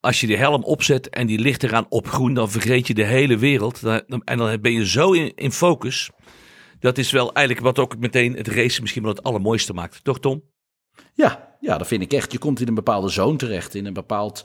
Als 0.00 0.20
je 0.20 0.26
de 0.26 0.36
helm 0.36 0.64
opzet 0.64 1.08
en 1.08 1.26
die 1.26 1.38
ligt 1.38 1.62
eraan 1.62 1.86
op 1.88 2.08
groen, 2.08 2.34
dan 2.34 2.50
vergeet 2.50 2.86
je 2.86 2.94
de 2.94 3.04
hele 3.04 3.38
wereld. 3.38 3.82
En 4.24 4.38
dan 4.38 4.60
ben 4.60 4.72
je 4.72 4.86
zo 4.86 5.12
in, 5.12 5.32
in 5.34 5.52
focus. 5.52 6.10
Dat 6.80 6.98
is 6.98 7.10
wel 7.10 7.32
eigenlijk 7.32 7.66
wat 7.66 7.78
ook 7.78 7.98
meteen 7.98 8.36
het 8.36 8.48
racen 8.48 8.80
misschien 8.82 9.02
wel 9.02 9.12
het 9.14 9.22
allermooiste 9.22 9.72
maakt. 9.72 10.04
Toch, 10.04 10.20
Tom? 10.20 10.42
Ja, 11.14 11.56
ja, 11.60 11.78
dat 11.78 11.86
vind 11.86 12.02
ik 12.02 12.12
echt. 12.12 12.32
Je 12.32 12.38
komt 12.38 12.60
in 12.60 12.68
een 12.68 12.74
bepaalde 12.74 13.08
zone 13.08 13.36
terecht. 13.36 13.74
In 13.74 13.86
een 13.86 13.92
bepaald 13.92 14.44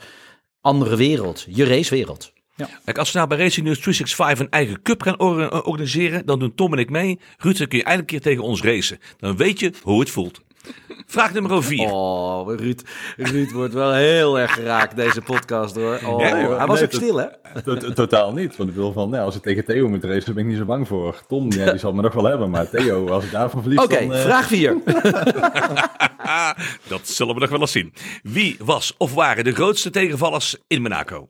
andere 0.61 0.95
wereld. 0.95 1.45
Je 1.49 1.65
racewereld. 1.65 2.33
Ja. 2.55 2.69
Kijk, 2.85 2.97
als 2.97 3.11
we 3.11 3.17
nou 3.17 3.29
bij 3.29 3.37
Racing 3.37 3.65
News 3.65 3.79
365 3.79 4.45
een 4.45 4.51
eigen 4.51 4.81
cup 4.81 5.01
gaan 5.01 5.19
or- 5.19 5.49
eh, 5.51 5.67
organiseren, 5.67 6.25
dan 6.25 6.39
doen 6.39 6.55
Tom 6.55 6.73
en 6.73 6.79
ik 6.79 6.89
mee. 6.89 7.19
Ruud, 7.37 7.57
dan 7.57 7.67
kun 7.67 7.77
je 7.77 7.83
eindelijk 7.83 8.11
een 8.11 8.19
keer 8.19 8.31
tegen 8.31 8.43
ons 8.49 8.61
racen. 8.61 8.99
Dan 9.17 9.37
weet 9.37 9.59
je 9.59 9.73
hoe 9.81 9.99
het 9.99 10.09
voelt. 10.09 10.41
Vraag 11.05 11.33
nummer 11.33 11.63
4. 11.63 11.89
Oh, 11.91 12.55
Ruud, 12.55 12.81
Ruud 13.17 13.51
wordt 13.51 13.73
wel 13.73 13.93
heel 13.93 14.39
erg 14.39 14.53
geraakt, 14.53 14.95
deze 14.95 15.21
podcast 15.21 15.75
hoor. 15.75 15.99
Oh, 16.05 16.19
Ja, 16.21 16.35
hij 16.57 16.67
was 16.67 16.79
nee, 16.79 16.87
ook 16.87 16.93
stil, 16.93 17.15
hè? 17.17 17.27
To- 17.63 17.93
Totaal 17.93 18.33
niet. 18.33 18.55
Want 18.55 18.69
ik 18.69 18.75
wil 18.75 18.91
van, 18.93 19.09
nou, 19.09 19.25
als 19.25 19.35
ik 19.35 19.41
tegen 19.41 19.65
Theo 19.65 19.89
moet 19.89 20.03
racen, 20.03 20.33
ben 20.33 20.43
ik 20.43 20.49
niet 20.49 20.59
zo 20.59 20.65
bang 20.65 20.87
voor. 20.87 21.21
Tom, 21.27 21.51
ja, 21.51 21.69
die 21.69 21.79
zal 21.79 21.93
me 21.93 22.01
nog 22.01 22.13
wel 22.13 22.23
hebben. 22.23 22.49
Maar 22.49 22.69
Theo, 22.69 23.07
als 23.09 23.23
ik 23.23 23.31
daarvan 23.31 23.61
verlies, 23.61 23.79
Oké, 23.79 23.99
dan... 23.99 24.13
eh, 24.13 24.21
vraag 24.21 24.47
4. 24.47 24.77
Dat 26.87 27.07
zullen 27.07 27.33
we 27.33 27.39
nog 27.39 27.49
wel 27.49 27.59
eens 27.59 27.71
zien. 27.71 27.93
Wie 28.23 28.55
was 28.59 28.93
of 28.97 29.13
waren 29.13 29.43
de 29.43 29.53
grootste 29.53 29.89
tegenvallers 29.89 30.57
in 30.67 30.81
Monaco? 30.81 31.29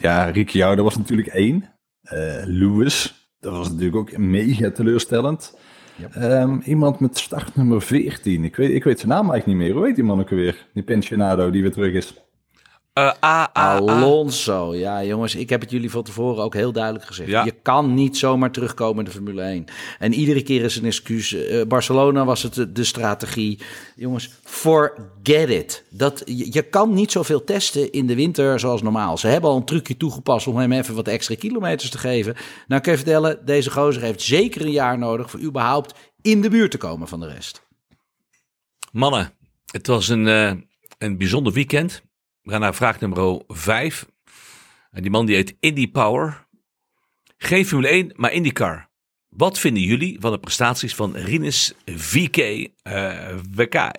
Ja, 0.00 0.24
Ricciardo 0.24 0.82
was 0.82 0.96
natuurlijk 0.96 1.28
één. 1.28 1.74
Eh, 2.02 2.18
Lewis, 2.44 3.28
dat 3.40 3.52
was 3.52 3.68
natuurlijk 3.68 3.96
ook 3.96 4.16
mega 4.16 4.70
teleurstellend. 4.70 5.56
Ehm, 6.12 6.58
iemand 6.64 7.00
met 7.00 7.18
startnummer 7.18 7.82
14. 7.82 8.44
Ik 8.44 8.56
weet, 8.56 8.70
ik 8.70 8.84
weet 8.84 8.98
zijn 8.98 9.10
naam 9.10 9.30
eigenlijk 9.30 9.46
niet 9.46 9.66
meer. 9.66 9.76
Hoe 9.76 9.86
heet 9.86 9.94
die 9.94 10.04
man 10.04 10.20
ook 10.20 10.30
alweer? 10.30 10.66
Die 10.74 10.82
pensionado 10.82 11.50
die 11.50 11.62
weer 11.62 11.72
terug 11.72 11.94
is. 11.94 12.25
Uh, 12.98 13.12
A, 13.24 13.50
A, 13.58 13.78
Alonso, 13.78 14.74
ja 14.74 15.04
jongens, 15.04 15.34
ik 15.34 15.50
heb 15.50 15.60
het 15.60 15.70
jullie 15.70 15.90
van 15.90 16.02
tevoren 16.02 16.44
ook 16.44 16.54
heel 16.54 16.72
duidelijk 16.72 17.04
gezegd. 17.04 17.30
Ja. 17.30 17.44
Je 17.44 17.54
kan 17.62 17.94
niet 17.94 18.16
zomaar 18.16 18.50
terugkomen 18.50 18.98
in 18.98 19.04
de 19.04 19.10
Formule 19.10 19.42
1. 19.42 19.64
En 19.98 20.14
iedere 20.14 20.42
keer 20.42 20.64
is 20.64 20.76
een 20.76 20.84
excuus. 20.84 21.32
Uh, 21.32 21.64
Barcelona 21.64 22.24
was 22.24 22.42
het 22.42 22.54
de, 22.54 22.72
de, 22.72 22.84
strategie. 22.84 23.58
Jongens, 23.96 24.30
forget 24.42 25.48
it. 25.48 25.84
Dat, 25.90 26.22
je, 26.24 26.52
je, 26.52 26.62
kan 26.62 26.94
niet 26.94 27.12
zoveel 27.12 27.44
testen 27.44 27.92
in 27.92 28.06
de 28.06 28.14
winter 28.14 28.60
zoals 28.60 28.82
normaal. 28.82 29.18
Ze 29.18 29.26
hebben 29.26 29.50
al 29.50 29.56
een 29.56 29.64
trucje 29.64 29.96
toegepast 29.96 30.46
om 30.46 30.56
hem 30.56 30.72
even 30.72 30.94
wat 30.94 31.08
extra 31.08 31.34
kilometers 31.34 31.90
te 31.90 31.98
geven. 31.98 32.36
Nou 32.66 32.82
kan 32.82 32.92
je 32.92 32.98
vertellen, 32.98 33.38
deze 33.44 33.70
gozer 33.70 34.02
heeft 34.02 34.22
zeker 34.22 34.60
een 34.60 34.70
jaar 34.70 34.98
nodig 34.98 35.30
voor 35.30 35.40
überhaupt 35.40 35.94
in 36.22 36.40
de 36.40 36.50
buurt 36.50 36.70
te 36.70 36.78
komen 36.78 37.08
van 37.08 37.20
de 37.20 37.28
rest. 37.28 37.66
Mannen, 38.92 39.32
het 39.72 39.86
was 39.86 40.08
een, 40.08 40.26
uh, 40.26 40.52
een 40.98 41.18
bijzonder 41.18 41.52
weekend. 41.52 42.04
We 42.46 42.52
gaan 42.52 42.60
naar 42.60 42.74
vraag 42.74 43.00
nummer 43.00 43.40
5. 43.48 44.06
En 44.90 45.02
die 45.02 45.10
man 45.10 45.26
die 45.26 45.34
heet 45.34 45.56
Indy 45.60 45.90
Power. 45.90 46.46
Geen 47.38 47.66
Formule 47.66 47.88
1, 47.88 48.12
maar 48.14 48.32
IndyCar. 48.32 48.88
Wat 49.28 49.58
vinden 49.58 49.82
jullie 49.82 50.16
van 50.20 50.32
de 50.32 50.38
prestaties 50.38 50.94
van 50.94 51.16
Rinus 51.16 51.72
VK 51.86 52.36
uh, 52.36 52.68
Wekai? 53.54 53.90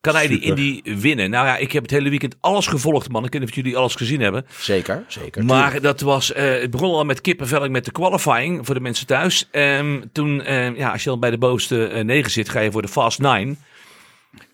Kan 0.00 0.14
hij 0.14 0.26
die 0.26 0.40
Indy 0.40 0.82
winnen? 0.84 1.30
Nou 1.30 1.46
ja, 1.46 1.56
ik 1.56 1.72
heb 1.72 1.82
het 1.82 1.90
hele 1.90 2.08
weekend 2.08 2.36
alles 2.40 2.66
gevolgd, 2.66 3.08
man. 3.08 3.24
Ik 3.24 3.32
weet 3.32 3.40
niet 3.40 3.50
of 3.50 3.56
jullie 3.56 3.76
alles 3.76 3.94
gezien 3.94 4.20
hebben. 4.20 4.46
Zeker, 4.58 5.04
zeker. 5.08 5.44
Maar 5.44 5.62
tuurlijk. 5.62 5.82
dat 5.82 6.00
was, 6.00 6.30
uh, 6.30 6.36
het 6.36 6.70
begon 6.70 6.90
al 6.90 7.04
met 7.04 7.20
kippenvelling 7.20 7.72
met 7.72 7.84
de 7.84 7.92
qualifying 7.92 8.66
voor 8.66 8.74
de 8.74 8.80
mensen 8.80 9.06
thuis. 9.06 9.48
Um, 9.52 10.12
toen, 10.12 10.40
uh, 10.40 10.76
ja, 10.76 10.92
als 10.92 11.02
je 11.02 11.10
dan 11.10 11.20
bij 11.20 11.30
de 11.30 11.38
bovenste 11.38 12.02
negen 12.04 12.30
zit, 12.30 12.48
ga 12.48 12.60
je 12.60 12.70
voor 12.70 12.82
de 12.82 12.88
Fast 12.88 13.18
9. 13.18 13.58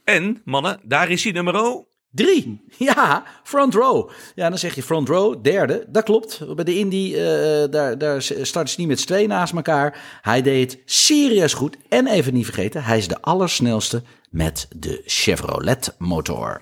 En, 0.05 0.43
mannen, 0.45 0.81
daar 0.83 1.11
is 1.11 1.25
hij 1.25 1.33
nummer 1.33 1.85
Drie. 2.15 2.63
Ja, 2.79 3.25
front 3.43 3.75
row. 3.75 4.11
Ja, 4.35 4.49
dan 4.49 4.59
zeg 4.59 4.75
je 4.75 4.83
front 4.83 5.09
row, 5.09 5.45
derde. 5.45 5.85
Dat 5.89 6.05
klopt. 6.05 6.55
Bij 6.55 6.65
de 6.65 6.79
Indy, 6.79 7.13
uh, 7.15 7.19
daar, 7.71 7.99
daar 7.99 8.23
starten 8.23 8.69
ze 8.69 8.81
niet 8.81 8.89
met 8.89 9.01
z'n 9.01 9.07
twee 9.07 9.27
naast 9.27 9.55
elkaar. 9.55 10.19
Hij 10.23 10.43
deed 10.43 10.73
het 10.73 10.83
serieus 10.85 11.55
goed. 11.55 11.77
En 11.89 12.07
even 12.07 12.35
niet 12.35 12.45
vergeten, 12.45 12.85
hij 12.85 12.99
is 12.99 13.09
de 13.09 13.21
allersnelste 13.21 14.03
met 14.31 14.69
de 14.77 15.03
Chevrolet 15.05 15.95
motor. 15.99 16.61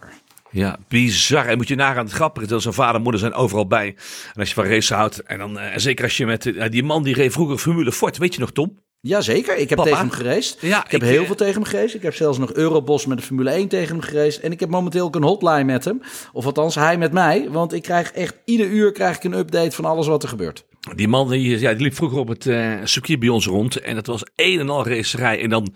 Ja, 0.51 0.79
bizar. 0.89 1.47
En 1.47 1.57
moet 1.57 1.69
je 1.69 1.75
nagaan, 1.75 2.05
het 2.05 2.15
grappige 2.15 2.47
dat 2.47 2.63
zijn 2.63 2.75
vader 2.75 2.95
en 2.95 3.03
moeder 3.03 3.21
zijn 3.21 3.33
overal 3.35 3.67
bij. 3.67 3.87
En 4.35 4.41
als 4.41 4.49
je 4.49 4.55
van 4.55 4.65
race 4.65 4.95
houdt, 4.95 5.23
en 5.23 5.39
dan 5.39 5.59
uh, 5.59 5.65
zeker 5.77 6.05
als 6.05 6.17
je 6.17 6.27
met 6.27 6.47
uh, 6.47 6.71
die 6.71 6.83
man 6.83 7.03
die 7.03 7.15
reed 7.15 7.33
vroeger 7.33 7.59
Formule 7.59 7.93
Ford, 7.93 8.19
weet 8.19 8.35
je 8.35 8.41
nog 8.41 8.53
Tom? 8.53 8.79
Jazeker, 9.07 9.57
ik 9.57 9.69
heb 9.69 9.79
Papa. 9.79 9.91
tegen 9.91 10.07
hem 10.07 10.11
gereisd. 10.11 10.61
Ja, 10.61 10.85
ik 10.85 10.91
heb 10.91 11.03
ik, 11.03 11.09
heel 11.09 11.21
eh, 11.21 11.27
veel 11.27 11.35
tegen 11.35 11.55
hem 11.55 11.65
gereisd. 11.65 11.95
Ik 11.95 12.03
heb 12.03 12.15
zelfs 12.15 12.39
nog 12.39 12.53
Eurobos 12.53 13.07
met 13.07 13.19
de 13.19 13.25
Formule 13.25 13.51
1 13.51 13.69
tegen 13.69 13.89
hem 13.89 14.01
gereisd. 14.01 14.41
En 14.41 14.53
ik 14.53 14.61
heb 14.61 14.69
momenteel 14.69 15.05
ook 15.05 15.15
een 15.15 15.23
hotline 15.23 15.65
met 15.65 15.85
hem. 15.85 16.03
Of 16.33 16.47
althans, 16.47 16.75
hij 16.75 16.99
met 16.99 17.13
mij. 17.13 17.49
Want 17.51 17.73
ik 17.73 17.83
krijg 17.83 18.13
echt 18.13 18.37
ieder 18.45 18.67
uur 18.67 18.93
krijg 18.93 19.17
ik 19.17 19.25
een 19.25 19.33
update 19.33 19.71
van 19.71 19.85
alles 19.85 20.07
wat 20.07 20.23
er 20.23 20.29
gebeurt. 20.29 20.65
Die 20.95 21.09
man 21.09 21.29
die, 21.29 21.59
ja, 21.59 21.73
die 21.73 21.83
liep 21.83 21.95
vroeger 21.95 22.19
op 22.19 22.29
het 22.29 22.47
uh, 22.47 22.75
circuit 22.85 23.19
bij 23.19 23.29
ons 23.29 23.47
rond. 23.47 23.81
En 23.81 23.95
dat 23.95 24.07
was 24.07 24.25
een 24.37 24.59
en 24.59 24.71
al 24.71 24.87
racerij. 24.87 25.43
En 25.43 25.51
dan 25.51 25.75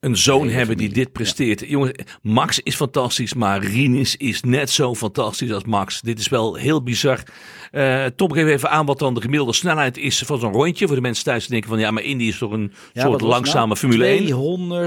een 0.00 0.16
zoon 0.16 0.48
hebben 0.48 0.76
die 0.76 0.88
dit 0.88 1.12
presteert. 1.12 1.60
Ja. 1.60 1.66
Jongens, 1.66 1.92
Max 2.22 2.60
is 2.62 2.74
fantastisch, 2.74 3.34
maar 3.34 3.64
Rinus 3.64 4.16
is 4.16 4.42
net 4.42 4.70
zo 4.70 4.94
fantastisch 4.94 5.52
als 5.52 5.64
Max. 5.64 6.00
Dit 6.00 6.18
is 6.18 6.28
wel 6.28 6.54
heel 6.54 6.82
bizar. 6.82 7.22
Uh, 7.72 8.04
Tom, 8.04 8.32
geef 8.32 8.46
even 8.46 8.70
aan 8.70 8.86
wat 8.86 8.98
dan 8.98 9.14
de 9.14 9.20
gemiddelde 9.20 9.52
snelheid 9.52 9.96
is 9.96 10.22
van 10.26 10.38
zo'n 10.38 10.52
rondje. 10.52 10.86
Voor 10.86 10.96
de 10.96 11.02
mensen 11.02 11.24
thuis 11.24 11.42
die 11.42 11.50
denken 11.50 11.68
van 11.68 11.78
ja, 11.78 11.90
maar 11.90 12.02
Indy 12.02 12.24
is 12.24 12.38
toch 12.38 12.52
een 12.52 12.72
ja, 12.92 13.02
soort 13.02 13.20
langzame 13.20 13.66
nou? 13.66 13.78
Formule 13.78 14.04
1. 14.04 14.24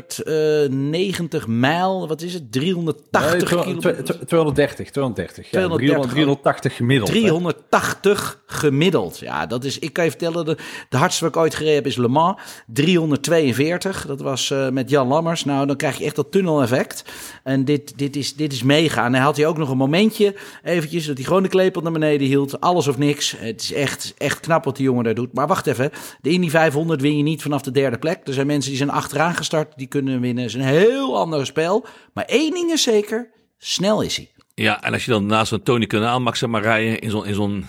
290 0.08 1.48
mijl, 1.48 2.08
wat 2.08 2.22
is 2.22 2.34
het? 2.34 2.52
380 2.52 3.32
nee, 3.32 3.64
kilometer. 3.64 4.26
230, 4.26 4.92
230. 4.92 4.92
230. 4.92 5.52
Ja, 5.52 5.68
380 5.68 6.76
gemiddeld. 6.76 7.12
380 7.12 8.42
gemiddeld. 8.46 9.20
Ja, 9.20 9.46
dat 9.46 9.64
is, 9.64 9.80
ik 9.80 9.94
kan 9.94 10.04
je 10.04 10.10
vertellen, 10.10 10.46
de, 10.46 10.58
de 10.90 10.98
hardste 10.98 11.24
wat 11.24 11.36
ik 11.36 11.42
ooit 11.42 11.56
gereden 11.56 11.76
heb 11.76 11.86
is 11.86 11.96
Le 11.96 12.08
Mans. 12.08 12.42
342, 12.68 14.06
dat 14.08 14.22
was 14.22 14.50
uh, 14.50 14.70
met 14.70 14.90
Jan 14.90 14.99
Lammers. 15.06 15.46
Nou, 15.46 15.68
dan 15.68 15.76
krijg 15.76 15.98
je 15.98 16.06
echt 16.06 16.16
dat 16.16 16.32
tunneleffect. 16.32 17.04
En 17.44 17.66
dit, 17.66 17.98
dit, 17.98 18.16
is, 18.16 18.36
dit 18.36 18.54
is 18.54 18.64
mega. 18.64 19.06
En 19.06 19.14
hij 19.14 19.24
had 19.24 19.38
hij 19.38 19.46
ook 19.46 19.58
nog 19.58 19.70
een 19.70 19.78
momentje, 19.78 20.36
eventjes, 20.64 21.06
dat 21.06 21.18
hij 21.18 21.26
gewoon 21.26 21.44
de 21.44 21.50
klepel 21.50 21.82
naar 21.82 21.92
beneden 21.92 22.28
hield. 22.28 22.62
Alles 22.62 22.88
of 22.88 22.98
niks. 22.98 23.36
Het 23.38 23.62
is 23.62 23.74
echt, 23.74 24.14
echt 24.18 24.40
knap 24.40 24.64
wat 24.64 24.76
die 24.76 24.86
jongen 24.86 25.04
daar 25.04 25.14
doet. 25.14 25.34
Maar 25.34 25.48
wacht 25.48 25.68
even, 25.68 25.92
de 26.22 26.30
Indy 26.30 26.50
500 26.50 27.02
win 27.02 27.18
je 27.18 27.24
niet 27.24 27.42
vanaf 27.42 27.62
de 27.62 27.72
derde 27.72 27.98
plek. 27.98 28.28
Er 28.28 28.34
zijn 28.34 28.48
mensen 28.48 28.70
die 28.70 28.80
zijn 28.80 28.92
achteraan 28.92 29.36
gestart, 29.36 29.74
die 29.76 29.88
kunnen 29.88 30.22
winnen. 30.22 30.44
Het 30.44 30.54
is 30.54 30.60
een 30.60 30.68
heel 30.68 31.18
ander 31.18 31.46
spel. 31.46 31.86
Maar 32.14 32.26
één 32.26 32.54
ding 32.54 32.72
is 32.72 32.84
zeker, 32.84 33.30
snel 33.58 34.02
is 34.02 34.16
hij. 34.16 34.32
Ja, 34.54 34.84
en 34.84 34.94
als 34.94 35.06
je 35.06 35.12
dan 35.12 35.26
naast 35.26 35.50
zo'n 35.50 35.64
Tony 35.64 35.86
Kanaal 35.86 36.22
mag 36.22 36.38
zeg 36.38 36.50
maar 36.50 36.62
rijden 36.62 37.00
in 37.00 37.10
zo'n 37.10 37.26
in 37.26 37.34
zo'n 37.34 37.66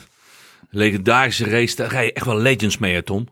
legendarische 0.70 1.44
race, 1.44 1.76
daar 1.76 1.90
rij 1.90 2.04
je 2.04 2.12
echt 2.12 2.26
wel 2.26 2.38
legends 2.38 2.78
mee, 2.78 2.94
hè, 2.94 3.02
Tom. 3.02 3.26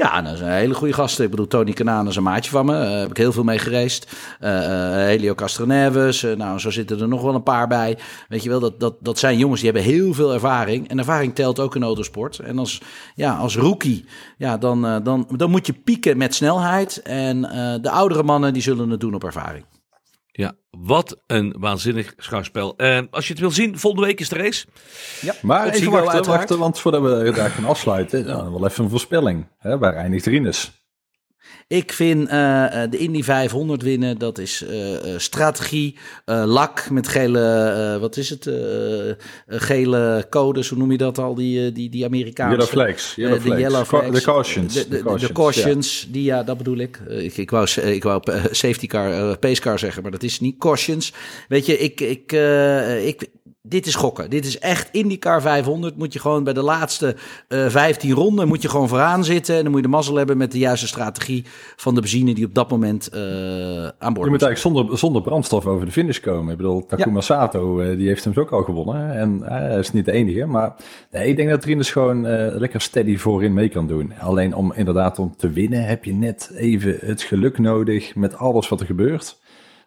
Ja, 0.00 0.22
dat 0.22 0.32
is 0.32 0.40
een 0.40 0.50
hele 0.50 0.74
goede 0.74 0.92
gast. 0.94 1.20
Ik 1.20 1.30
bedoel, 1.30 1.46
Tony 1.46 1.72
Kanaan 1.72 2.08
is 2.08 2.16
een 2.16 2.22
maatje 2.22 2.50
van 2.50 2.66
me. 2.66 2.72
Daar 2.72 2.92
uh, 2.92 2.98
heb 2.98 3.10
ik 3.10 3.16
heel 3.16 3.32
veel 3.32 3.44
mee 3.44 3.58
gereisd. 3.58 4.16
Uh, 4.40 4.50
uh, 4.50 4.62
Helio 4.92 5.34
Castroneves. 5.34 6.22
nou, 6.22 6.58
zo 6.58 6.70
zitten 6.70 7.00
er 7.00 7.08
nog 7.08 7.22
wel 7.22 7.34
een 7.34 7.42
paar 7.42 7.68
bij. 7.68 7.98
Weet 8.28 8.42
je 8.42 8.48
wel, 8.48 8.60
dat, 8.60 8.80
dat, 8.80 8.94
dat 9.00 9.18
zijn 9.18 9.38
jongens 9.38 9.60
die 9.60 9.70
hebben 9.70 9.92
heel 9.92 10.14
veel 10.14 10.32
ervaring. 10.32 10.88
En 10.88 10.98
ervaring 10.98 11.34
telt 11.34 11.58
ook 11.58 11.76
in 11.76 11.82
autosport. 11.82 12.38
En 12.38 12.58
als, 12.58 12.80
ja, 13.14 13.36
als 13.36 13.56
rookie, 13.56 14.04
ja, 14.36 14.58
dan, 14.58 15.02
dan, 15.02 15.28
dan 15.36 15.50
moet 15.50 15.66
je 15.66 15.72
pieken 15.72 16.16
met 16.16 16.34
snelheid. 16.34 17.02
En 17.02 17.40
de 17.82 17.90
oudere 17.90 18.22
mannen, 18.22 18.52
die 18.52 18.62
zullen 18.62 18.90
het 18.90 19.00
doen 19.00 19.14
op 19.14 19.24
ervaring. 19.24 19.64
Wat 20.78 21.20
een 21.26 21.54
waanzinnig 21.58 22.14
schouwspel. 22.16 22.74
Uh, 22.76 23.00
als 23.10 23.26
je 23.26 23.32
het 23.32 23.42
wil 23.42 23.50
zien, 23.50 23.78
volgende 23.78 24.06
week 24.06 24.20
is 24.20 24.28
de 24.28 24.36
race. 24.36 24.66
Ja, 25.20 25.34
maar 25.42 25.68
even 25.68 25.90
wachten, 25.90 26.24
wachten, 26.24 26.58
want 26.58 26.78
voordat 26.78 27.02
we 27.02 27.32
daar 27.34 27.50
gaan 27.50 27.64
afsluiten, 27.64 28.26
dan 28.26 28.52
wel 28.52 28.66
even 28.66 28.84
een 28.84 28.90
voorspelling. 28.90 29.46
Hè, 29.58 29.78
waar 29.78 29.94
eindigt 29.94 30.26
Rinus? 30.26 30.79
Ik 31.70 31.92
vind 31.92 32.30
uh, 32.30 32.72
de 32.90 32.96
Indy 32.96 33.22
500 33.22 33.82
winnen, 33.82 34.18
dat 34.18 34.38
is 34.38 34.62
uh, 34.62 34.96
strategie, 35.16 35.96
lak 36.24 36.90
met 36.90 37.08
gele, 37.08 37.96
wat 38.00 38.16
is 38.16 38.30
het, 38.30 38.50
gele 39.46 40.26
codes, 40.30 40.68
hoe 40.68 40.78
noem 40.78 40.90
je 40.90 40.98
dat 40.98 41.18
al, 41.18 41.34
die, 41.34 41.72
die, 41.72 41.90
die 41.90 42.04
Amerikaanse. 42.04 42.56
Yellow 42.56 42.70
flags. 42.70 43.14
Yellow 43.14 43.34
de 43.34 43.40
flags. 43.40 43.60
yellow 43.60 43.84
flags. 43.84 44.10
De 44.10 44.22
cautions. 44.22 44.74
De, 44.74 44.88
de, 44.88 44.96
de 44.96 45.02
cautions, 45.02 45.26
de 45.26 45.32
cautions 45.32 46.00
ja. 46.00 46.12
die, 46.12 46.22
ja, 46.22 46.42
dat 46.42 46.56
bedoel 46.58 46.78
ik. 46.78 47.00
Ik, 47.08 47.36
ik 47.36 47.50
wou, 47.50 47.68
ik 47.80 48.02
wou 48.02 48.22
safety 48.50 48.86
car, 48.86 49.38
pace 49.38 49.60
car 49.60 49.78
zeggen, 49.78 50.02
maar 50.02 50.10
dat 50.10 50.22
is 50.22 50.40
niet 50.40 50.58
cautions. 50.58 51.12
Weet 51.48 51.66
je, 51.66 51.78
ik, 51.78 52.00
ik, 52.00 52.32
ik, 53.04 53.28
dit 53.70 53.86
is 53.86 53.94
gokken. 53.94 54.30
Dit 54.30 54.44
is 54.44 54.58
echt 54.58 54.88
IndyCar 54.92 55.42
500. 55.42 55.96
Moet 55.96 56.12
je 56.12 56.18
gewoon 56.18 56.44
bij 56.44 56.52
de 56.52 56.62
laatste 56.62 57.16
uh, 57.48 57.68
15 57.68 58.12
ronden 58.12 58.48
moet 58.48 58.62
je 58.62 58.68
gewoon 58.68 58.88
vooraan 58.88 59.24
zitten. 59.24 59.56
En 59.56 59.62
dan 59.62 59.70
moet 59.70 59.80
je 59.80 59.86
de 59.86 59.92
mazzel 59.92 60.16
hebben 60.16 60.36
met 60.36 60.52
de 60.52 60.58
juiste 60.58 60.86
strategie 60.86 61.44
van 61.76 61.94
de 61.94 62.00
benzine 62.00 62.34
die 62.34 62.44
op 62.44 62.54
dat 62.54 62.70
moment 62.70 63.10
uh, 63.14 63.20
aan 63.98 64.12
boord 64.12 64.24
Je 64.24 64.30
moet 64.30 64.42
eigenlijk 64.42 64.56
zonder, 64.56 64.98
zonder 64.98 65.22
brandstof 65.22 65.66
over 65.66 65.86
de 65.86 65.92
finish 65.92 66.20
komen. 66.20 66.50
Ik 66.50 66.56
bedoel, 66.56 66.86
Takuma 66.86 67.14
ja. 67.14 67.20
Sato, 67.20 67.80
uh, 67.80 67.96
die 67.96 68.08
heeft 68.08 68.24
hem 68.24 68.32
ook 68.36 68.50
al 68.50 68.62
gewonnen. 68.62 69.14
En 69.14 69.40
hij 69.44 69.78
is 69.78 69.92
niet 69.92 70.04
de 70.04 70.12
enige. 70.12 70.46
Maar 70.46 70.74
nee, 71.10 71.28
ik 71.28 71.36
denk 71.36 71.50
dat 71.50 71.64
Rinus 71.64 71.90
gewoon 71.90 72.26
lekker 72.58 72.80
steady 72.80 73.16
voorin 73.16 73.52
mee 73.52 73.68
kan 73.68 73.86
doen. 73.86 74.12
Alleen 74.18 74.54
om 74.54 74.72
inderdaad 74.72 75.18
om 75.18 75.34
te 75.36 75.50
winnen 75.50 75.84
heb 75.84 76.04
je 76.04 76.12
net 76.12 76.50
even 76.56 76.96
het 77.00 77.22
geluk 77.22 77.58
nodig 77.58 78.14
met 78.14 78.36
alles 78.36 78.68
wat 78.68 78.80
er 78.80 78.86
gebeurt. 78.86 79.38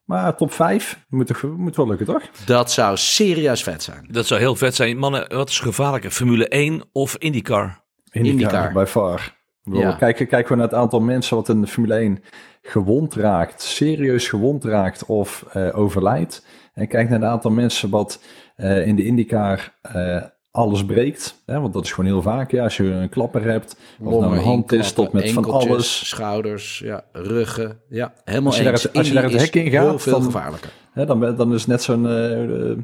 Maar 0.05 0.35
top 0.35 0.51
5 0.53 1.05
moet, 1.09 1.27
toch, 1.27 1.41
moet 1.41 1.75
wel 1.75 1.87
lukken, 1.87 2.05
toch? 2.05 2.29
Dat 2.45 2.71
zou 2.71 2.97
serieus 2.97 3.63
vet 3.63 3.83
zijn. 3.83 4.07
Dat 4.09 4.25
zou 4.25 4.39
heel 4.39 4.55
vet 4.55 4.75
zijn. 4.75 4.97
Mannen, 4.97 5.29
wat 5.35 5.49
is 5.49 5.59
gevaarlijker? 5.59 6.11
Formule 6.11 6.47
1 6.47 6.83
of 6.91 7.15
IndyCar? 7.15 7.83
IndyCar, 8.11 8.31
IndyCar. 8.31 8.71
by 8.73 8.85
far. 8.87 9.41
Ja. 9.63 9.91
Kijk, 9.91 10.15
kijk 10.15 10.47
gewoon 10.47 10.57
naar 10.57 10.67
het 10.67 10.77
aantal 10.77 10.99
mensen 10.99 11.35
wat 11.35 11.49
in 11.49 11.61
de 11.61 11.67
Formule 11.67 11.95
1 11.95 12.23
gewond 12.61 13.13
raakt, 13.13 13.61
serieus 13.61 14.27
gewond 14.27 14.63
raakt 14.63 15.05
of 15.05 15.45
uh, 15.55 15.77
overlijdt. 15.77 16.45
En 16.73 16.87
kijk 16.87 17.09
naar 17.09 17.19
het 17.19 17.29
aantal 17.29 17.51
mensen 17.51 17.89
wat 17.89 18.23
uh, 18.57 18.87
in 18.87 18.95
de 18.95 19.05
IndyCar 19.05 19.73
uh, 19.95 20.23
alles 20.53 20.85
breekt. 20.85 21.41
Hè, 21.45 21.59
want 21.59 21.73
dat 21.73 21.83
is 21.83 21.91
gewoon 21.91 22.09
heel 22.09 22.21
vaak. 22.21 22.51
Ja, 22.51 22.63
als 22.63 22.77
je 22.77 22.83
een 22.83 23.09
klapper 23.09 23.43
hebt, 23.43 23.77
of 23.99 24.19
nou 24.19 24.37
een 24.37 24.43
hand 24.43 24.71
is 24.71 24.91
tot 24.91 25.13
met 25.13 25.31
van 25.31 25.45
alles. 25.45 26.07
Schouders, 26.07 26.79
ja, 26.79 27.03
ruggen. 27.11 27.79
Ja, 27.89 28.13
helemaal 28.23 28.47
als 28.47 28.57
je 28.57 28.69
eens. 28.69 28.81
Daar 28.81 28.91
het, 28.91 28.97
als 28.97 29.07
je 29.07 29.13
daar 29.13 29.23
het 29.23 29.41
hek 29.41 29.55
in 29.55 29.71
gaat, 29.71 30.01
veel 30.01 30.11
dan, 30.11 30.23
gevaarlijker. 30.23 30.71
Hè, 30.91 31.05
dan, 31.05 31.35
dan 31.35 31.53
is 31.53 31.65
net 31.65 31.83
zo'n... 31.83 32.05
Uh, 32.05 32.75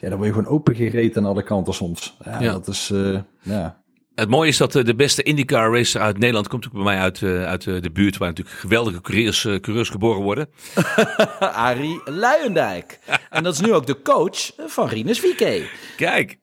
ja, 0.00 0.08
dan 0.08 0.18
word 0.18 0.24
je 0.24 0.34
gewoon 0.34 0.46
opengereten 0.46 1.22
aan 1.22 1.28
alle 1.28 1.42
kanten 1.42 1.74
soms. 1.74 2.16
Ja, 2.24 2.40
ja. 2.40 2.52
dat 2.52 2.68
is... 2.68 2.90
Uh, 2.92 3.18
ja. 3.42 3.82
Het 4.14 4.28
mooie 4.28 4.48
is 4.48 4.56
dat 4.56 4.72
de 4.72 4.94
beste 4.94 5.22
IndyCar 5.22 5.72
racer 5.72 6.00
uit 6.00 6.18
Nederland 6.18 6.48
komt 6.48 6.66
ook 6.66 6.72
bij 6.72 6.82
mij 6.82 6.98
uit, 6.98 7.22
uit 7.22 7.62
de 7.62 7.90
buurt 7.92 8.16
waar 8.16 8.28
natuurlijk 8.28 8.56
geweldige 8.56 9.00
coureurs, 9.00 9.42
coureurs 9.42 9.88
geboren 9.88 10.22
worden. 10.22 10.48
Arie 11.38 12.00
Luijendijk. 12.04 12.98
en 13.30 13.42
dat 13.42 13.54
is 13.54 13.60
nu 13.60 13.72
ook 13.72 13.86
de 13.86 14.02
coach 14.02 14.52
van 14.66 14.88
Rinus 14.88 15.20
Vieke. 15.20 15.66
Kijk, 15.96 16.38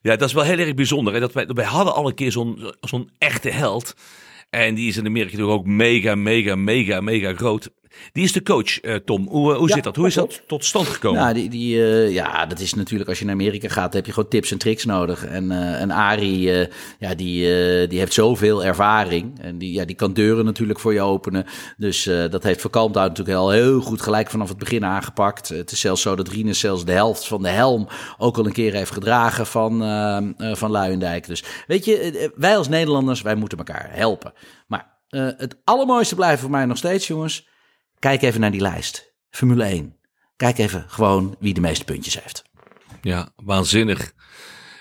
ja, 0.00 0.16
dat 0.16 0.28
is 0.28 0.34
wel 0.34 0.44
heel 0.44 0.58
erg 0.58 0.74
bijzonder. 0.74 1.12
Hè? 1.12 1.20
Dat 1.20 1.32
wij, 1.32 1.46
wij 1.46 1.64
hadden 1.64 1.94
al 1.94 2.06
een 2.06 2.14
keer 2.14 2.32
zo'n 2.80 3.10
echte 3.18 3.50
held. 3.50 3.94
En 4.50 4.74
die 4.74 4.88
is 4.88 4.96
in 4.96 5.06
Amerika 5.06 5.30
natuurlijk 5.30 5.58
ook 5.58 5.66
mega, 5.66 6.14
mega, 6.14 6.54
mega, 6.54 7.00
mega 7.00 7.34
groot. 7.34 7.70
Die 8.12 8.24
is 8.24 8.32
de 8.32 8.42
coach, 8.42 8.80
eh, 8.80 8.94
Tom. 8.94 9.26
Hoe, 9.28 9.54
hoe 9.54 9.68
Ja, 9.68 9.74
zit 9.74 9.84
dat? 9.84 9.96
Hoe 9.96 10.06
is 10.06 10.14
dat 10.14 10.42
tot 10.46 10.64
stand 10.64 10.86
gekomen? 10.86 11.20
Nou, 11.20 11.34
die, 11.34 11.48
die, 11.48 11.84
eh, 11.84 12.12
ja, 12.12 12.46
dat 12.46 12.60
is 12.60 12.74
natuurlijk 12.74 13.08
als 13.08 13.18
je 13.18 13.24
naar 13.24 13.34
Amerika 13.34 13.68
gaat, 13.68 13.92
heb 13.92 14.06
je 14.06 14.12
gewoon 14.12 14.28
tips 14.28 14.50
en 14.50 14.58
tricks 14.58 14.84
nodig. 14.84 15.26
En, 15.26 15.50
eh 15.50 15.80
en 15.80 15.90
Arie, 15.90 16.52
eh, 16.52 16.66
ja, 16.98 17.14
die, 17.14 17.44
eh, 17.44 17.88
die 17.88 17.98
heeft 17.98 18.12
zoveel 18.12 18.64
ervaring. 18.64 19.40
En 19.40 19.58
die, 19.58 19.72
ja, 19.72 19.84
die 19.84 19.96
kan 19.96 20.12
deuren 20.12 20.44
natuurlijk 20.44 20.78
voor 20.78 20.92
je 20.92 21.00
openen. 21.00 21.44
Dus 21.76 22.06
eh, 22.06 22.30
dat 22.30 22.42
heeft 22.42 22.70
Kalmthout 22.70 23.08
natuurlijk 23.08 23.38
al 23.38 23.50
heel 23.50 23.80
goed 23.80 24.02
gelijk 24.02 24.30
vanaf 24.30 24.48
het 24.48 24.58
begin 24.58 24.84
aangepakt. 24.84 25.48
Het 25.48 25.70
is 25.70 25.80
zelfs 25.80 26.02
zo 26.02 26.16
dat 26.16 26.28
Rinus 26.28 26.58
zelfs 26.58 26.84
de 26.84 26.92
helft 26.92 27.26
van 27.26 27.42
de 27.42 27.48
helm 27.48 27.88
ook 28.18 28.38
al 28.38 28.46
een 28.46 28.52
keer 28.52 28.72
heeft 28.72 28.90
gedragen 28.90 29.46
van, 29.46 29.82
eh, 29.82 30.16
eh, 30.16 30.56
van 30.56 30.70
Luijendijk. 30.70 31.26
Dus 31.26 31.44
weet 31.66 31.84
je, 31.84 31.98
eh, 31.98 32.28
wij 32.34 32.56
als 32.56 32.68
Nederlanders, 32.68 33.22
wij 33.22 33.34
moeten 33.34 33.58
elkaar 33.58 33.88
helpen. 33.92 34.32
Maar 34.66 34.96
eh, 35.08 35.28
het 35.36 35.56
allermooiste 35.64 36.14
blijft 36.14 36.40
voor 36.40 36.50
mij 36.50 36.64
nog 36.64 36.76
steeds, 36.76 37.06
jongens. 37.06 37.46
Kijk 37.98 38.22
even 38.22 38.40
naar 38.40 38.50
die 38.50 38.60
lijst. 38.60 39.12
Formule 39.30 39.64
1. 39.64 39.96
Kijk 40.36 40.58
even 40.58 40.84
gewoon 40.88 41.36
wie 41.38 41.54
de 41.54 41.60
meeste 41.60 41.84
puntjes 41.84 42.22
heeft. 42.22 42.42
Ja, 43.02 43.28
waanzinnig. 43.36 44.12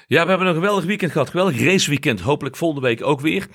Ja, 0.08 0.24
we 0.24 0.30
hebben 0.30 0.48
een 0.48 0.54
geweldig 0.54 0.86
weekend 0.86 1.12
gehad. 1.12 1.30
Geweldig 1.30 1.60
raceweekend. 1.60 2.20
Hopelijk 2.20 2.56
volgende 2.56 2.88
week 2.88 3.04
ook 3.04 3.22
weer. 3.22 3.48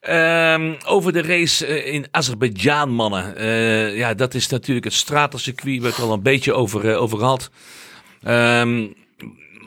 Ehm, 0.00 0.74
over 0.86 1.12
de 1.12 1.22
race 1.22 1.66
eh, 1.66 1.94
in 1.94 2.06
Azerbeidzjan, 2.10 2.90
mannen. 2.90 3.36
Eh, 3.36 3.96
ja, 3.96 4.14
dat 4.14 4.34
is 4.34 4.48
natuurlijk 4.48 4.84
het 4.84 4.94
stratencircuit. 4.94 5.64
We 5.64 5.72
hebben 5.72 5.90
het 5.90 6.00
al 6.00 6.12
een 6.12 6.22
beetje 6.22 6.52
over, 6.52 6.90
eh, 6.90 7.02
over. 7.02 7.48
Ehm, 8.22 8.86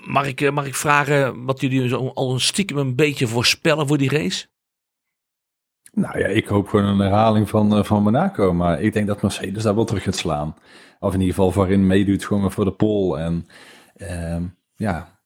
mag, 0.05 0.27
ik, 0.27 0.51
mag 0.51 0.65
ik 0.65 0.75
vragen 0.75 1.45
wat 1.45 1.61
jullie 1.61 1.93
al 1.93 2.33
een 2.33 2.41
stiekem 2.41 2.77
een 2.77 2.95
beetje 2.95 3.27
voorspellen 3.27 3.87
voor 3.87 3.97
die 3.97 4.09
race? 4.09 4.45
Nou 5.97 6.19
ja, 6.19 6.27
ik 6.27 6.47
hoop 6.47 6.67
gewoon 6.67 6.85
een 6.85 6.99
herhaling 6.99 7.49
van, 7.49 7.77
eh, 7.77 7.83
van 7.83 8.03
Monaco. 8.03 8.53
Maar 8.53 8.81
ik 8.81 8.93
denk 8.93 9.07
dat 9.07 9.21
Mercedes 9.21 9.63
daar 9.63 9.75
wel 9.75 9.85
terug 9.85 10.03
gaat 10.03 10.15
slaan. 10.15 10.55
Of 10.99 11.13
in 11.13 11.19
ieder 11.19 11.35
geval 11.35 11.51
voorin 11.51 11.87
meedoet 11.87 12.25
gewoon 12.25 12.51
voor 12.51 12.65
de 12.65 12.71
pole. 12.71 13.19
En 13.19 13.47
ehm, 13.95 14.43
ja. 14.75 15.16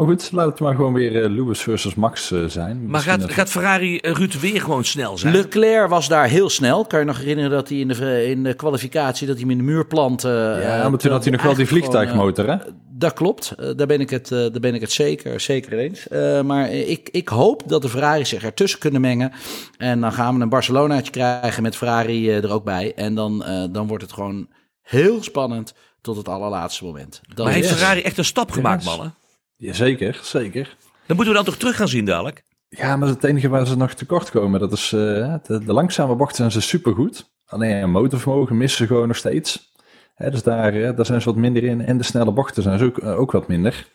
Maar 0.00 0.08
goed, 0.08 0.32
laat 0.32 0.46
het 0.46 0.60
maar 0.60 0.74
gewoon 0.74 0.92
weer 0.92 1.22
eh, 1.22 1.30
Lewis 1.30 1.60
versus 1.60 1.94
Max 1.94 2.30
eh, 2.30 2.44
zijn. 2.44 2.86
Maar 2.90 3.00
gaat, 3.00 3.20
dat- 3.20 3.32
gaat 3.32 3.50
Ferrari 3.50 3.98
eh, 3.98 4.12
Ruud 4.12 4.34
weer 4.40 4.60
gewoon 4.60 4.84
snel 4.84 5.18
zijn? 5.18 5.34
Leclerc 5.34 5.88
was 5.88 6.08
daar 6.08 6.28
heel 6.28 6.48
snel. 6.50 6.84
Kan 6.84 6.98
je 6.98 7.04
nog 7.04 7.18
herinneren 7.18 7.50
dat 7.50 7.68
hij 7.68 7.78
in 7.78 7.88
de, 7.88 8.26
in 8.26 8.42
de 8.42 8.54
kwalificatie 8.54 9.26
dat 9.26 9.36
hij 9.36 9.44
hem 9.48 9.58
in 9.58 9.58
de 9.66 9.72
muur 9.72 9.86
plantte? 9.86 10.58
Ja, 10.62 10.88
maar 10.88 10.98
toen 10.98 11.10
had 11.10 11.22
hij 11.24 11.32
nog 11.32 11.42
wel 11.42 11.54
die 11.54 11.66
vliegtuigmotor, 11.66 12.48
hè? 12.48 12.56
Dat 12.92 13.12
klopt, 13.12 13.54
daar 13.76 13.86
ben 13.86 14.00
ik 14.00 14.10
het, 14.10 14.32
eh, 14.32 14.38
daar 14.38 14.60
ben 14.60 14.74
ik 14.74 14.80
het 14.80 14.92
zeker, 14.92 15.40
zeker 15.40 15.78
eens. 15.78 16.08
Eh, 16.08 16.40
maar 16.42 16.70
ik, 16.72 17.08
ik 17.12 17.28
hoop 17.28 17.62
dat 17.66 17.82
de 17.82 17.88
Ferrari 17.88 18.24
zich 18.24 18.44
ertussen 18.44 18.78
kunnen 18.78 19.00
mengen. 19.00 19.32
En 19.76 20.00
dan 20.00 20.12
gaan 20.12 20.36
we 20.36 20.42
een 20.42 20.48
Barcelonaatje 20.48 21.10
krijgen 21.12 21.62
met 21.62 21.76
Ferrari 21.76 22.30
er 22.30 22.52
ook 22.52 22.64
bij. 22.64 22.92
En 22.96 23.14
dan, 23.14 23.44
eh, 23.44 23.64
dan 23.70 23.86
wordt 23.86 24.02
het 24.02 24.12
gewoon 24.12 24.48
heel 24.82 25.22
spannend 25.22 25.74
tot 26.00 26.16
het 26.16 26.28
allerlaatste 26.28 26.84
moment. 26.84 27.20
Dat 27.34 27.44
maar 27.44 27.54
heeft 27.54 27.70
is- 27.70 27.76
Ferrari 27.76 28.00
echt 28.02 28.18
een 28.18 28.24
stap 28.24 28.50
gemaakt, 28.50 28.82
Yes. 28.84 28.90
mannen? 28.96 29.14
Jazeker, 29.60 30.20
zeker. 30.22 30.76
Dan 31.06 31.16
moeten 31.16 31.28
we 31.34 31.34
dan 31.34 31.44
toch 31.44 31.56
terug 31.56 31.76
gaan 31.76 31.88
zien 31.88 32.04
dadelijk? 32.04 32.42
Ja, 32.68 32.96
maar 32.96 33.08
het 33.08 33.24
enige 33.24 33.48
waar 33.48 33.66
ze 33.66 33.76
nog 33.76 33.94
tekort 33.94 34.30
komen, 34.30 34.60
dat 34.60 34.72
is 34.72 34.92
eh, 34.92 35.34
de, 35.42 35.64
de 35.64 35.72
langzame 35.72 36.14
bochten 36.16 36.36
zijn 36.36 36.50
ze 36.50 36.60
supergoed. 36.60 37.30
Alleen 37.46 37.90
motorvermogen 37.90 38.56
missen 38.56 38.78
ze 38.78 38.86
gewoon 38.86 39.08
nog 39.08 39.16
steeds. 39.16 39.72
Hè, 40.14 40.30
dus 40.30 40.42
daar, 40.42 40.74
eh, 40.74 40.96
daar 40.96 41.06
zijn 41.06 41.20
ze 41.20 41.28
wat 41.28 41.36
minder 41.38 41.64
in. 41.64 41.80
En 41.80 41.96
de 41.98 42.04
snelle 42.04 42.32
bochten 42.32 42.62
zijn 42.62 42.78
ze 42.78 42.84
ook, 42.84 42.98
eh, 42.98 43.18
ook 43.18 43.32
wat 43.32 43.48
minder. 43.48 43.88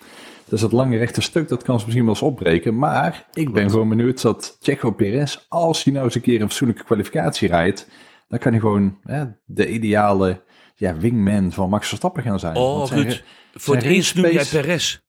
Dus 0.50 0.62
dat 0.62 0.72
lange 0.72 0.98
rechte 0.98 1.22
stuk, 1.22 1.48
dat 1.48 1.64
kan 1.64 1.80
ze 1.80 1.86
misschien 1.86 2.06
wel 2.06 2.14
eens 2.14 2.24
opbreken. 2.24 2.78
Maar 2.78 3.26
ik 3.34 3.54
ben 3.54 3.70
gewoon 3.70 3.90
benieuwd 3.90 4.22
dat 4.22 4.58
Checo 4.62 4.92
Perez, 4.92 5.38
als 5.48 5.84
hij 5.84 5.94
nou 5.94 6.06
eens 6.06 6.16
een 6.16 6.22
keer 6.22 6.42
een 6.42 6.48
fatsoenlijke 6.48 6.84
kwalificatie 6.84 7.48
rijdt, 7.48 7.88
dan 8.28 8.40
kan 8.40 8.52
hij 8.52 8.62
gewoon 8.62 8.98
hè, 9.04 9.26
de 9.46 9.70
ideale 9.70 10.44
ja, 10.76 10.98
wingman 10.98 11.52
van 11.52 11.70
Max 11.70 11.88
Verstappen 11.88 12.24
gaan 12.24 12.40
zijn. 12.40 12.56
Oh, 12.56 12.88
re- 12.90 13.22
Voor 13.54 13.76
het 13.76 13.84
eerst 13.84 14.16
noem 14.16 14.32
jij 14.32 14.46
Perez. 14.46 15.00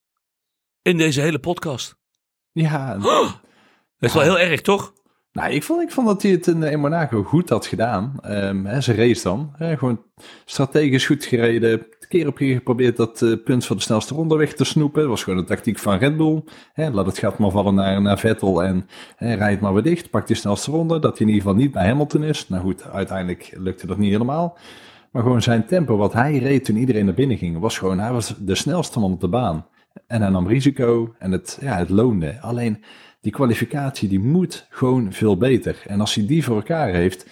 In 0.87 0.97
deze 0.97 1.20
hele 1.20 1.39
podcast. 1.39 1.97
Ja, 2.53 2.99
Dat 2.99 3.41
is 3.99 4.12
wel 4.12 4.22
heel 4.22 4.39
erg, 4.39 4.61
toch? 4.61 4.93
Nou, 5.32 5.53
ik 5.53 5.62
vond, 5.62 5.82
ik 5.82 5.91
vond 5.91 6.07
dat 6.07 6.22
hij 6.22 6.30
het 6.30 6.47
in, 6.47 6.62
in 6.62 6.80
Monaco 6.80 7.22
goed 7.22 7.49
had 7.49 7.66
gedaan. 7.66 8.18
Ehm 8.20 8.64
hè, 8.64 8.80
zijn 8.80 8.97
race 8.97 9.22
dan. 9.22 9.53
Hè, 9.57 9.78
gewoon 9.78 10.03
strategisch 10.45 11.07
goed 11.07 11.24
gereden. 11.24 11.87
Keer 12.09 12.26
op 12.26 12.34
keer 12.34 12.55
geprobeerd 12.55 12.97
dat 12.97 13.22
eh, 13.22 13.32
punt 13.45 13.66
van 13.66 13.76
de 13.76 13.82
snelste 13.82 14.14
ronde 14.14 14.37
weg 14.37 14.55
te 14.55 14.64
snoepen. 14.64 15.01
Dat 15.01 15.11
was 15.11 15.22
gewoon 15.22 15.39
de 15.39 15.45
tactiek 15.45 15.78
van 15.78 15.99
Red 15.99 16.16
Bull. 16.16 16.43
Hè, 16.72 16.91
laat 16.91 17.07
het 17.07 17.18
gat 17.18 17.39
maar 17.39 17.51
vallen 17.51 17.74
naar, 17.74 18.03
naar 18.03 18.18
Vettel 18.18 18.62
en 18.62 18.89
hè, 19.16 19.34
rijd 19.34 19.61
maar 19.61 19.72
weer 19.72 19.82
dicht. 19.82 20.11
Pak 20.11 20.26
die 20.26 20.37
snelste 20.37 20.70
ronde. 20.70 20.99
Dat 20.99 21.18
hij 21.18 21.26
in 21.26 21.32
ieder 21.32 21.43
geval 21.43 21.62
niet 21.62 21.72
bij 21.72 21.87
Hamilton 21.87 22.22
is. 22.22 22.49
Nou 22.49 22.62
goed, 22.62 22.84
uiteindelijk 22.91 23.55
lukte 23.57 23.87
dat 23.87 23.99
niet 23.99 24.12
helemaal. 24.12 24.59
Maar 25.12 25.22
gewoon 25.22 25.43
zijn 25.43 25.66
tempo, 25.66 25.97
wat 25.97 26.12
hij 26.12 26.39
reed 26.39 26.64
toen 26.64 26.76
iedereen 26.76 27.05
naar 27.05 27.14
binnen 27.14 27.37
ging, 27.37 27.59
was 27.59 27.78
gewoon, 27.78 27.99
hij 27.99 28.12
was 28.12 28.34
de 28.39 28.55
snelste 28.55 28.99
man 28.99 29.12
op 29.12 29.20
de 29.20 29.28
baan. 29.28 29.66
En 30.07 30.21
hij 30.21 30.31
nam 30.31 30.49
risico 30.49 31.15
en 31.19 31.33
het, 31.33 31.59
ja, 31.61 31.77
het 31.77 31.89
loonde. 31.89 32.41
Alleen 32.41 32.85
die 33.21 33.33
kwalificatie 33.33 34.09
die 34.09 34.21
moet 34.21 34.67
gewoon 34.71 35.13
veel 35.13 35.37
beter. 35.37 35.83
En 35.87 36.01
als 36.01 36.15
hij 36.15 36.27
die 36.27 36.45
voor 36.45 36.57
elkaar 36.57 36.89
heeft, 36.89 37.27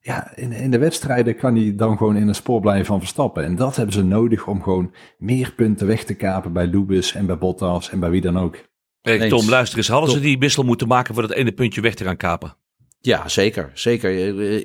ja, 0.00 0.36
in, 0.36 0.52
in 0.52 0.70
de 0.70 0.78
wedstrijden 0.78 1.36
kan 1.36 1.56
hij 1.56 1.74
dan 1.76 1.96
gewoon 1.96 2.16
in 2.16 2.28
een 2.28 2.34
spoor 2.34 2.60
blijven 2.60 2.86
van 2.86 2.98
Verstappen. 2.98 3.44
En 3.44 3.56
dat 3.56 3.76
hebben 3.76 3.94
ze 3.94 4.04
nodig 4.04 4.46
om 4.46 4.62
gewoon 4.62 4.94
meer 5.18 5.52
punten 5.56 5.86
weg 5.86 6.04
te 6.04 6.14
kapen 6.14 6.52
bij 6.52 6.66
Lewis 6.66 7.14
en 7.14 7.26
bij 7.26 7.38
Bottas 7.38 7.90
en 7.90 8.00
bij 8.00 8.10
wie 8.10 8.20
dan 8.20 8.38
ook. 8.38 8.68
Hey. 9.00 9.28
Tom, 9.28 9.48
luister 9.48 9.78
eens. 9.78 9.88
Hadden 9.88 10.10
ze 10.10 10.16
Top. 10.16 10.24
die 10.24 10.38
wissel 10.38 10.62
moeten 10.62 10.88
maken 10.88 11.14
voor 11.14 11.22
dat 11.22 11.32
ene 11.32 11.52
puntje 11.52 11.80
weg 11.80 11.94
te 11.94 12.04
gaan 12.04 12.16
kapen? 12.16 12.56
Ja, 13.02 13.28
zeker. 13.28 13.70
zeker. 13.74 14.10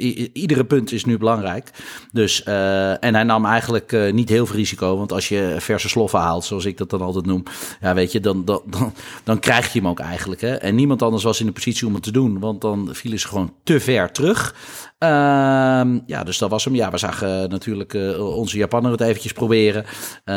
I- 0.02 0.30
iedere 0.34 0.66
punt 0.66 0.92
is 0.92 1.06
nu 1.06 1.18
belangrijk. 1.18 1.70
Dus, 2.12 2.44
eh, 2.44 3.04
en 3.04 3.14
hij 3.14 3.24
nam 3.24 3.46
eigenlijk 3.46 3.92
eh, 3.92 4.14
niet 4.14 4.30
heel 4.30 4.46
veel 4.46 4.56
risico. 4.56 4.98
Want 4.98 5.12
als 5.12 5.30
je 5.30 5.56
verse 5.60 5.90
sloffen 5.90 6.20
haalt, 6.20 6.46
zoals 6.46 6.66
ik 6.66 6.78
dat 6.78 6.90
dan 6.90 7.02
altijd 7.02 7.26
noem. 7.26 7.44
Ja, 7.82 7.94
weet 7.94 8.12
je, 8.12 8.20
dan, 8.20 8.46
dan, 8.46 8.62
dan, 8.66 8.94
dan 9.24 9.40
krijg 9.40 9.74
je 9.74 9.80
hem 9.80 9.88
ook 9.88 10.00
eigenlijk. 10.00 10.42
Hè? 10.42 10.56
En 10.56 10.76
niemand 10.76 11.02
anders 11.02 11.24
was 11.24 11.40
in 11.40 11.46
de 11.46 11.52
positie 11.52 11.88
om 11.88 11.94
het 11.94 12.04
te 12.04 12.12
doen. 12.12 12.40
Want 12.40 12.62
dan 12.62 12.90
vielen 12.92 13.20
ze 13.20 13.28
gewoon 13.28 13.54
te 13.64 13.80
ver 13.80 14.12
terug. 14.12 14.56
Ehm, 14.98 16.00
ja, 16.06 16.24
dus 16.24 16.38
dat 16.38 16.50
was 16.50 16.66
hem. 16.66 16.76
Ja, 16.76 16.92
we 16.92 16.98
zagen 16.98 17.50
natuurlijk 17.50 17.94
eh, 17.94 18.38
onze 18.38 18.58
Japanner 18.58 18.92
het 18.92 19.02
eventjes 19.02 19.34
proberen. 19.34 19.86
Eh, 20.24 20.36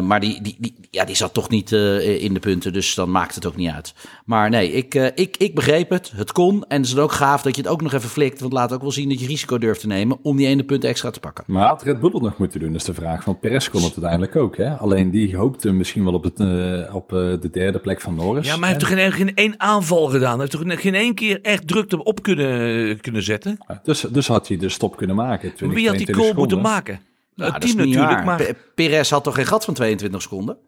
maar 0.00 0.20
die, 0.20 0.42
die, 0.42 0.56
die, 0.58 0.74
ja, 0.90 1.04
die 1.04 1.16
zat 1.16 1.34
toch 1.34 1.48
niet 1.48 1.72
eh, 1.72 2.22
in 2.22 2.34
de 2.34 2.40
punten. 2.40 2.72
Dus 2.72 2.94
dan 2.94 3.10
maakt 3.10 3.34
het 3.34 3.46
ook 3.46 3.56
niet 3.56 3.70
uit. 3.70 3.94
Maar 4.30 4.50
nee, 4.50 4.72
ik, 4.72 4.94
eh, 4.94 5.06
ik, 5.14 5.36
ik 5.36 5.54
begreep 5.54 5.90
het. 5.90 6.12
Het 6.14 6.32
kon. 6.32 6.64
En 6.68 6.80
het 6.80 6.90
is 6.90 6.96
ook 6.96 7.12
gaaf 7.12 7.42
dat 7.42 7.56
je 7.56 7.62
het 7.62 7.70
ook 7.70 7.82
nog 7.82 7.92
even 7.92 8.08
flikt. 8.08 8.40
Want 8.40 8.52
laat 8.52 8.72
ook 8.72 8.80
wel 8.80 8.92
zien 8.92 9.08
dat 9.08 9.20
je 9.20 9.26
risico 9.26 9.58
durft 9.58 9.80
te 9.80 9.86
nemen 9.86 10.18
om 10.22 10.36
die 10.36 10.46
ene 10.46 10.64
punt 10.64 10.84
extra 10.84 11.10
te 11.10 11.20
pakken. 11.20 11.44
Maar 11.46 11.68
had 11.68 11.82
Red 11.82 12.00
Bull 12.00 12.10
het 12.12 12.22
nog 12.22 12.38
moeten 12.38 12.60
doen, 12.60 12.74
is 12.74 12.84
de 12.84 12.94
vraag. 12.94 13.24
Want 13.24 13.40
Perez 13.40 13.68
kon 13.68 13.82
het 13.82 13.92
uiteindelijk 13.92 14.36
ook. 14.36 14.56
Hè? 14.56 14.76
Alleen 14.76 15.10
die 15.10 15.36
hoopte 15.36 15.72
misschien 15.72 16.04
wel 16.04 16.12
op, 16.12 16.24
het, 16.24 16.40
eh, 16.40 16.94
op 16.94 17.12
eh, 17.12 17.18
de 17.40 17.48
derde 17.52 17.78
plek 17.78 18.00
van 18.00 18.14
Norris. 18.14 18.46
Ja, 18.46 18.52
maar 18.56 18.68
hij 18.68 18.78
heeft 18.78 18.80
toch 18.80 18.98
geen, 18.98 19.12
geen 19.12 19.34
één 19.34 19.54
aanval 19.60 20.06
gedaan? 20.06 20.38
Hij 20.38 20.48
heeft 20.50 20.68
toch 20.68 20.80
geen 20.80 20.94
één 20.94 21.14
keer 21.14 21.40
echt 21.42 21.68
druk 21.68 21.92
erop 21.92 22.22
kunnen, 22.22 23.00
kunnen 23.00 23.22
zetten? 23.22 23.58
Dus, 23.82 24.06
dus 24.12 24.28
had 24.28 24.48
hij 24.48 24.56
de 24.56 24.68
stop 24.68 24.96
kunnen 24.96 25.16
maken. 25.16 25.54
20, 25.54 25.78
Wie 25.78 25.88
had 25.88 25.96
die 25.96 26.06
22 26.06 26.16
goal 26.24 26.34
moeten 26.34 26.60
maken? 26.60 27.00
Nou, 27.34 27.52
het 27.52 27.60
team 27.62 27.76
natuurlijk, 27.76 28.10
waar. 28.10 28.24
maar... 28.24 28.36
Pe- 28.36 28.56
Perez 28.74 29.10
had 29.10 29.24
toch 29.24 29.34
geen 29.34 29.46
gat 29.46 29.64
van 29.64 29.74
22 29.74 30.22
seconden? 30.22 30.58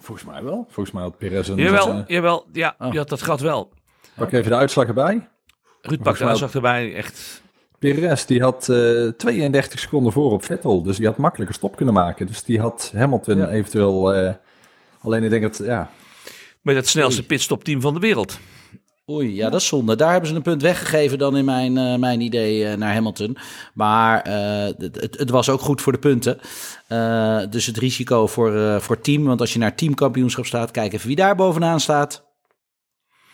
Volgens 0.00 0.26
mij 0.26 0.42
wel. 0.44 0.64
Volgens 0.70 0.94
mij 0.94 1.02
had 1.02 1.18
Perez 1.18 1.48
een... 1.48 1.56
Jawel, 1.56 1.88
eh, 1.88 2.02
jawel, 2.06 2.46
ja, 2.52 2.74
Oh. 2.78 2.92
ja, 2.92 3.04
dat 3.04 3.22
gaat 3.22 3.40
wel. 3.40 3.72
pak 4.16 4.32
even 4.32 4.50
de 4.50 4.56
uitslag 4.56 4.86
erbij. 4.86 5.28
Ruud 5.82 6.02
pakt 6.02 6.18
de 6.18 6.24
uitslag 6.24 6.54
erbij, 6.54 6.94
echt. 6.94 7.42
Perez 7.78 8.24
die 8.24 8.42
had 8.42 8.68
eh 8.68 9.08
32 9.08 9.80
seconden 9.80 10.12
voor 10.12 10.32
op 10.32 10.44
Vettel. 10.44 10.82
Dus 10.82 10.96
die 10.96 11.06
had 11.06 11.16
makkelijk 11.16 11.50
een 11.50 11.56
stop 11.56 11.76
kunnen 11.76 11.94
maken. 11.94 12.26
Dus 12.26 12.42
die 12.44 12.60
had 12.60 12.92
Hamilton 12.94 13.36
Ja. 13.36 13.48
eventueel... 13.48 14.14
eh, 14.14 14.34
alleen 15.00 15.22
ik 15.22 15.30
denk 15.30 15.42
dat... 15.42 15.60
Ja, 15.66 15.90
Met 16.62 16.76
het 16.76 16.88
snelste 16.88 17.22
pitstopteam 17.26 17.80
van 17.80 17.94
de 17.94 18.00
wereld. 18.00 18.38
Oei, 19.10 19.34
ja, 19.34 19.50
dat 19.50 19.60
is 19.60 19.66
zonde. 19.66 19.96
Daar 19.96 20.10
hebben 20.10 20.28
ze 20.28 20.34
een 20.34 20.42
punt 20.42 20.62
weggegeven 20.62 21.18
dan 21.18 21.36
in 21.36 21.44
mijn, 21.44 21.76
eh, 21.76 21.96
mijn 21.96 22.20
idee 22.20 22.66
eh, 22.66 22.76
naar 22.76 22.92
Hamilton. 22.92 23.36
Maar 23.74 24.22
eh, 24.22 24.74
het, 24.78 25.18
het, 25.18 25.30
was 25.30 25.48
ook 25.48 25.60
goed 25.60 25.80
voor 25.80 25.92
de 25.92 25.98
punten. 25.98 26.40
Eh, 26.86 27.40
dus 27.50 27.66
het 27.66 27.76
risico 27.76 28.26
voor, 28.26 28.56
eh, 28.56 28.80
voor 28.80 29.00
team. 29.00 29.24
Want 29.24 29.40
als 29.40 29.52
je 29.52 29.58
naar 29.58 29.74
teamkampioenschap 29.74 30.46
staat, 30.46 30.70
kijk 30.70 30.92
even 30.92 31.06
wie 31.06 31.16
daar 31.16 31.34
bovenaan 31.34 31.80
staat. 31.80 32.24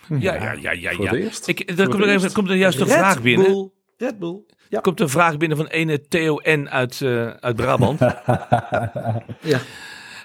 Ja, 0.08 0.34
ja, 0.34 0.52
ja, 0.52 0.70
ja. 0.70 0.90
ja. 0.90 1.12
Ik, 1.46 1.70
er 1.78 1.88
komt, 1.88 2.02
er 2.02 2.08
even, 2.08 2.32
komt 2.32 2.48
er 2.48 2.56
juist 2.56 2.80
een 2.80 2.86
Red 2.86 2.94
vraag 2.94 3.22
binnen. 3.22 3.46
Bull. 3.46 3.70
Red 3.96 4.18
Bull. 4.18 4.42
Ja. 4.68 4.76
Er 4.76 4.80
komt 4.80 5.00
een 5.00 5.08
vraag 5.08 5.36
binnen 5.36 5.56
van 5.56 5.66
ene 5.66 6.00
Theo 6.08 6.40
N. 6.42 6.66
uit, 6.70 7.00
eh, 7.00 7.26
uit 7.26 7.56
Brabant. 7.56 8.00
ja. 9.52 9.60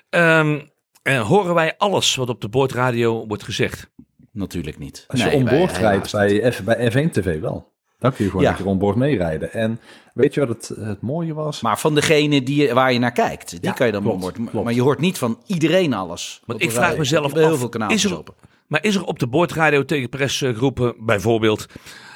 Ehm, 0.10 0.60
eh, 1.02 1.28
horen 1.28 1.54
wij 1.54 1.78
alles 1.78 2.16
wat 2.16 2.30
op 2.30 2.42
de 2.42 2.50
boordradio 2.50 3.28
wordt 3.28 3.44
gezegd? 3.44 3.90
Natuurlijk 4.38 4.78
niet. 4.78 5.06
Als 5.08 5.20
je 5.20 5.26
Nee, 5.26 5.36
onboord 5.36 5.78
rijdt 5.78 6.12
bij, 6.12 6.52
F, 6.52 6.64
bij 6.64 6.92
F1 6.92 7.12
TV 7.12 7.40
wel. 7.40 7.76
Dan 8.00 8.14
kun 8.14 8.24
je 8.24 8.30
gewoon 8.30 8.46
Ja. 8.46 8.52
een 8.52 8.56
keer 8.58 8.66
onboord 8.66 8.96
meerijden. 8.96 9.54
En 9.54 9.80
weet 10.14 10.34
je 10.34 10.46
wat 10.46 10.50
het, 10.50 10.78
het 10.80 11.02
mooie 11.02 11.34
was? 11.34 11.62
Maar 11.62 11.80
van 11.80 11.96
degene 11.96 12.44
die, 12.44 12.74
waar 12.74 12.94
je 12.94 13.00
naar 13.00 13.12
kijkt, 13.12 13.50
die 13.50 13.60
Ja, 13.62 13.72
kan 13.72 13.86
je 13.86 13.92
dan 13.92 14.02
klopt, 14.02 14.16
onboard. 14.16 14.36
klopt. 14.50 14.66
Maar 14.66 14.74
je 14.74 14.82
hoort 14.82 15.00
niet 15.00 15.18
van 15.18 15.42
iedereen 15.46 15.94
alles. 15.94 16.42
Want 16.46 16.62
ik 16.62 16.72
vraag 16.72 16.98
mezelf 16.98 17.26
heb 17.34 17.36
heel 17.42 17.52
af, 17.52 17.60
veel 17.60 17.70
kanalen 17.70 17.96
is 17.96 18.04
er- 18.04 18.18
open. 18.18 18.34
Maar 18.68 18.84
is 18.84 18.96
er 18.96 19.04
op 19.06 19.20
de 19.20 19.28
boordradio 19.28 19.86
tegen 19.86 20.10
persgroepen 20.10 20.96
bijvoorbeeld 21.06 21.66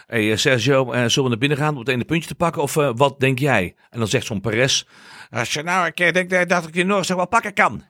hey, 0.07 0.35
Sergio, 0.37 0.85
uh, 0.93 0.99
zullen 0.99 1.23
we 1.23 1.29
naar 1.29 1.37
binnen 1.37 1.57
gaan 1.57 1.73
om 1.73 1.79
het 1.79 1.87
ene 1.89 2.05
puntje 2.05 2.27
te 2.27 2.35
pakken? 2.35 2.61
Of 2.61 2.75
uh, 2.75 2.91
wat 2.95 3.19
denk 3.19 3.39
jij? 3.39 3.75
En 3.89 3.99
dan 3.99 4.07
zegt 4.07 4.25
zo'n 4.25 4.41
Perez, 4.41 4.83
als 5.29 5.53
je 5.53 5.63
nou, 5.63 5.85
ik 5.93 6.13
denk 6.13 6.49
dat 6.49 6.67
ik 6.67 6.75
je 6.75 6.83
nog 6.83 7.07
wel 7.07 7.27
pakken 7.27 7.53
kan. 7.53 7.83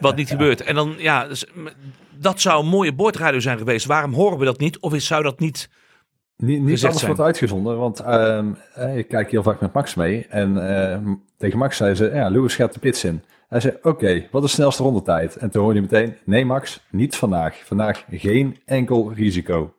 Wat 0.00 0.16
niet 0.16 0.28
gebeurt. 0.28 0.62
En 0.62 0.74
dan, 0.74 0.94
ja, 0.98 1.26
dus, 1.26 1.46
dat 2.18 2.40
zou 2.40 2.62
een 2.62 2.68
mooie 2.68 2.94
boordradio 2.94 3.40
zijn 3.40 3.58
geweest. 3.58 3.86
Waarom 3.86 4.12
horen 4.12 4.38
we 4.38 4.44
dat 4.44 4.58
niet? 4.58 4.78
Of 4.78 5.00
zou 5.00 5.22
dat 5.22 5.40
niet 5.40 5.68
niet, 6.36 6.62
niet 6.62 6.84
alles 6.84 7.02
wordt 7.06 7.20
uitgezonden, 7.20 7.78
want 7.78 8.02
uh, 8.02 8.96
ik 8.96 9.08
kijk 9.08 9.30
heel 9.30 9.42
vaak 9.42 9.60
met 9.60 9.72
Max 9.72 9.94
mee. 9.94 10.26
En 10.28 10.56
uh, 10.56 11.12
tegen 11.36 11.58
Max 11.58 11.76
zei 11.76 11.94
ze, 11.94 12.10
ja, 12.14 12.28
Lewis 12.28 12.54
gaat 12.54 12.72
de 12.72 12.78
pits 12.78 13.04
in. 13.04 13.22
Hij 13.48 13.60
zei, 13.60 13.76
oké, 13.82 14.26
wat 14.30 14.42
is 14.42 14.50
de 14.50 14.56
snelste 14.56 14.82
rondetijd? 14.82 15.36
En 15.36 15.50
toen 15.50 15.62
hoorde 15.62 15.80
hij 15.80 15.88
meteen, 15.90 16.16
nee 16.24 16.44
Max, 16.44 16.86
niet 16.90 17.16
vandaag. 17.16 17.62
Vandaag 17.64 18.04
geen 18.10 18.56
enkel 18.64 19.12
risico. 19.12 19.60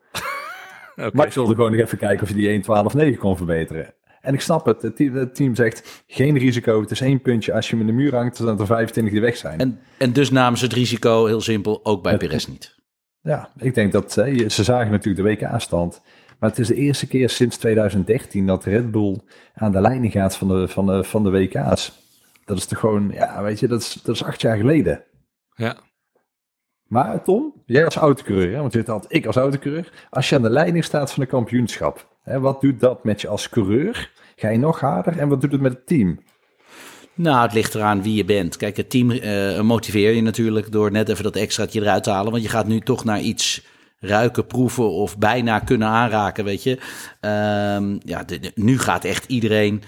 okay. 0.96 1.10
Max 1.14 1.36
wilde 1.36 1.56
gewoon 1.56 1.72
nog 1.72 1.82
even 1.82 1.98
kijken 1.98 2.24
of 2.24 2.30
hij 2.30 2.38
die 2.38 3.14
1.12.9 3.14 3.20
kon 3.20 3.38
verbeteren. 3.38 3.94
En 4.28 4.34
ik 4.34 4.42
snap 4.42 4.66
het, 4.66 4.82
het 4.82 4.96
team, 4.96 5.16
het 5.16 5.36
team, 5.36 5.56
zegt 5.56 6.04
geen 6.08 6.38
risico, 6.38 6.82
het 6.82 6.92
is 6.92 7.02
één 7.02 7.22
puntje. 7.22 7.54
Als 7.54 7.70
je 7.70 7.76
hem 7.76 7.82
in 7.88 7.96
de 7.96 8.02
muur 8.02 8.16
hangt, 8.16 8.38
dan 8.38 8.60
er 8.60 8.66
25 8.66 9.14
die 9.14 9.22
weg 9.22 9.38
zijn. 9.38 9.60
En, 9.60 9.80
en 9.98 10.14
dus 10.14 10.30
namen 10.30 10.60
ze 10.60 10.66
het 10.66 10.74
risico, 10.74 11.26
heel 11.26 11.42
simpel, 11.42 11.80
ook 11.84 12.04
bij 12.04 12.18
Perez 12.18 12.46
niet. 12.46 12.76
Ja, 13.22 13.52
ik 13.58 13.74
denk 13.74 13.92
dat 13.92 14.12
ze 14.12 14.64
zagen 14.64 14.92
natuurlijk 14.92 15.40
de 15.40 15.46
WK-stand. 15.48 16.02
Maar 16.40 16.50
het 16.50 16.60
is 16.60 16.68
de 16.68 16.76
eerste 16.76 17.08
keer 17.08 17.30
sinds 17.30 17.58
2013 17.58 18.48
dat 18.48 18.64
Red 18.64 18.92
Bull 18.92 19.20
aan 19.54 19.72
de 19.72 19.82
leiding 19.82 20.12
gaat 20.12 20.38
van 20.38 20.48
de, 20.48 20.68
van 20.68 20.86
de, 20.86 21.04
van 21.04 21.24
de 21.24 21.30
WK's. 21.30 21.92
Dat 22.46 22.58
is 22.58 22.66
toch 22.66 22.80
gewoon, 22.80 23.12
ja, 23.14 23.44
weet 23.44 23.60
je, 23.60 23.68
dat 23.68 23.82
is, 23.82 23.94
dat 24.04 24.16
is 24.16 24.24
acht 24.24 24.42
jaar 24.42 24.58
geleden. 24.58 25.04
Ja. 25.56 25.78
Maar 26.84 27.24
Tom, 27.24 27.64
jij 27.66 27.86
als 27.86 27.96
autocoureur, 27.96 28.54
hè, 28.54 28.60
want 28.60 28.74
je 28.74 28.84
had 28.86 29.06
ik 29.08 29.26
als 29.26 29.36
autocoureur, 29.36 30.08
als 30.10 30.30
je 30.30 30.36
aan 30.36 30.42
de 30.42 30.50
leiding 30.50 30.84
staat 30.84 31.12
van 31.14 31.24
de 31.24 31.30
kampioenschap, 31.30 32.17
hè, 32.28 32.40
wat 32.40 32.62
doet 32.62 32.80
dat 32.80 33.04
met 33.04 33.22
je 33.22 33.28
als 33.28 33.50
coureur? 33.50 34.12
Ga 34.36 34.50
je 34.50 34.58
nog 34.58 34.80
harder 34.80 35.18
en 35.18 35.30
wat 35.30 35.42
doet 35.42 35.52
het 35.52 35.62
met 35.62 35.74
het 35.74 35.88
team? 35.88 36.20
Nou, 37.14 37.42
het 37.42 37.54
ligt 37.54 37.76
eraan 37.76 38.02
wie 38.02 38.16
je 38.16 38.26
bent. 38.26 38.58
Kijk, 38.58 38.78
het 38.78 38.90
team 38.90 39.12
uh, 39.12 39.62
motiveer 39.62 40.12
je 40.12 40.22
natuurlijk 40.22 40.72
door 40.72 40.92
net 40.92 41.10
even 41.10 41.24
dat 41.24 41.36
extraatje 41.36 41.82
eruit 41.82 42.04
te 42.04 42.10
halen. 42.10 42.32
Want 42.32 42.44
je 42.44 42.50
gaat 42.50 42.68
nu 42.68 42.80
toch 42.80 43.04
naar 43.04 43.22
iets 43.22 43.66
ruiken, 44.00 44.48
proeven 44.48 44.92
of 44.92 45.18
bijna 45.18 45.60
kunnen 45.60 45.88
aanraken, 45.88 46.44
weet 46.44 46.64
je. 46.64 46.72
Um, 47.22 48.00
ja, 48.04 48.26
nu 48.56 48.80
gaat 48.80 49.04
echt 49.04 49.26
iedereen... 49.26 49.82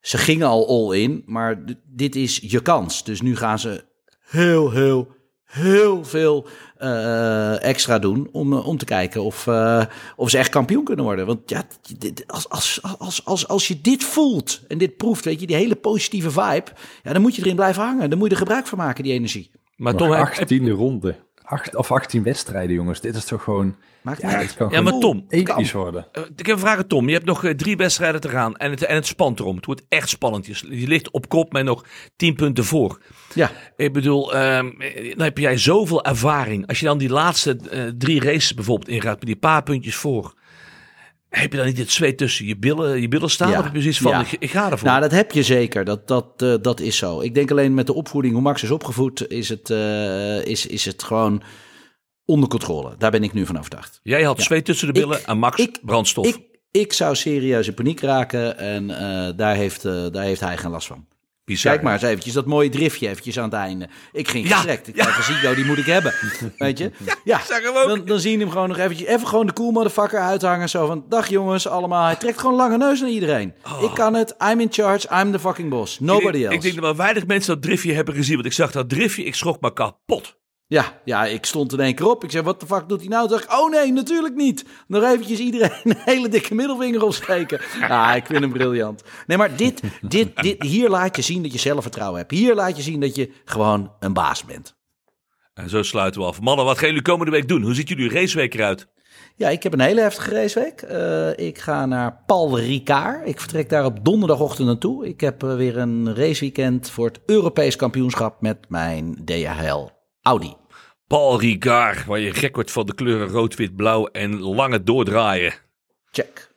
Ze 0.00 0.18
gingen 0.18 0.46
al 0.46 0.68
all 0.68 0.98
in, 0.98 1.22
maar 1.26 1.64
dit 1.84 2.16
is 2.16 2.38
je 2.42 2.62
kans. 2.62 3.04
Dus 3.04 3.20
nu 3.20 3.36
gaan 3.36 3.58
ze 3.58 3.84
heel, 4.26 4.70
heel, 4.70 5.08
heel 5.46 6.04
veel 6.04 6.46
uh, 6.82 7.64
extra 7.64 7.98
doen 7.98 8.28
om, 8.32 8.52
om 8.52 8.78
te 8.78 8.84
kijken 8.84 9.22
of, 9.22 9.46
uh, 9.46 9.84
of 10.16 10.30
ze 10.30 10.38
echt 10.38 10.48
kampioen 10.48 10.84
kunnen 10.84 11.04
worden. 11.04 11.26
Want 11.26 11.50
ja, 11.50 11.64
als, 12.26 12.48
als, 12.48 12.80
als, 12.98 13.24
als, 13.24 13.48
als 13.48 13.68
je 13.68 13.80
dit 13.80 14.04
voelt 14.04 14.60
en 14.68 14.78
dit 14.78 14.96
proeft, 14.96 15.24
weet 15.24 15.40
je, 15.40 15.46
die 15.46 15.56
hele 15.56 15.76
positieve 15.76 16.30
vibe, 16.30 16.70
ja, 17.02 17.12
dan 17.12 17.22
moet 17.22 17.34
je 17.34 17.42
erin 17.42 17.56
blijven 17.56 17.82
hangen. 17.82 18.10
Dan 18.10 18.18
moet 18.18 18.28
je 18.28 18.34
er 18.34 18.40
gebruik 18.40 18.66
van 18.66 18.78
maken, 18.78 19.04
die 19.04 19.12
energie. 19.12 19.50
Maar, 19.76 19.94
maar 19.94 20.30
toch, 20.30 20.40
18e 20.40 20.70
ronde 20.70 21.16
acht 21.46 21.76
of 21.76 21.92
18 21.92 22.22
wedstrijden, 22.22 22.74
jongens. 22.74 23.00
Dit 23.00 23.16
is 23.16 23.24
toch 23.24 23.42
gewoon. 23.42 23.76
Maakt 24.02 24.20
ja, 24.20 24.28
het 24.28 24.54
kan 24.54 24.70
ja, 24.70 24.80
maar 24.80 24.98
Tom, 24.98 25.24
episch 25.28 25.72
worden. 25.72 26.06
Uh, 26.12 26.22
ik 26.36 26.46
heb 26.46 26.56
een 26.56 26.62
vraag, 26.62 26.82
Tom. 26.86 27.06
Je 27.06 27.12
hebt 27.12 27.26
nog 27.26 27.42
uh, 27.42 27.50
drie 27.50 27.76
wedstrijden 27.76 28.20
te 28.20 28.28
gaan 28.28 28.56
en 28.56 28.70
het, 28.70 28.84
en 28.84 28.94
het 28.94 29.06
spant 29.06 29.40
erom. 29.40 29.56
Het 29.56 29.66
wordt 29.66 29.82
echt 29.88 30.08
spannend. 30.08 30.46
Je, 30.46 30.78
je 30.80 30.86
ligt 30.86 31.10
op 31.10 31.28
kop 31.28 31.52
met 31.52 31.64
nog 31.64 31.84
10 32.16 32.34
punten 32.34 32.64
voor. 32.64 33.00
Ja. 33.34 33.50
Ik 33.76 33.92
bedoel, 33.92 34.36
um, 34.36 34.78
dan 35.16 35.24
heb 35.24 35.38
jij 35.38 35.56
zoveel 35.56 36.04
ervaring. 36.04 36.66
Als 36.66 36.80
je 36.80 36.86
dan 36.86 36.98
die 36.98 37.08
laatste 37.08 37.58
uh, 37.72 37.90
drie 37.98 38.20
races 38.20 38.54
bijvoorbeeld 38.54 38.88
ingaat 38.88 39.18
met 39.18 39.26
die 39.26 39.36
paar 39.36 39.62
puntjes 39.62 39.96
voor. 39.96 40.34
Heb 41.38 41.52
je 41.52 41.56
dan 41.58 41.66
niet 41.66 41.78
het 41.78 41.90
zweet 41.90 42.18
tussen 42.18 42.46
je 42.46 42.56
billen, 42.56 43.00
je 43.00 43.08
billen 43.08 43.30
staan? 43.30 43.50
Ja. 43.50 43.58
Of 43.58 43.64
heb 43.64 43.74
je 43.74 43.80
zoiets 43.80 43.98
van, 43.98 44.10
ja. 44.10 44.20
ik, 44.20 44.36
ik, 44.38 44.50
ga 44.50 44.70
ervoor? 44.70 44.88
Nou, 44.88 45.00
dat 45.00 45.10
heb 45.10 45.32
je 45.32 45.42
zeker. 45.42 45.84
Dat, 45.84 46.08
dat, 46.08 46.42
uh, 46.42 46.54
dat 46.60 46.80
is 46.80 46.96
zo. 46.96 47.20
Ik 47.20 47.34
denk 47.34 47.50
alleen 47.50 47.74
met 47.74 47.86
de 47.86 47.92
opvoeding, 47.92 48.34
hoe 48.34 48.42
Max 48.42 48.62
is 48.62 48.70
opgevoed, 48.70 49.30
is 49.30 49.48
het, 49.48 49.70
uh, 49.70 50.44
is, 50.44 50.66
is 50.66 50.84
het 50.84 51.02
gewoon 51.02 51.42
onder 52.24 52.48
controle. 52.48 52.94
Daar 52.98 53.10
ben 53.10 53.22
ik 53.22 53.32
nu 53.32 53.46
van 53.46 53.58
overtuigd. 53.58 54.00
Jij 54.02 54.22
had 54.22 54.36
ja. 54.36 54.42
zweet 54.42 54.64
tussen 54.64 54.86
de 54.86 54.92
billen 54.92 55.24
en 55.26 55.38
Max 55.38 55.60
ik, 55.60 55.78
brandstof. 55.82 56.26
Ik, 56.26 56.38
ik 56.70 56.92
zou 56.92 57.14
serieus 57.14 57.68
in 57.68 57.74
paniek 57.74 58.00
raken 58.00 58.58
en 58.58 58.88
uh, 58.88 59.28
daar, 59.36 59.54
heeft, 59.54 59.82
daar 59.82 60.24
heeft 60.24 60.40
hij 60.40 60.56
geen 60.56 60.70
last 60.70 60.86
van. 60.86 61.06
Bizar, 61.46 61.72
Kijk 61.72 61.84
maar 61.84 61.92
eens 61.92 62.02
eventjes, 62.02 62.32
dat 62.32 62.46
mooie 62.46 62.68
driftje 62.68 63.08
eventjes 63.08 63.38
aan 63.38 63.44
het 63.44 63.52
einde. 63.52 63.88
Ik 64.12 64.28
ging 64.28 64.48
ja, 64.48 64.56
gestrekt. 64.56 64.88
Ik 64.88 64.96
ja. 64.96 65.04
dacht, 65.04 65.24
Zico, 65.24 65.54
die 65.54 65.64
moet 65.64 65.78
ik 65.78 65.86
hebben. 65.86 66.14
Weet 66.58 66.78
je? 66.78 66.90
Ja, 67.04 67.14
ja. 67.24 67.40
Zag 67.44 67.62
hem 67.62 67.76
ook. 67.76 67.88
Dan, 67.88 68.04
dan 68.04 68.20
zie 68.20 68.30
je 68.30 68.38
hem 68.38 68.50
gewoon 68.50 68.68
nog 68.68 68.78
eventjes, 68.78 69.08
even 69.08 69.26
gewoon 69.26 69.46
de 69.46 69.52
cool 69.52 69.70
motherfucker 69.70 70.20
uithangen. 70.20 70.68
Zo 70.68 70.86
van, 70.86 71.04
dag 71.08 71.28
jongens, 71.28 71.68
allemaal. 71.68 72.04
Hij 72.04 72.16
trekt 72.16 72.40
gewoon 72.40 72.56
lange 72.56 72.76
neus 72.76 73.00
naar 73.00 73.10
iedereen. 73.10 73.54
Oh. 73.64 73.82
Ik 73.82 73.94
kan 73.94 74.14
het, 74.14 74.34
I'm 74.50 74.60
in 74.60 74.68
charge, 74.70 75.08
I'm 75.20 75.32
the 75.32 75.38
fucking 75.38 75.70
boss. 75.70 76.00
Nobody 76.00 76.38
ik, 76.38 76.44
else. 76.44 76.54
Ik 76.54 76.62
denk 76.62 76.74
dat 76.74 76.84
wel 76.84 76.96
weinig 76.96 77.26
mensen 77.26 77.54
dat 77.54 77.62
driftje 77.62 77.92
hebben 77.92 78.14
gezien. 78.14 78.34
Want 78.34 78.46
ik 78.46 78.52
zag 78.52 78.72
dat 78.72 78.88
driftje, 78.88 79.24
ik 79.24 79.34
schrok 79.34 79.60
maar 79.60 79.72
kapot. 79.72 80.36
Ja, 80.68 81.00
ja, 81.04 81.24
ik 81.24 81.44
stond 81.44 81.72
in 81.72 81.80
één 81.80 81.94
keer 81.94 82.08
op. 82.08 82.24
Ik 82.24 82.30
zei, 82.30 82.44
wat 82.44 82.60
de 82.60 82.66
fuck 82.66 82.88
doet 82.88 83.00
hij 83.00 83.08
nou? 83.08 83.28
Toen 83.28 83.36
dacht 83.36 83.52
ik, 83.52 83.58
oh 83.58 83.70
nee, 83.70 83.92
natuurlijk 83.92 84.34
niet. 84.34 84.64
Nog 84.86 85.02
eventjes 85.02 85.38
iedereen 85.38 85.70
een 85.84 85.96
hele 86.04 86.28
dikke 86.28 86.54
middelvinger 86.54 87.02
opsteken. 87.02 87.60
Ah, 87.88 88.16
ik 88.16 88.26
vind 88.26 88.40
hem 88.40 88.52
briljant. 88.52 89.02
Nee, 89.26 89.36
maar 89.38 89.56
dit, 89.56 89.82
dit, 90.00 90.42
dit, 90.42 90.62
hier 90.62 90.88
laat 90.88 91.16
je 91.16 91.22
zien 91.22 91.42
dat 91.42 91.52
je 91.52 91.58
zelfvertrouwen 91.58 92.18
hebt. 92.18 92.30
Hier 92.30 92.54
laat 92.54 92.76
je 92.76 92.82
zien 92.82 93.00
dat 93.00 93.14
je 93.14 93.30
gewoon 93.44 93.92
een 94.00 94.12
baas 94.12 94.44
bent. 94.44 94.76
En 95.54 95.68
zo 95.68 95.82
sluiten 95.82 96.20
we 96.20 96.26
af. 96.26 96.40
Mannen, 96.40 96.64
wat 96.64 96.78
gaan 96.78 96.88
jullie 96.88 97.02
komende 97.02 97.32
week 97.32 97.48
doen? 97.48 97.62
Hoe 97.62 97.74
ziet 97.74 97.88
jullie 97.88 98.10
raceweek 98.10 98.54
eruit? 98.54 98.88
Ja, 99.36 99.48
ik 99.48 99.62
heb 99.62 99.72
een 99.72 99.80
hele 99.80 100.00
heftige 100.00 100.30
raceweek. 100.30 100.82
Uh, 100.82 101.46
ik 101.46 101.58
ga 101.58 101.86
naar 101.86 102.22
Paul 102.26 102.58
Ricard. 102.58 103.28
Ik 103.28 103.40
vertrek 103.40 103.68
daar 103.68 103.84
op 103.84 104.04
donderdagochtend 104.04 104.66
naartoe. 104.66 105.06
Ik 105.06 105.20
heb 105.20 105.42
uh, 105.42 105.54
weer 105.54 105.78
een 105.78 106.14
raceweekend 106.14 106.90
voor 106.90 107.06
het 107.06 107.20
Europees 107.26 107.76
kampioenschap 107.76 108.40
met 108.40 108.58
mijn 108.68 109.24
DHL 109.24 109.95
Audi. 110.26 110.54
Paul 111.06 111.40
Ricard, 111.40 112.04
waar 112.04 112.18
je 112.18 112.34
gek 112.34 112.54
wordt 112.54 112.70
van 112.70 112.86
de 112.86 112.94
kleuren 112.94 113.28
rood, 113.28 113.54
wit, 113.54 113.76
blauw 113.76 114.06
en 114.06 114.38
lange 114.38 114.82
doordraaien. 114.82 115.54
Check. 116.10 116.54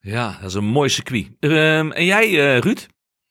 Ja, 0.00 0.36
dat 0.40 0.48
is 0.48 0.54
een 0.54 0.64
mooi 0.64 0.88
circuit. 0.88 1.26
Um, 1.40 1.92
en 1.92 2.04
jij, 2.04 2.30
uh, 2.30 2.58
Ruud? 2.58 2.86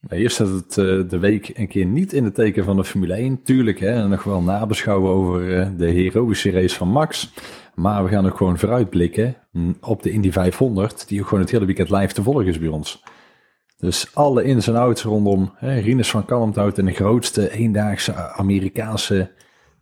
Hier 0.09 0.29
staat 0.29 0.47
het 0.47 0.77
uh, 0.77 1.09
de 1.09 1.19
week 1.19 1.51
een 1.53 1.67
keer 1.67 1.85
niet 1.85 2.13
in 2.13 2.23
het 2.23 2.35
teken 2.35 2.63
van 2.63 2.75
de 2.75 2.83
Formule 2.83 3.13
1. 3.13 3.43
Tuurlijk, 3.43 3.79
hè, 3.79 4.07
nog 4.07 4.23
wel 4.23 4.41
nabeschouwen 4.41 5.11
over 5.11 5.41
uh, 5.41 5.67
de 5.77 5.89
heroïsche 5.89 6.51
race 6.51 6.75
van 6.75 6.87
Max. 6.87 7.33
Maar 7.75 8.03
we 8.03 8.09
gaan 8.09 8.25
ook 8.25 8.37
gewoon 8.37 8.59
vooruitblikken 8.59 9.37
op 9.81 10.03
de 10.03 10.11
Indy 10.11 10.31
500, 10.31 11.07
die 11.07 11.19
ook 11.19 11.27
gewoon 11.27 11.43
het 11.43 11.51
hele 11.51 11.65
weekend 11.65 11.89
live 11.89 12.13
te 12.13 12.23
volgen 12.23 12.47
is 12.47 12.59
bij 12.59 12.67
ons. 12.67 13.03
Dus 13.77 14.15
alle 14.15 14.43
ins 14.43 14.67
en 14.67 14.75
outs 14.75 15.03
rondom 15.03 15.53
hè, 15.55 15.79
Rinus 15.79 16.09
van 16.09 16.25
Kalmthout 16.25 16.77
en 16.77 16.85
de 16.85 16.93
grootste 16.93 17.51
eendaagse 17.51 18.13
Amerikaanse 18.15 19.31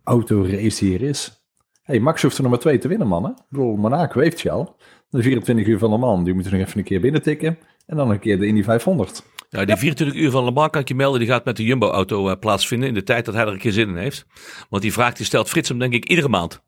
autorace 0.04 0.84
die 0.84 0.94
er 0.94 1.02
is. 1.02 1.46
hey, 1.82 2.00
Max 2.00 2.22
hoeft 2.22 2.36
er 2.36 2.42
nog 2.42 2.50
maar 2.50 2.60
twee 2.60 2.78
te 2.78 2.88
winnen, 2.88 3.06
mannen. 3.06 3.30
Ik 3.30 3.44
bedoel, 3.48 3.76
Monaco 3.76 4.20
heeft 4.20 4.40
je 4.40 4.50
al. 4.50 4.76
De 5.10 5.22
24 5.22 5.66
uur 5.66 5.78
van 5.78 5.90
Le 5.90 5.98
Mans, 5.98 6.24
die 6.24 6.34
moeten 6.34 6.52
nog 6.52 6.60
even 6.60 6.78
een 6.78 6.84
keer 6.84 7.00
binnen 7.00 7.22
tikken. 7.22 7.58
En 7.86 7.96
dan 7.96 8.10
een 8.10 8.18
keer 8.18 8.38
de 8.38 8.46
Indy 8.46 8.62
500. 8.62 9.24
Ja, 9.48 9.64
die 9.64 9.76
24 9.76 10.16
uur 10.16 10.30
van 10.30 10.44
Le 10.44 10.50
Mans 10.50 10.70
kan 10.70 10.80
ik 10.80 10.88
je 10.88 10.94
melden, 10.94 11.20
die 11.20 11.28
gaat 11.28 11.44
met 11.44 11.56
de 11.56 11.64
Jumbo-auto 11.64 12.28
uh, 12.28 12.34
plaatsvinden 12.40 12.88
in 12.88 12.94
de 12.94 13.02
tijd 13.02 13.24
dat 13.24 13.34
hij 13.34 13.44
er 13.44 13.52
een 13.52 13.58
keer 13.58 13.72
zin 13.72 13.88
in 13.88 13.96
heeft. 13.96 14.26
Want 14.68 14.82
die 14.82 14.92
vraag 14.92 15.14
die 15.14 15.26
stelt 15.26 15.48
Frits 15.48 15.68
hem 15.68 15.78
denk 15.78 15.92
ik 15.92 16.04
iedere 16.04 16.28
maand. 16.28 16.62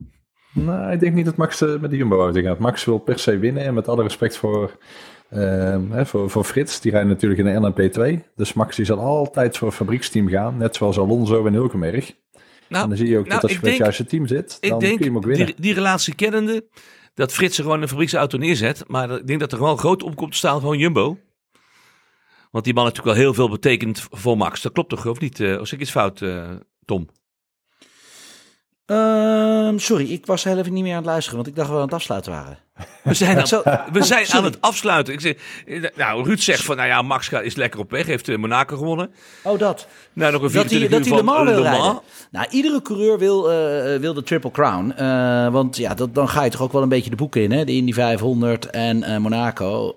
Nou, 0.53 0.93
ik 0.93 1.01
denk 1.01 1.15
niet 1.15 1.25
dat 1.25 1.37
Max 1.37 1.63
uh, 1.63 1.79
met 1.79 1.91
de 1.91 1.97
Jumbo-auto 1.97 2.43
gaat. 2.43 2.59
Max 2.59 2.85
wil 2.85 2.99
per 2.99 3.19
se 3.19 3.39
winnen 3.39 3.65
en 3.65 3.75
met 3.75 3.89
alle 3.89 4.03
respect 4.03 4.37
voor, 4.37 4.77
uh, 5.31 5.77
hè, 5.91 6.07
voor, 6.07 6.31
voor 6.31 6.45
Frits, 6.45 6.81
die 6.81 6.93
rijdt 6.93 7.09
natuurlijk 7.09 7.41
in 7.41 7.63
de 7.63 7.91
LMP2. 7.91 8.35
Dus 8.35 8.53
Max 8.53 8.77
die 8.77 8.85
zal 8.85 8.99
altijd 8.99 9.57
voor 9.57 9.69
het 9.69 9.77
fabrieksteam 9.77 10.29
gaan, 10.29 10.57
net 10.57 10.77
zoals 10.77 10.99
Alonso 10.99 11.47
en 11.47 11.53
Hulkenberg. 11.53 12.15
Nou, 12.69 12.83
en 12.83 12.89
dan 12.89 12.99
zie 12.99 13.09
je 13.09 13.19
ook 13.19 13.27
nou, 13.27 13.41
dat 13.41 13.43
als 13.43 13.53
je 13.53 13.59
met 13.63 13.71
het 13.71 13.79
juiste 13.79 14.05
team 14.05 14.27
zit, 14.27 14.59
dan 14.61 14.79
kun 14.79 14.89
je 14.89 15.05
hem 15.05 15.17
ook 15.17 15.25
winnen. 15.25 15.47
Die, 15.47 15.55
die 15.59 15.75
relatie 15.75 16.15
kennende, 16.15 16.67
dat 17.15 17.33
Frits 17.33 17.57
er 17.57 17.63
gewoon 17.63 17.83
een 17.83 17.89
fabrieksauto 17.89 18.39
neerzet. 18.39 18.85
Maar 18.87 19.11
ik 19.11 19.27
denk 19.27 19.41
dat 19.41 19.53
er 19.53 19.59
gewoon 19.59 19.79
groot 19.79 20.03
op 20.03 20.17
komt 20.17 20.31
te 20.31 20.37
staan 20.37 20.61
van 20.61 20.79
Jumbo. 20.79 21.19
Want 22.51 22.65
die 22.65 22.75
man 22.75 22.85
natuurlijk 22.85 23.15
wel 23.15 23.25
heel 23.25 23.35
veel 23.35 23.51
betekent 23.51 24.07
voor 24.11 24.37
Max. 24.37 24.63
Dat 24.63 24.73
klopt 24.73 24.89
toch, 24.89 25.07
of 25.07 25.21
niet? 25.21 25.39
Uh, 25.39 25.59
als 25.59 25.73
ik 25.73 25.81
iets 25.81 25.91
fout, 25.91 26.21
uh, 26.21 26.51
Tom? 26.85 27.09
Um, 28.87 29.79
sorry, 29.79 30.13
ik 30.13 30.27
was 30.27 30.45
heel 30.45 30.59
even 30.59 30.73
niet 30.73 30.83
meer 30.83 30.93
aan 30.93 30.99
het 30.99 31.07
luisteren, 31.07 31.37
want 31.37 31.49
ik 31.49 31.55
dacht 31.55 31.69
dat 31.69 31.77
we 31.77 31.83
aan 31.83 31.89
het 31.89 31.99
afsluiten 31.99 32.33
waren. 32.33 32.59
We 33.03 33.15
zijn, 33.15 33.39
aan, 33.39 33.85
we 33.93 34.03
zijn 34.03 34.33
aan 34.33 34.45
het 34.45 34.61
afsluiten. 34.61 35.15
Ik 35.15 35.21
zeg, 35.21 35.35
nou, 35.95 36.25
Ruud 36.25 36.39
zegt 36.39 36.65
van, 36.65 36.77
nou 36.77 36.89
ja, 36.89 37.03
Max 37.03 37.31
is 37.31 37.55
lekker 37.55 37.81
op 37.81 37.91
weg. 37.91 38.07
Heeft 38.07 38.37
Monaco 38.37 38.77
gewonnen. 38.77 39.11
Oh, 39.43 39.59
dat. 39.59 39.89
Nou, 40.13 40.33
nog 40.33 40.43
een 40.43 40.53
dat 40.53 40.71
hij, 40.71 40.89
dat 40.89 41.07
hij 41.07 41.17
Le 41.17 41.23
Mans 41.23 41.51
wil 41.51 41.63
rijden. 41.63 42.01
Nou, 42.31 42.47
iedere 42.51 42.83
coureur 42.83 43.19
wil, 43.19 43.53
uh, 43.53 43.97
wil 44.01 44.15
de 44.15 44.23
Triple 44.23 44.51
Crown. 44.51 44.95
Uh, 45.01 45.49
want 45.49 45.77
ja, 45.77 45.95
dat, 45.95 46.15
dan 46.15 46.29
ga 46.29 46.45
je 46.45 46.51
toch 46.51 46.63
ook 46.63 46.73
wel 46.73 46.83
een 46.83 46.89
beetje 46.89 47.11
de 47.11 47.17
boeken 47.17 47.43
in. 47.43 47.53
Hè? 47.53 47.65
De 47.65 47.73
Indy 47.73 47.93
500 47.93 48.71
en 48.71 48.97
uh, 48.97 49.17
Monaco. 49.17 49.95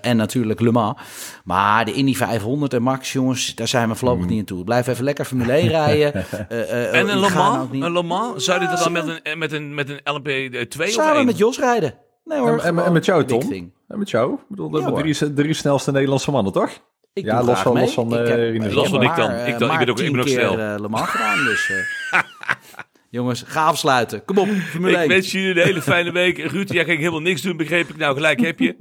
en 0.00 0.16
natuurlijk 0.16 0.60
Le 0.60 0.72
Mans. 0.72 1.00
Maar 1.44 1.84
de 1.84 1.92
Indy 1.92 2.14
500 2.14 2.74
en 2.74 2.82
Max, 2.82 3.12
jongens, 3.12 3.54
daar 3.54 3.68
zijn 3.68 3.88
we 3.88 3.94
voorlopig 3.94 4.24
mm. 4.24 4.30
niet 4.30 4.38
aan 4.38 4.44
toe. 4.44 4.64
Blijf 4.64 4.86
even 4.86 5.04
lekker 5.04 5.24
Formule 5.24 5.52
1 5.52 5.68
rijden. 5.68 6.14
en 6.92 7.08
een 7.08 7.20
Le 7.20 7.30
Mans? 7.30 7.68
Een 7.72 7.92
Le 7.92 8.02
Mans? 8.02 8.44
Zou 8.44 8.60
je 8.60 8.68
dat 8.68 8.78
dan 8.78 8.92
met 8.92 9.20
een, 9.22 9.38
met 9.38 9.52
een, 9.52 9.74
met 9.74 9.88
een 9.88 10.00
LMP2 10.00 10.82
Samen 10.82 11.24
met 11.24 11.38
Jos 11.38 11.58
rijden. 11.58 11.94
Nee 12.26 12.38
hoor, 12.38 12.58
En, 12.58 12.78
en, 12.84 12.92
met 12.92 13.04
jou, 13.04 13.24
Tom? 13.24 13.40
thing. 13.40 13.72
En 13.88 13.98
met 13.98 14.10
jou? 14.10 14.32
Ik 14.32 14.38
bedoel, 14.48 14.70
de 14.70 14.80
Ja, 14.80 14.90
drie, 14.92 15.32
drie 15.32 15.54
snelste 15.54 15.92
Nederlandse 15.92 16.30
mannen, 16.30 16.52
toch? 16.52 16.70
Ik 17.12 17.24
Ja, 17.24 17.36
doe 17.36 17.44
los 17.46 17.50
graag 17.52 17.62
van- 17.62 17.72
mee. 17.74 17.82
los 17.84 17.94
van, 17.94 18.06
ik 18.06 18.12
eh, 18.12 18.28
heb, 18.28 18.38
Rinus. 18.38 18.66
ik 18.68 18.74
Los 18.74 18.88
van 18.88 19.02
ik 19.02 19.08
maar, 19.08 19.16
dan. 19.16 19.30
eh, 19.30 19.48
Ik 19.48 19.58
dan- 19.58 19.68
ik 19.70 19.74
maar 19.76 19.78
ben 19.84 19.88
ook- 19.88 19.98
ik 19.98 20.04
tien 20.04 20.12
ben 20.12 20.20
ook 20.20 20.26
keer, 20.26 20.38
snel. 20.40 20.58
eh, 20.58 20.80
Le 20.80 20.88
Mans 20.88 21.08
gedaan, 21.08 21.44
dus... 21.44 21.70
Jongens, 23.10 23.44
ga 23.46 23.64
afsluiten. 23.64 24.24
Kom 24.24 24.38
op, 24.38 24.48
Formule 24.48 24.92
Ik 24.92 24.98
1. 24.98 25.08
wens 25.08 25.32
jullie 25.32 25.48
een 25.50 25.66
hele 25.66 25.82
fijne 25.82 26.12
week. 26.12 26.38
Ruud, 26.38 26.72
jij 26.72 26.84
ging 26.84 26.98
helemaal 26.98 27.20
niks 27.20 27.42
doen, 27.42 27.56
begreep 27.56 27.88
ik. 27.88 27.96
Nou, 27.96 28.14
gelijk 28.14 28.40
heb 28.40 28.58
je. 28.58 28.76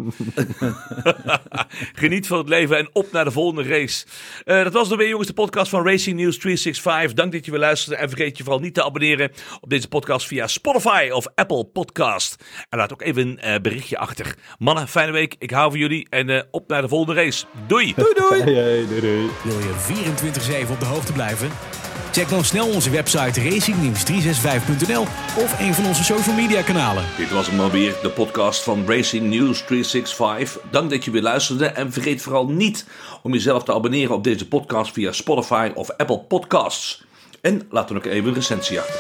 Geniet 2.02 2.28
van 2.28 2.38
het 2.38 2.50
leven 2.50 2.78
en 2.78 2.90
op 2.94 3.12
naar 3.12 3.24
de 3.24 3.32
volgende 3.32 3.70
race. 3.70 4.06
Eh, 4.44 4.64
dat 4.64 4.74
was 4.74 4.90
dan 4.90 4.98
weer, 4.98 5.08
jongens, 5.08 5.28
de 5.28 5.34
podcast 5.34 5.70
van 5.70 5.86
Racing 5.86 6.20
News 6.20 6.38
365. 6.38 7.14
Dank 7.14 7.32
dat 7.32 7.46
je 7.46 7.52
weer 7.52 7.60
luisterde. 7.60 7.98
En 7.98 8.10
vergeet 8.10 8.38
je 8.38 8.44
vooral 8.44 8.62
niet 8.62 8.74
te 8.74 8.84
abonneren 8.84 9.32
op 9.62 9.70
deze 9.70 9.88
podcast 9.88 10.28
via 10.28 10.48
Spotify 10.48 11.10
of 11.12 11.28
Apple 11.36 11.66
Podcast. 11.66 12.36
En 12.70 12.78
laat 12.78 12.94
ook 12.94 13.02
even 13.02 13.28
een 13.28 13.40
eh, 13.40 13.62
berichtje 13.62 13.98
achter. 13.98 14.36
Mannen, 14.58 14.88
fijne 14.88 15.12
week. 15.12 15.36
Ik 15.40 15.52
hou 15.52 15.70
van 15.70 15.80
jullie. 15.80 16.08
En 16.10 16.30
eh, 16.30 16.42
op 16.52 16.68
naar 16.68 16.82
de 16.82 16.88
volgende 16.88 17.22
race. 17.22 17.46
Doei! 17.68 17.94
Doei, 17.96 18.14
doei. 18.14 18.42
Hey, 18.42 18.54
hey, 18.54 18.86
doei, 18.88 19.02
doei. 19.02 19.30
Wil 19.44 19.60
je 19.60 20.66
24-7 20.66 20.72
op 20.72 20.80
de 20.80 20.86
hoogte 20.86 21.14
blijven? 21.14 21.50
Check 22.16 22.30
dan 22.30 22.44
snel 22.44 22.68
onze 22.68 22.90
website 22.90 23.42
racingnews365.nl 23.42 25.02
of 25.44 25.60
een 25.60 25.74
van 25.74 25.86
onze 25.86 26.04
social 26.04 26.36
media 26.36 26.62
kanalen. 26.62 27.04
Dit 27.18 27.32
was 27.32 27.48
hem 27.48 27.60
alweer, 27.60 27.96
de 28.02 28.10
podcast 28.10 28.64
van 28.64 28.84
Racing 28.88 29.30
News 29.30 29.64
365. 29.66 30.62
Dank 30.72 30.90
dat 30.90 31.06
je 31.06 31.12
weer 31.12 31.22
luisterde 31.22 31.66
en 31.66 31.92
vergeet 31.92 32.22
vooral 32.22 32.48
niet 32.48 32.86
om 33.24 33.34
jezelf 33.34 33.64
te 33.64 33.74
abonneren 33.74 34.16
op 34.16 34.24
deze 34.24 34.48
podcast 34.48 34.94
via 34.94 35.12
Spotify 35.12 35.72
of 35.74 35.90
Apple 35.92 36.20
Podcasts. 36.20 37.04
En 37.42 37.62
laat 37.70 37.88
dan 37.88 37.98
ook 37.98 38.06
even 38.06 38.28
een 38.28 38.34
recensie 38.34 38.80
achter. 38.80 39.00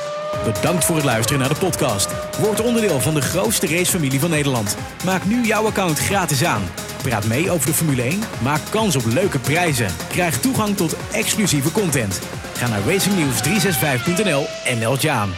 Bedankt 0.53 0.85
voor 0.85 0.95
het 0.95 1.05
luisteren 1.05 1.39
naar 1.39 1.49
de 1.49 1.59
podcast. 1.59 2.09
Word 2.39 2.61
onderdeel 2.61 2.99
van 2.99 3.13
de 3.13 3.21
grootste 3.21 3.67
racefamilie 3.67 4.19
van 4.19 4.29
Nederland. 4.29 4.77
Maak 5.05 5.25
nu 5.25 5.45
jouw 5.45 5.65
account 5.65 5.99
gratis 5.99 6.43
aan. 6.43 6.63
Praat 7.09 7.27
mee 7.27 7.51
over 7.51 7.67
de 7.67 7.73
Formule 7.73 8.01
1, 8.01 8.19
maak 8.41 8.61
kans 8.69 8.95
op 8.95 9.05
leuke 9.05 9.39
prijzen. 9.39 9.87
Krijg 10.07 10.39
toegang 10.39 10.77
tot 10.77 10.95
exclusieve 11.11 11.71
content. 11.71 12.19
Ga 12.53 12.67
naar 12.67 12.81
racingnews365.nl 12.81 14.45
en 14.65 14.77
meld 14.77 15.01
je 15.01 15.11
aan. 15.11 15.29